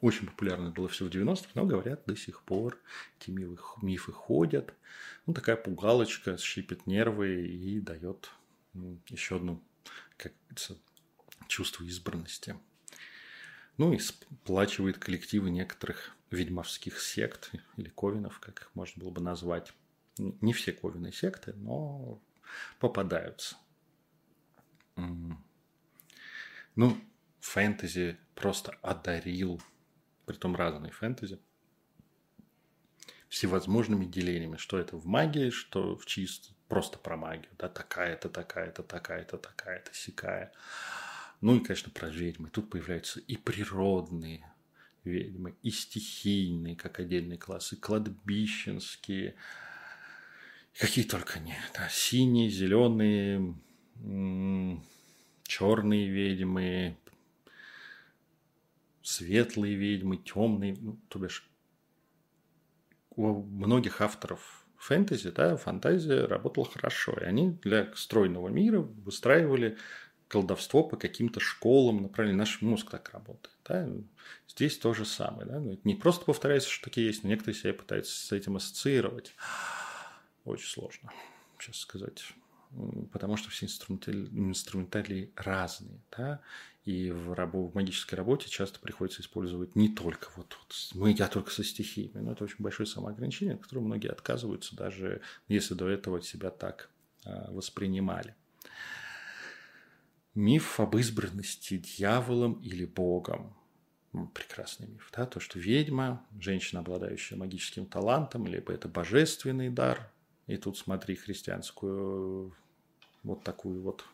очень 0.00 0.26
популярно 0.26 0.70
было 0.70 0.88
все 0.88 1.04
в 1.04 1.08
90-х, 1.08 1.50
но 1.54 1.66
говорят 1.66 2.02
до 2.06 2.16
сих 2.16 2.42
пор 2.42 2.78
эти 3.20 3.30
мифы, 3.30 3.58
мифы 3.82 4.10
ходят. 4.10 4.74
Ну, 5.26 5.34
такая 5.34 5.56
пугалочка 5.56 6.36
щипит 6.36 6.86
нервы 6.86 7.46
и 7.46 7.80
дает 7.80 8.30
еще 9.08 9.36
одну, 9.36 9.62
как 10.16 10.32
говорится, 10.48 10.76
чувство 11.46 11.84
избранности. 11.84 12.58
Ну 13.76 13.92
и 13.92 13.98
сплачивает 13.98 14.98
коллективы 14.98 15.50
некоторых 15.50 16.16
ведьмовских 16.30 17.00
сект 17.00 17.52
или 17.76 17.88
ковинов, 17.88 18.38
как 18.40 18.60
их 18.60 18.70
можно 18.74 19.02
было 19.02 19.10
бы 19.10 19.20
назвать. 19.20 19.72
Не 20.18 20.52
все 20.52 20.72
ковины 20.72 21.12
секты, 21.12 21.54
но 21.54 22.20
попадаются. 22.78 23.56
Ну, 26.76 26.98
фэнтези 27.40 28.18
просто 28.34 28.72
одарил, 28.82 29.62
притом 30.26 30.54
разные 30.56 30.92
фэнтези, 30.92 31.40
всевозможными 33.28 34.04
делениями. 34.04 34.56
Что 34.56 34.78
это 34.78 34.96
в 34.96 35.06
магии, 35.06 35.50
что 35.50 35.96
в 35.96 36.04
чисто 36.04 36.52
просто 36.68 36.98
про 36.98 37.16
магию. 37.16 37.50
Да, 37.58 37.68
такая-то, 37.68 38.28
такая-то, 38.28 38.82
такая-то, 38.82 39.38
такая-то, 39.38 39.94
сякая. 39.94 40.52
Ну 41.40 41.56
и, 41.56 41.60
конечно, 41.60 41.90
про 41.90 42.08
ведьмы. 42.08 42.50
Тут 42.50 42.68
появляются 42.70 43.20
и 43.20 43.36
природные 43.36 44.46
ведьмы, 45.04 45.54
и 45.62 45.70
стихийные, 45.70 46.76
как 46.76 47.00
отдельные 47.00 47.38
классы, 47.38 47.76
кладбищенские, 47.76 49.34
какие 50.78 51.04
только 51.04 51.40
нет. 51.40 51.58
Да, 51.74 51.88
синие, 51.88 52.50
зеленые, 52.50 53.54
черные 55.44 56.08
ведьмы, 56.08 56.96
светлые 59.02 59.74
ведьмы, 59.76 60.18
темные, 60.18 60.76
ну, 60.78 60.98
то 61.08 61.18
бишь 61.18 61.48
у 63.10 63.42
многих 63.42 64.00
авторов 64.00 64.66
фэнтези, 64.76 65.30
да, 65.30 65.56
фантазия 65.56 66.26
работала 66.26 66.66
хорошо, 66.66 67.12
и 67.20 67.24
они 67.24 67.50
для 67.50 67.94
стройного 67.94 68.48
мира 68.48 68.80
выстраивали 68.80 69.76
колдовство 70.30 70.82
по 70.84 70.96
каким-то 70.96 71.40
школам, 71.40 72.02
направили. 72.02 72.34
Наш 72.34 72.62
мозг 72.62 72.90
так 72.90 73.10
работает. 73.10 73.56
Да? 73.66 73.88
Здесь 74.48 74.78
то 74.78 74.94
же 74.94 75.04
самое. 75.04 75.46
Да? 75.46 75.60
Ну, 75.60 75.78
не 75.84 75.94
просто 75.94 76.24
повторяется, 76.24 76.70
что 76.70 76.84
такие 76.84 77.08
есть, 77.08 77.24
но 77.24 77.28
некоторые 77.28 77.60
себя 77.60 77.74
пытаются 77.74 78.14
с 78.14 78.32
этим 78.32 78.56
ассоциировать. 78.56 79.34
Очень 80.44 80.68
сложно 80.68 81.12
сейчас 81.58 81.76
сказать 81.76 82.32
потому 83.12 83.36
что 83.36 83.50
все 83.50 83.66
инструментали, 83.66 84.28
инструментарии 84.30 85.32
разные, 85.36 86.00
да, 86.16 86.40
и 86.84 87.10
в, 87.10 87.32
рабо, 87.32 87.66
в 87.66 87.74
магической 87.74 88.16
работе 88.16 88.48
часто 88.48 88.78
приходится 88.80 89.22
использовать 89.22 89.74
не 89.76 89.88
только 89.88 90.28
вот, 90.36 90.56
вот 90.58 90.90
мы, 90.94 91.10
я 91.12 91.28
только 91.28 91.50
со 91.50 91.64
стихиями, 91.64 92.18
но 92.18 92.32
это 92.32 92.44
очень 92.44 92.56
большое 92.58 92.86
самоограничение, 92.86 93.56
от 93.56 93.62
которого 93.62 93.84
многие 93.84 94.10
отказываются, 94.10 94.76
даже 94.76 95.20
если 95.48 95.74
до 95.74 95.88
этого 95.88 96.22
себя 96.22 96.50
так 96.50 96.90
а, 97.24 97.50
воспринимали. 97.50 98.34
Миф 100.40 100.80
об 100.80 100.96
избранности 100.96 101.76
дьяволом 101.76 102.54
или 102.62 102.86
богом. 102.86 103.54
Прекрасный 104.32 104.88
миф, 104.88 105.10
да, 105.14 105.26
то, 105.26 105.38
что 105.38 105.58
ведьма, 105.58 106.26
женщина, 106.40 106.80
обладающая 106.80 107.36
магическим 107.36 107.84
талантом, 107.84 108.46
либо 108.46 108.72
это 108.72 108.88
божественный 108.88 109.68
дар, 109.68 110.10
и 110.46 110.56
тут 110.56 110.78
смотри 110.78 111.16
христианскую 111.16 112.56
вот 113.22 113.44
такую 113.44 113.82
вот 113.82 114.06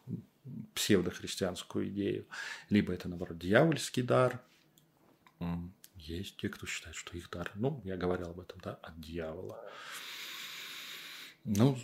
псевдохристианскую 0.74 1.88
идею. 1.90 2.26
Либо 2.70 2.92
это, 2.92 3.08
наоборот, 3.08 3.38
дьявольский 3.38 4.02
дар. 4.02 4.42
Есть 5.94 6.38
те, 6.38 6.48
кто 6.48 6.66
считает, 6.66 6.96
что 6.96 7.16
их 7.16 7.30
дар, 7.30 7.52
ну, 7.54 7.80
я 7.84 7.96
говорил 7.96 8.30
об 8.30 8.40
этом, 8.40 8.60
да, 8.64 8.74
от 8.82 9.00
дьявола. 9.00 9.64
Ну, 11.44 11.78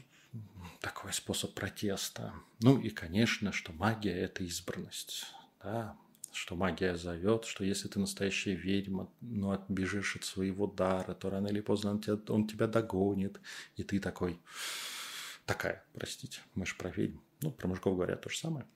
такой 0.80 1.12
способ 1.12 1.55
протеста. 1.55 2.35
Ну 2.61 2.78
и, 2.78 2.91
конечно, 2.91 3.53
что 3.53 3.72
магия– 3.72 4.16
это 4.24 4.45
избранность. 4.45 5.26
Да? 5.62 5.97
Что 6.33 6.57
магия 6.57 6.97
зовет, 6.97 7.45
что 7.45 7.62
если 7.62 7.89
ты 7.89 8.01
настоящая 8.01 8.55
ведьма, 8.55 9.09
ну, 9.20 9.51
отбежишь 9.51 10.16
от 10.16 10.24
своего 10.24 10.66
дара, 10.66 11.14
то 11.14 11.28
рано 11.30 11.49
или 11.49 11.61
поздно 11.61 11.91
он 11.91 12.01
тебя, 12.01 12.18
он 12.28 12.49
тебя 12.49 12.66
догонит, 12.66 13.39
и 13.76 13.83
ты 13.83 14.01
такой 14.01 14.41
такая, 15.45 15.85
простите, 15.93 16.41
мы 16.55 16.64
же 16.64 16.74
про 16.76 16.91
ведьм, 16.91 17.18
ну, 17.43 17.51
про 17.51 17.68
мужиков 17.68 17.97
говорят 17.97 18.22
то 18.22 18.30
же 18.30 18.39
самое, 18.39 18.66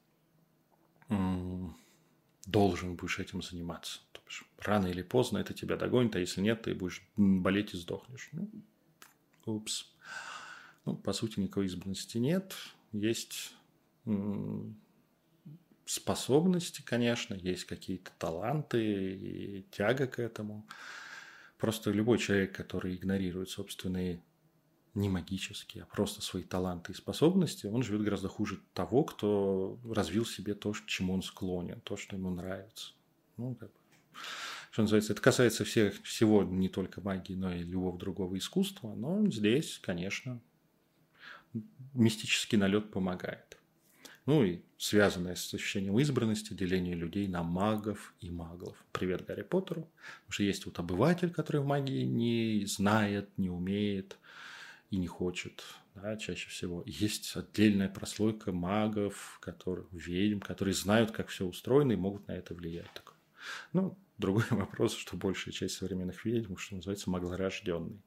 должен 2.47 2.95
будешь 2.95 3.19
этим 3.19 3.43
заниматься. 3.43 4.01
То 4.13 4.21
есть, 4.27 4.43
рано 4.59 4.87
или 4.89 5.03
поздно 5.03 5.39
это 5.39 5.55
тебя 5.55 5.77
догонит, 5.77 6.15
а 6.15 6.21
если 6.21 6.43
нет, 6.43 6.63
ты 6.63 6.75
будешь 6.75 7.03
болеть 7.17 7.73
и 7.73 7.79
сдохнешь. 7.79 8.29
Ну, 8.33 8.51
упс. 9.47 9.96
Ну, 10.87 10.95
по 10.95 11.13
сути, 11.13 11.41
никакой 11.41 11.67
избранности 11.67 12.19
нет. 12.19 12.55
Есть 12.93 13.53
способности, 15.85 16.83
конечно, 16.83 17.35
есть 17.35 17.65
какие-то 17.65 18.11
таланты 18.19 19.13
и 19.15 19.67
тяга 19.71 20.07
к 20.07 20.19
этому. 20.19 20.67
Просто 21.59 21.91
любой 21.91 22.19
человек, 22.19 22.55
который 22.55 22.95
игнорирует 22.95 23.51
собственные 23.51 24.21
не 24.95 25.09
магические, 25.09 25.83
а 25.83 25.87
просто 25.87 26.23
свои 26.23 26.43
таланты 26.43 26.93
и 26.93 26.95
способности, 26.95 27.67
он 27.67 27.83
живет 27.83 28.03
гораздо 28.03 28.29
хуже 28.29 28.61
того, 28.73 29.05
кто 29.05 29.79
развил 29.85 30.25
себе 30.25 30.55
то, 30.55 30.73
чему 30.87 31.13
он 31.13 31.23
склонен, 31.23 31.81
то, 31.83 31.97
что 31.97 32.17
ему 32.17 32.31
нравится. 32.31 32.93
Ну, 33.37 33.55
как 33.55 33.71
бы, 33.71 33.79
что 34.71 34.83
называется, 34.83 35.13
это 35.13 35.21
касается 35.21 35.65
всех, 35.65 36.03
всего, 36.03 36.43
не 36.45 36.71
только 36.71 37.03
магии, 37.03 37.35
но 37.35 37.53
и 37.55 37.63
любого 37.63 37.99
другого 37.99 38.39
искусства, 38.39 38.95
но 38.95 39.29
здесь, 39.31 39.79
конечно, 39.83 40.41
мистический 41.95 42.59
налет 42.59 42.91
помогает. 42.91 43.59
Ну 44.27 44.43
и 44.43 44.61
связанное 44.77 45.37
с 45.37 45.55
ощущением 45.55 45.99
избранности, 46.01 46.53
деление 46.53 46.97
людей 46.97 47.29
на 47.29 47.43
магов 47.43 48.15
и 48.21 48.31
маглов. 48.31 48.77
Привет 48.93 49.25
Гарри 49.25 49.43
Поттеру. 49.43 49.83
Потому 49.83 50.33
что 50.33 50.43
есть 50.43 50.67
вот 50.67 50.79
обыватель, 50.79 51.31
который 51.31 51.61
в 51.61 51.67
магии 51.67 52.03
не 52.03 52.67
знает, 52.67 53.29
не 53.39 53.51
умеет, 53.51 54.19
и 54.91 54.97
не 54.97 55.07
хочет, 55.07 55.65
да, 55.95 56.17
чаще 56.17 56.49
всего. 56.49 56.83
Есть 56.87 57.37
отдельная 57.37 57.89
прослойка 57.89 58.53
магов, 58.53 59.39
которые, 59.41 59.87
ведьм, 59.91 60.41
которые 60.41 60.75
знают, 60.75 61.11
как 61.11 61.29
все 61.29 61.45
устроено 61.45 61.93
и 61.93 61.97
могут 61.97 62.29
на 62.29 62.33
это 62.33 62.55
влиять. 62.55 62.91
Так. 62.95 63.15
Ну, 63.73 63.99
другой 64.19 64.45
вопрос, 64.51 64.97
что 64.97 65.17
большая 65.17 65.53
часть 65.53 65.77
современных 65.77 66.25
ведьм, 66.25 66.57
что 66.57 66.77
называется, 66.77 67.11
маглорожденные. 67.11 68.01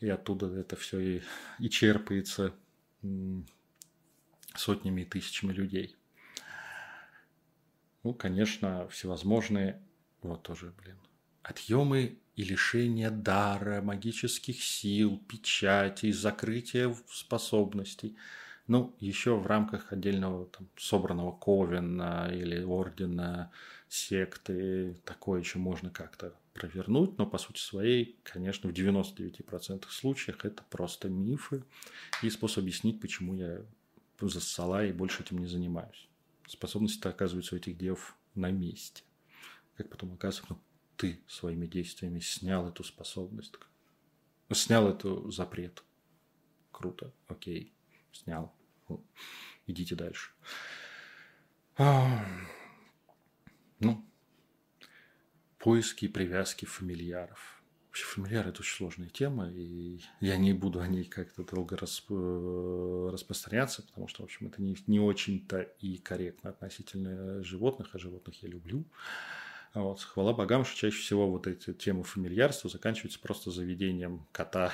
И 0.00 0.08
оттуда 0.08 0.46
это 0.58 0.76
все 0.76 0.98
и, 1.00 1.22
и 1.58 1.70
черпается 1.70 2.54
сотнями 4.54 5.02
и 5.02 5.04
тысячами 5.04 5.52
людей. 5.52 5.96
Ну, 8.02 8.12
конечно, 8.12 8.86
всевозможные, 8.88 9.80
вот 10.20 10.42
тоже, 10.42 10.72
блин, 10.82 10.98
отъемы 11.42 12.18
и 12.36 12.44
лишение 12.44 13.10
дара, 13.10 13.80
магических 13.80 14.62
сил, 14.62 15.22
печати, 15.28 16.10
закрытие 16.10 16.94
способностей. 17.08 18.16
Ну, 18.66 18.94
еще 18.98 19.36
в 19.36 19.46
рамках 19.46 19.92
отдельного 19.92 20.46
там, 20.46 20.68
собранного 20.76 21.32
ковена 21.32 22.30
или 22.32 22.62
ордена, 22.62 23.50
секты, 23.94 24.96
такое 25.04 25.40
еще 25.40 25.58
можно 25.58 25.88
как-то 25.88 26.34
провернуть, 26.52 27.16
но 27.16 27.26
по 27.26 27.38
сути 27.38 27.60
своей, 27.60 28.18
конечно, 28.24 28.68
в 28.68 28.72
99% 28.72 29.84
случаях 29.88 30.44
это 30.44 30.64
просто 30.68 31.08
мифы 31.08 31.64
и 32.22 32.30
способ 32.30 32.64
объяснить, 32.64 33.00
почему 33.00 33.34
я 33.34 33.64
зассала 34.20 34.84
и 34.84 34.92
больше 34.92 35.22
этим 35.22 35.38
не 35.38 35.46
занимаюсь. 35.46 36.08
Способности-то 36.48 37.10
оказываются 37.10 37.54
у 37.54 37.58
этих 37.58 37.78
дев 37.78 38.16
на 38.34 38.50
месте. 38.50 39.02
Как 39.76 39.88
потом 39.90 40.14
оказывается, 40.14 40.54
ну, 40.54 40.60
ты 40.96 41.20
своими 41.28 41.66
действиями 41.66 42.20
снял 42.20 42.68
эту 42.68 42.82
способность, 42.84 43.54
снял 44.52 44.88
эту 44.88 45.30
запрет. 45.30 45.82
Круто, 46.72 47.12
окей, 47.28 47.72
снял. 48.12 48.52
Идите 49.66 49.94
дальше. 49.94 50.32
А, 53.84 53.86
ну, 53.86 54.04
поиски 55.58 56.06
и 56.06 56.08
привязки 56.08 56.64
фамильяров. 56.64 57.62
Вообще, 57.86 58.04
фамильяр– 58.06 58.48
это 58.48 58.60
очень 58.60 58.76
сложная 58.76 59.08
тема, 59.08 59.48
и 59.50 60.00
я 60.20 60.36
не 60.36 60.52
буду 60.52 60.80
о 60.80 60.88
ней 60.88 61.04
как-то 61.04 61.44
долго 61.44 61.76
расп... 61.76 62.10
Э, 62.10 63.10
распространяться, 63.12 63.82
потому 63.82 64.08
что, 64.08 64.22
в 64.22 64.24
общем, 64.24 64.48
это 64.48 64.60
не, 64.60 64.76
не 64.88 64.98
очень-то 64.98 65.60
и 65.80 65.98
корректно 65.98 66.50
относительно 66.50 67.42
животных, 67.44 67.90
а 67.92 67.98
животных 67.98 68.42
я 68.42 68.48
люблю. 68.48 68.84
Вот. 69.74 70.00
Хвала 70.00 70.32
богам, 70.32 70.64
что 70.64 70.76
чаще 70.76 70.98
всего 70.98 71.30
вот 71.30 71.46
эти 71.46 71.72
темы 71.72 72.02
фамильярства 72.02 72.68
заканчиваются 72.68 73.20
просто 73.20 73.50
заведением 73.50 74.26
кота, 74.32 74.72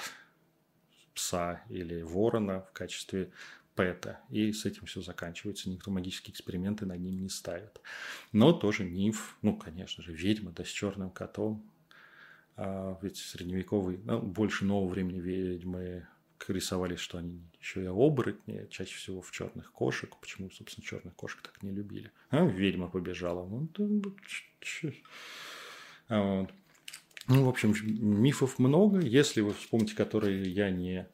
пса 1.15 1.63
или 1.69 2.01
ворона 2.03 2.63
в 2.63 2.73
качестве 2.73 3.33
Пэта. 3.81 4.21
И 4.29 4.53
с 4.53 4.67
этим 4.67 4.85
все 4.85 5.01
заканчивается. 5.01 5.71
Никто 5.71 5.91
магические 5.91 6.33
эксперименты 6.33 6.85
над 6.85 7.01
ним 7.01 7.23
не 7.23 7.31
ставит. 7.31 7.81
Но 8.31 8.53
тоже 8.53 8.85
миф. 8.85 9.39
Ну, 9.41 9.57
конечно 9.57 10.05
же, 10.05 10.13
ведьма, 10.13 10.53
да, 10.53 10.65
с 10.65 10.69
черным 10.69 11.09
котом. 11.09 11.65
А 12.57 12.99
ведь 13.01 13.17
средневековый, 13.17 13.99
ну, 14.05 14.21
больше 14.21 14.67
нового 14.67 14.91
времени 14.91 15.19
ведьмы 15.19 16.07
рисовали, 16.47 16.97
что 16.97 17.17
они 17.17 17.41
еще 17.59 17.83
и 17.83 17.87
оборотни, 17.87 18.67
чаще 18.69 18.95
всего 18.97 19.23
в 19.23 19.31
черных 19.31 19.73
кошек. 19.73 20.15
Почему, 20.21 20.51
собственно, 20.51 20.87
черных 20.87 21.15
кошек 21.15 21.41
так 21.41 21.63
не 21.63 21.71
любили? 21.71 22.13
А 22.29 22.45
ведьма 22.45 22.89
побежала. 22.89 23.49
Ну, 23.49 23.67
а 26.09 26.23
вот. 26.23 26.51
ну, 27.29 27.45
в 27.45 27.49
общем, 27.49 27.75
мифов 27.83 28.59
много. 28.59 29.01
Если 29.01 29.41
вы 29.41 29.55
вспомните, 29.55 29.97
которые 29.97 30.43
я 30.51 30.69
не 30.69 31.09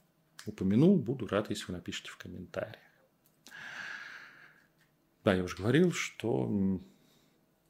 упомянул, 0.47 0.97
буду 0.97 1.27
рад, 1.27 1.51
если 1.51 1.67
вы 1.67 1.75
напишите 1.75 2.11
в 2.11 2.17
комментариях. 2.17 2.77
Да, 5.25 5.35
я 5.35 5.43
уже 5.43 5.57
говорил, 5.57 5.93
что 5.93 6.81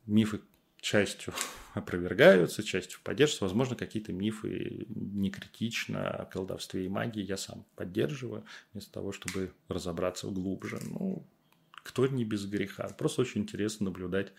мифы 0.05 0.41
частью 0.81 1.33
опровергаются, 1.75 2.63
частью 2.63 3.01
поддерживаются. 3.03 3.45
Возможно, 3.45 3.77
какие-то 3.77 4.13
мифы 4.13 4.87
не 4.89 5.31
критично 5.31 6.11
о 6.11 6.27
колдовстве 6.27 6.85
и 6.85 6.89
магии 6.89 7.23
я 7.23 7.37
сам 7.37 7.65
поддерживаю, 7.75 8.45
вместо 8.73 8.93
того, 8.93 9.13
чтобы 9.13 9.53
разобраться 9.69 10.29
глубже. 10.29 10.79
Ну, 10.83 11.27
кто 11.73 12.07
не 12.07 12.25
без 12.25 12.47
греха. 12.47 12.89
Просто 12.99 13.23
очень 13.23 13.43
интересно 13.43 13.87
наблюдать 13.87 14.33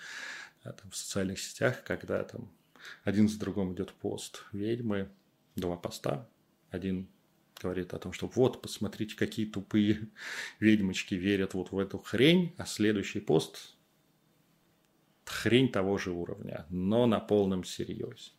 да, 0.63 0.73
там, 0.73 0.91
в 0.91 0.95
социальных 0.95 1.39
сетях, 1.39 1.83
когда 1.83 2.23
там 2.23 2.51
один 3.03 3.27
за 3.27 3.39
другом 3.39 3.73
идет 3.73 3.93
пост 3.93 4.43
ведьмы, 4.51 5.09
два 5.55 5.75
поста. 5.77 6.29
Один 6.69 7.07
говорит 7.61 7.93
о 7.93 7.99
том, 7.99 8.13
что 8.13 8.27
вот, 8.27 8.61
посмотрите, 8.61 9.15
какие 9.15 9.45
тупые 9.45 10.09
ведьмочки 10.59 11.15
верят 11.15 11.53
вот 11.53 11.71
в 11.71 11.77
эту 11.77 11.99
хрень, 11.99 12.53
а 12.57 12.65
следующий 12.65 13.19
пост 13.19 13.75
хрень 15.25 15.71
того 15.71 15.97
же 15.97 16.11
уровня, 16.11 16.65
но 16.69 17.05
на 17.05 17.19
полном 17.19 17.63
серьезе. 17.63 18.31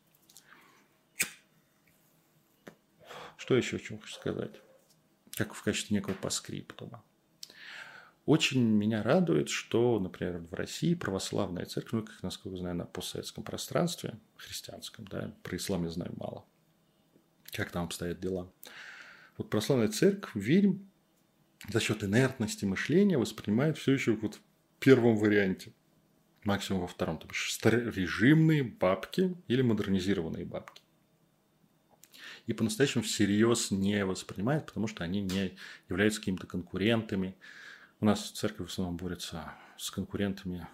Что 3.36 3.56
еще 3.56 3.78
хочу 3.78 3.98
сказать? 4.08 4.60
Как 5.36 5.54
в 5.54 5.62
качестве 5.62 5.96
некого 5.96 6.14
паскриптума. 6.14 7.04
Очень 8.26 8.60
меня 8.60 9.02
радует, 9.02 9.48
что, 9.48 9.98
например, 9.98 10.38
в 10.38 10.52
России 10.52 10.94
православная 10.94 11.64
церковь, 11.64 11.92
ну, 11.92 12.02
как, 12.04 12.22
насколько 12.22 12.58
знаю, 12.58 12.76
на 12.76 12.84
постсоветском 12.84 13.42
пространстве, 13.42 14.18
христианском, 14.36 15.06
да, 15.06 15.34
про 15.42 15.56
ислам 15.56 15.84
я 15.84 15.90
знаю 15.90 16.12
мало, 16.16 16.44
как 17.52 17.70
там 17.70 17.84
обстоят 17.84 18.20
дела. 18.20 18.52
Вот 19.38 19.50
православная 19.50 19.88
церковь, 19.88 20.32
ведьм 20.34 20.78
за 21.68 21.80
счет 21.80 22.02
инертности 22.02 22.64
мышления 22.64 23.18
воспринимает 23.18 23.78
все 23.78 23.92
еще 23.92 24.12
вот 24.12 24.34
в 24.34 24.40
первом 24.80 25.16
варианте 25.16 25.72
максимум 26.44 26.82
во 26.82 26.86
втором, 26.88 27.18
то 27.18 27.28
бишь 27.28 27.58
режимные 27.64 28.64
бабки 28.64 29.36
или 29.46 29.62
модернизированные 29.62 30.44
бабки. 30.44 30.82
И 32.46 32.52
по-настоящему 32.52 33.04
всерьез 33.04 33.70
не 33.70 34.04
воспринимает, 34.04 34.66
потому 34.66 34.88
что 34.88 35.04
они 35.04 35.20
не 35.20 35.56
являются 35.88 36.20
какими-то 36.20 36.46
конкурентами. 36.46 37.36
У 38.00 38.06
нас 38.06 38.30
церковь 38.30 38.68
в 38.68 38.72
основном 38.72 38.96
борется 38.96 39.52
с 39.76 39.90
конкурентами 39.90 40.66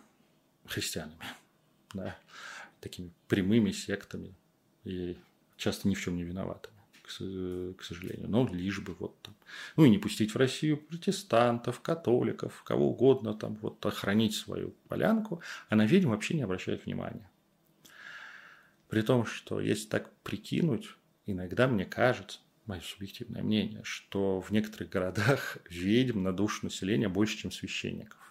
христианами, 0.67 1.25
да, 1.93 2.19
такими 2.81 3.13
прямыми 3.29 3.73
сектами 3.73 4.35
и 4.85 5.19
часто 5.57 5.89
ни 5.89 5.95
в 5.95 6.01
чем 6.01 6.17
не 6.17 6.23
виноватыми 6.23 6.74
к, 7.07 7.83
сожалению. 7.83 8.29
Но 8.29 8.49
лишь 8.51 8.81
бы 8.81 8.95
вот 8.99 9.21
там. 9.23 9.35
Ну 9.77 9.85
и 9.85 9.91
не 9.91 9.99
пустить 9.99 10.35
в 10.35 10.39
Россию 10.39 10.79
протестантов, 10.79 11.81
католиков, 11.81 12.63
кого 12.65 12.91
угодно 12.91 13.35
там 13.35 13.57
вот 13.57 13.85
охранить 13.85 14.35
свою 14.35 14.75
полянку, 14.89 15.43
а 15.69 15.77
на 15.77 15.87
ведьм 15.87 16.11
вообще 16.11 16.35
не 16.35 16.43
обращают 16.43 16.87
внимания. 16.87 17.31
При 18.89 19.03
том, 19.03 19.27
что 19.27 19.61
если 19.61 19.89
так 19.89 20.13
прикинуть, 20.23 20.89
иногда 21.27 21.69
мне 21.69 21.85
кажется, 21.85 22.39
мое 22.67 22.81
субъективное 22.81 23.43
мнение, 23.43 23.81
что 23.85 24.41
в 24.41 24.51
некоторых 24.51 24.89
городах 24.89 25.59
ведьм 25.71 26.23
на 26.23 26.33
душу 26.33 26.61
населения 26.65 27.09
больше, 27.09 27.39
чем 27.39 27.51
священников. 27.51 28.24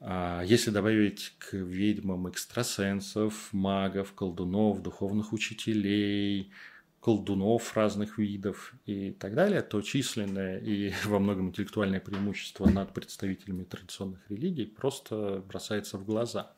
А 0.00 0.42
если 0.42 0.70
добавить 0.70 1.34
к 1.38 1.54
ведьмам 1.54 2.28
экстрасенсов, 2.28 3.52
магов, 3.52 4.12
колдунов, 4.12 4.80
духовных 4.80 5.32
учителей, 5.32 6.52
колдунов 7.00 7.76
разных 7.76 8.18
видов 8.18 8.74
и 8.86 9.10
так 9.10 9.34
далее, 9.34 9.62
то 9.62 9.82
численное 9.82 10.58
и 10.58 10.92
во 11.04 11.18
многом 11.18 11.48
интеллектуальное 11.48 12.00
преимущество 12.00 12.68
над 12.68 12.94
представителями 12.94 13.64
традиционных 13.64 14.20
религий 14.30 14.66
просто 14.66 15.42
бросается 15.48 15.98
в 15.98 16.04
глаза. 16.04 16.52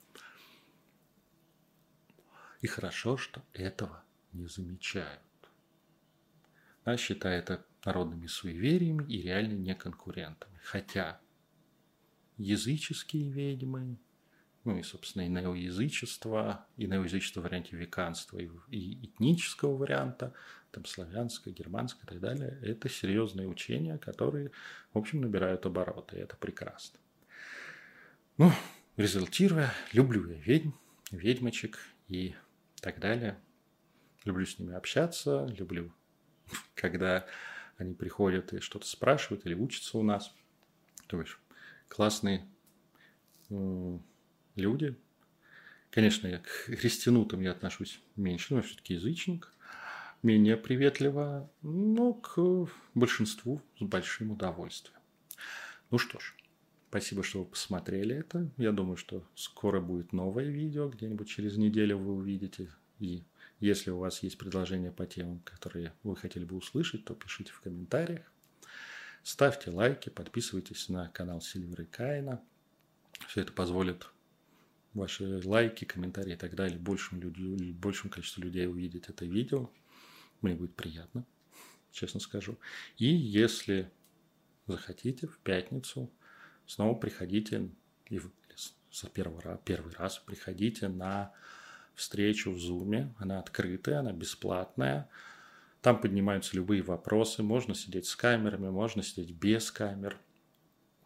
И 2.61 2.67
хорошо, 2.67 3.17
что 3.17 3.43
этого 3.55 4.05
не 4.33 4.47
замечают. 4.47 5.21
Она 6.85 6.99
считает 6.99 7.49
это 7.49 7.65
народными 7.87 8.27
суевериями 8.27 9.05
и 9.05 9.23
реально 9.23 9.55
не 9.55 9.75
конкурентами. 9.75 10.59
Хотя 10.63 11.21
языческие 12.41 13.29
ведьмы, 13.31 13.99
ну 14.65 14.79
и, 14.79 14.83
собственно, 14.83 15.23
и 15.23 15.29
неоязычество, 15.29 16.67
и 16.77 16.87
неоязычество 16.87 17.41
в 17.41 17.45
варианте 17.45 17.77
веканства, 17.77 18.39
и, 18.39 18.49
и 18.69 19.07
этнического 19.07 19.77
варианта, 19.77 20.35
там 20.71 20.85
славянское, 20.85 21.53
германское 21.53 22.05
и 22.05 22.07
так 22.07 22.21
далее, 22.21 22.59
это 22.63 22.89
серьезные 22.89 23.49
учения, 23.49 23.99
которые, 23.99 24.51
в 24.93 24.99
общем, 24.99 25.21
набирают 25.21 25.67
обороты, 25.67 26.17
и 26.17 26.21
это 26.21 26.37
прекрасно. 26.37 26.99
Ну, 28.37 28.53
результируя, 28.97 29.73
люблю 29.93 30.29
я 30.31 30.37
ведьм, 30.37 30.71
ведьмочек 31.11 31.79
и 32.09 32.35
так 32.81 33.01
далее. 33.01 33.39
Люблю 34.25 34.47
с 34.47 34.59
ними 34.59 34.75
общаться, 34.75 35.47
люблю, 35.47 35.93
когда 36.75 37.27
они 37.77 37.95
приходят 37.95 38.53
и 38.53 38.61
что-то 38.61 38.87
спрашивают 38.87 39.47
или 39.47 39.55
учатся 39.55 39.99
у 39.99 40.03
нас. 40.03 40.35
То 41.07 41.21
есть 41.21 41.37
классные 41.91 42.47
люди. 44.57 44.97
Конечно, 45.91 46.29
я 46.29 46.39
к 46.39 46.47
христианутам 46.47 47.41
я 47.41 47.51
отношусь 47.51 48.01
меньше, 48.17 48.55
но 48.55 48.61
я 48.61 48.63
все-таки 48.63 48.95
язычник, 48.95 49.53
менее 50.23 50.57
приветливо, 50.57 51.51
но 51.63 52.15
к 52.15 52.69
большинству 52.95 53.61
с 53.79 53.83
большим 53.83 54.31
удовольствием. 54.31 55.01
Ну 55.91 55.99
что 55.99 56.21
ж, 56.21 56.37
спасибо, 56.89 57.25
что 57.25 57.41
вы 57.41 57.47
посмотрели 57.47 58.15
это. 58.15 58.49
Я 58.57 58.71
думаю, 58.71 58.97
что 58.97 59.27
скоро 59.35 59.81
будет 59.81 60.13
новое 60.13 60.45
видео, 60.45 60.89
где-нибудь 60.89 61.29
через 61.29 61.57
неделю 61.57 61.99
вы 61.99 62.15
увидите. 62.15 62.71
И 63.01 63.25
если 63.59 63.91
у 63.91 63.99
вас 63.99 64.23
есть 64.23 64.39
предложения 64.39 64.93
по 64.93 65.07
темам, 65.07 65.41
которые 65.41 65.93
вы 66.05 66.15
хотели 66.15 66.45
бы 66.45 66.55
услышать, 66.57 67.05
то 67.05 67.15
пишите 67.15 67.51
в 67.51 67.61
комментариях. 67.61 68.31
Ставьте 69.23 69.71
лайки, 69.71 70.09
подписывайтесь 70.09 70.89
на 70.89 71.09
канал 71.09 71.41
Сильвера 71.41 71.85
и 71.85 71.87
Каина. 71.87 72.43
Все 73.29 73.43
это 73.43 73.53
позволит 73.53 74.09
ваши 74.95 75.41
лайки, 75.47 75.85
комментарии 75.85 76.33
и 76.33 76.37
так 76.37 76.55
далее 76.55 76.79
большему, 76.79 77.21
люди, 77.21 77.73
большему 77.73 78.11
количеству 78.11 78.43
людей 78.43 78.67
увидеть 78.67 79.09
это 79.09 79.25
видео. 79.25 79.71
Мне 80.41 80.55
будет 80.55 80.75
приятно, 80.75 81.25
честно 81.93 82.19
скажу. 82.19 82.59
И 82.97 83.07
если 83.07 83.91
захотите, 84.67 85.27
в 85.27 85.39
пятницу 85.39 86.11
снова 86.67 86.95
приходите, 86.95 87.69
и 88.09 88.21
за 88.91 89.09
первый 89.09 89.41
раз, 89.41 89.61
первый 89.65 89.95
раз 89.95 90.19
приходите 90.19 90.89
на 90.89 91.33
встречу 91.95 92.53
в 92.53 92.59
Зуме. 92.59 93.15
Она 93.19 93.39
открытая, 93.39 94.01
она 94.01 94.13
бесплатная. 94.13 95.09
Там 95.83 96.01
поднимаются 96.01 96.57
любые 96.57 96.83
вопросы. 96.83 97.43
Можно 97.43 97.75
сидеть 97.75 98.07
с 98.07 98.17
камерами, 98.17 98.69
можно 98.69 99.03
сидеть 99.03 99.33
без 99.33 99.71
камер. 99.71 100.19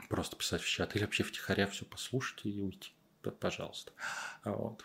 Просто 0.08 0.36
писать 0.36 0.62
в 0.62 0.68
чат. 0.68 0.96
Или 0.96 1.04
вообще 1.04 1.22
втихаря 1.22 1.66
все 1.66 1.84
послушать 1.84 2.44
и 2.44 2.60
уйти. 2.60 2.92
Пожалуйста. 3.40 3.92
Вот. 4.44 4.84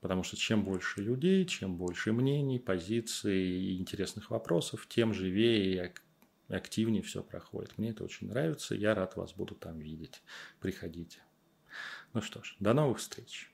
Потому 0.00 0.22
что 0.22 0.36
чем 0.36 0.64
больше 0.64 1.00
людей, 1.02 1.44
чем 1.46 1.76
больше 1.76 2.12
мнений, 2.12 2.58
позиций 2.58 3.38
и 3.38 3.78
интересных 3.78 4.30
вопросов, 4.30 4.86
тем 4.88 5.12
живее 5.12 5.92
и 6.48 6.54
активнее 6.54 7.02
все 7.02 7.22
проходит. 7.22 7.76
Мне 7.76 7.90
это 7.90 8.04
очень 8.04 8.28
нравится. 8.28 8.74
Я 8.74 8.94
рад 8.94 9.16
вас 9.16 9.32
буду 9.32 9.54
там 9.54 9.78
видеть. 9.78 10.22
Приходите. 10.60 11.18
Ну 12.12 12.22
что 12.22 12.42
ж, 12.42 12.56
до 12.60 12.72
новых 12.72 12.98
встреч. 12.98 13.50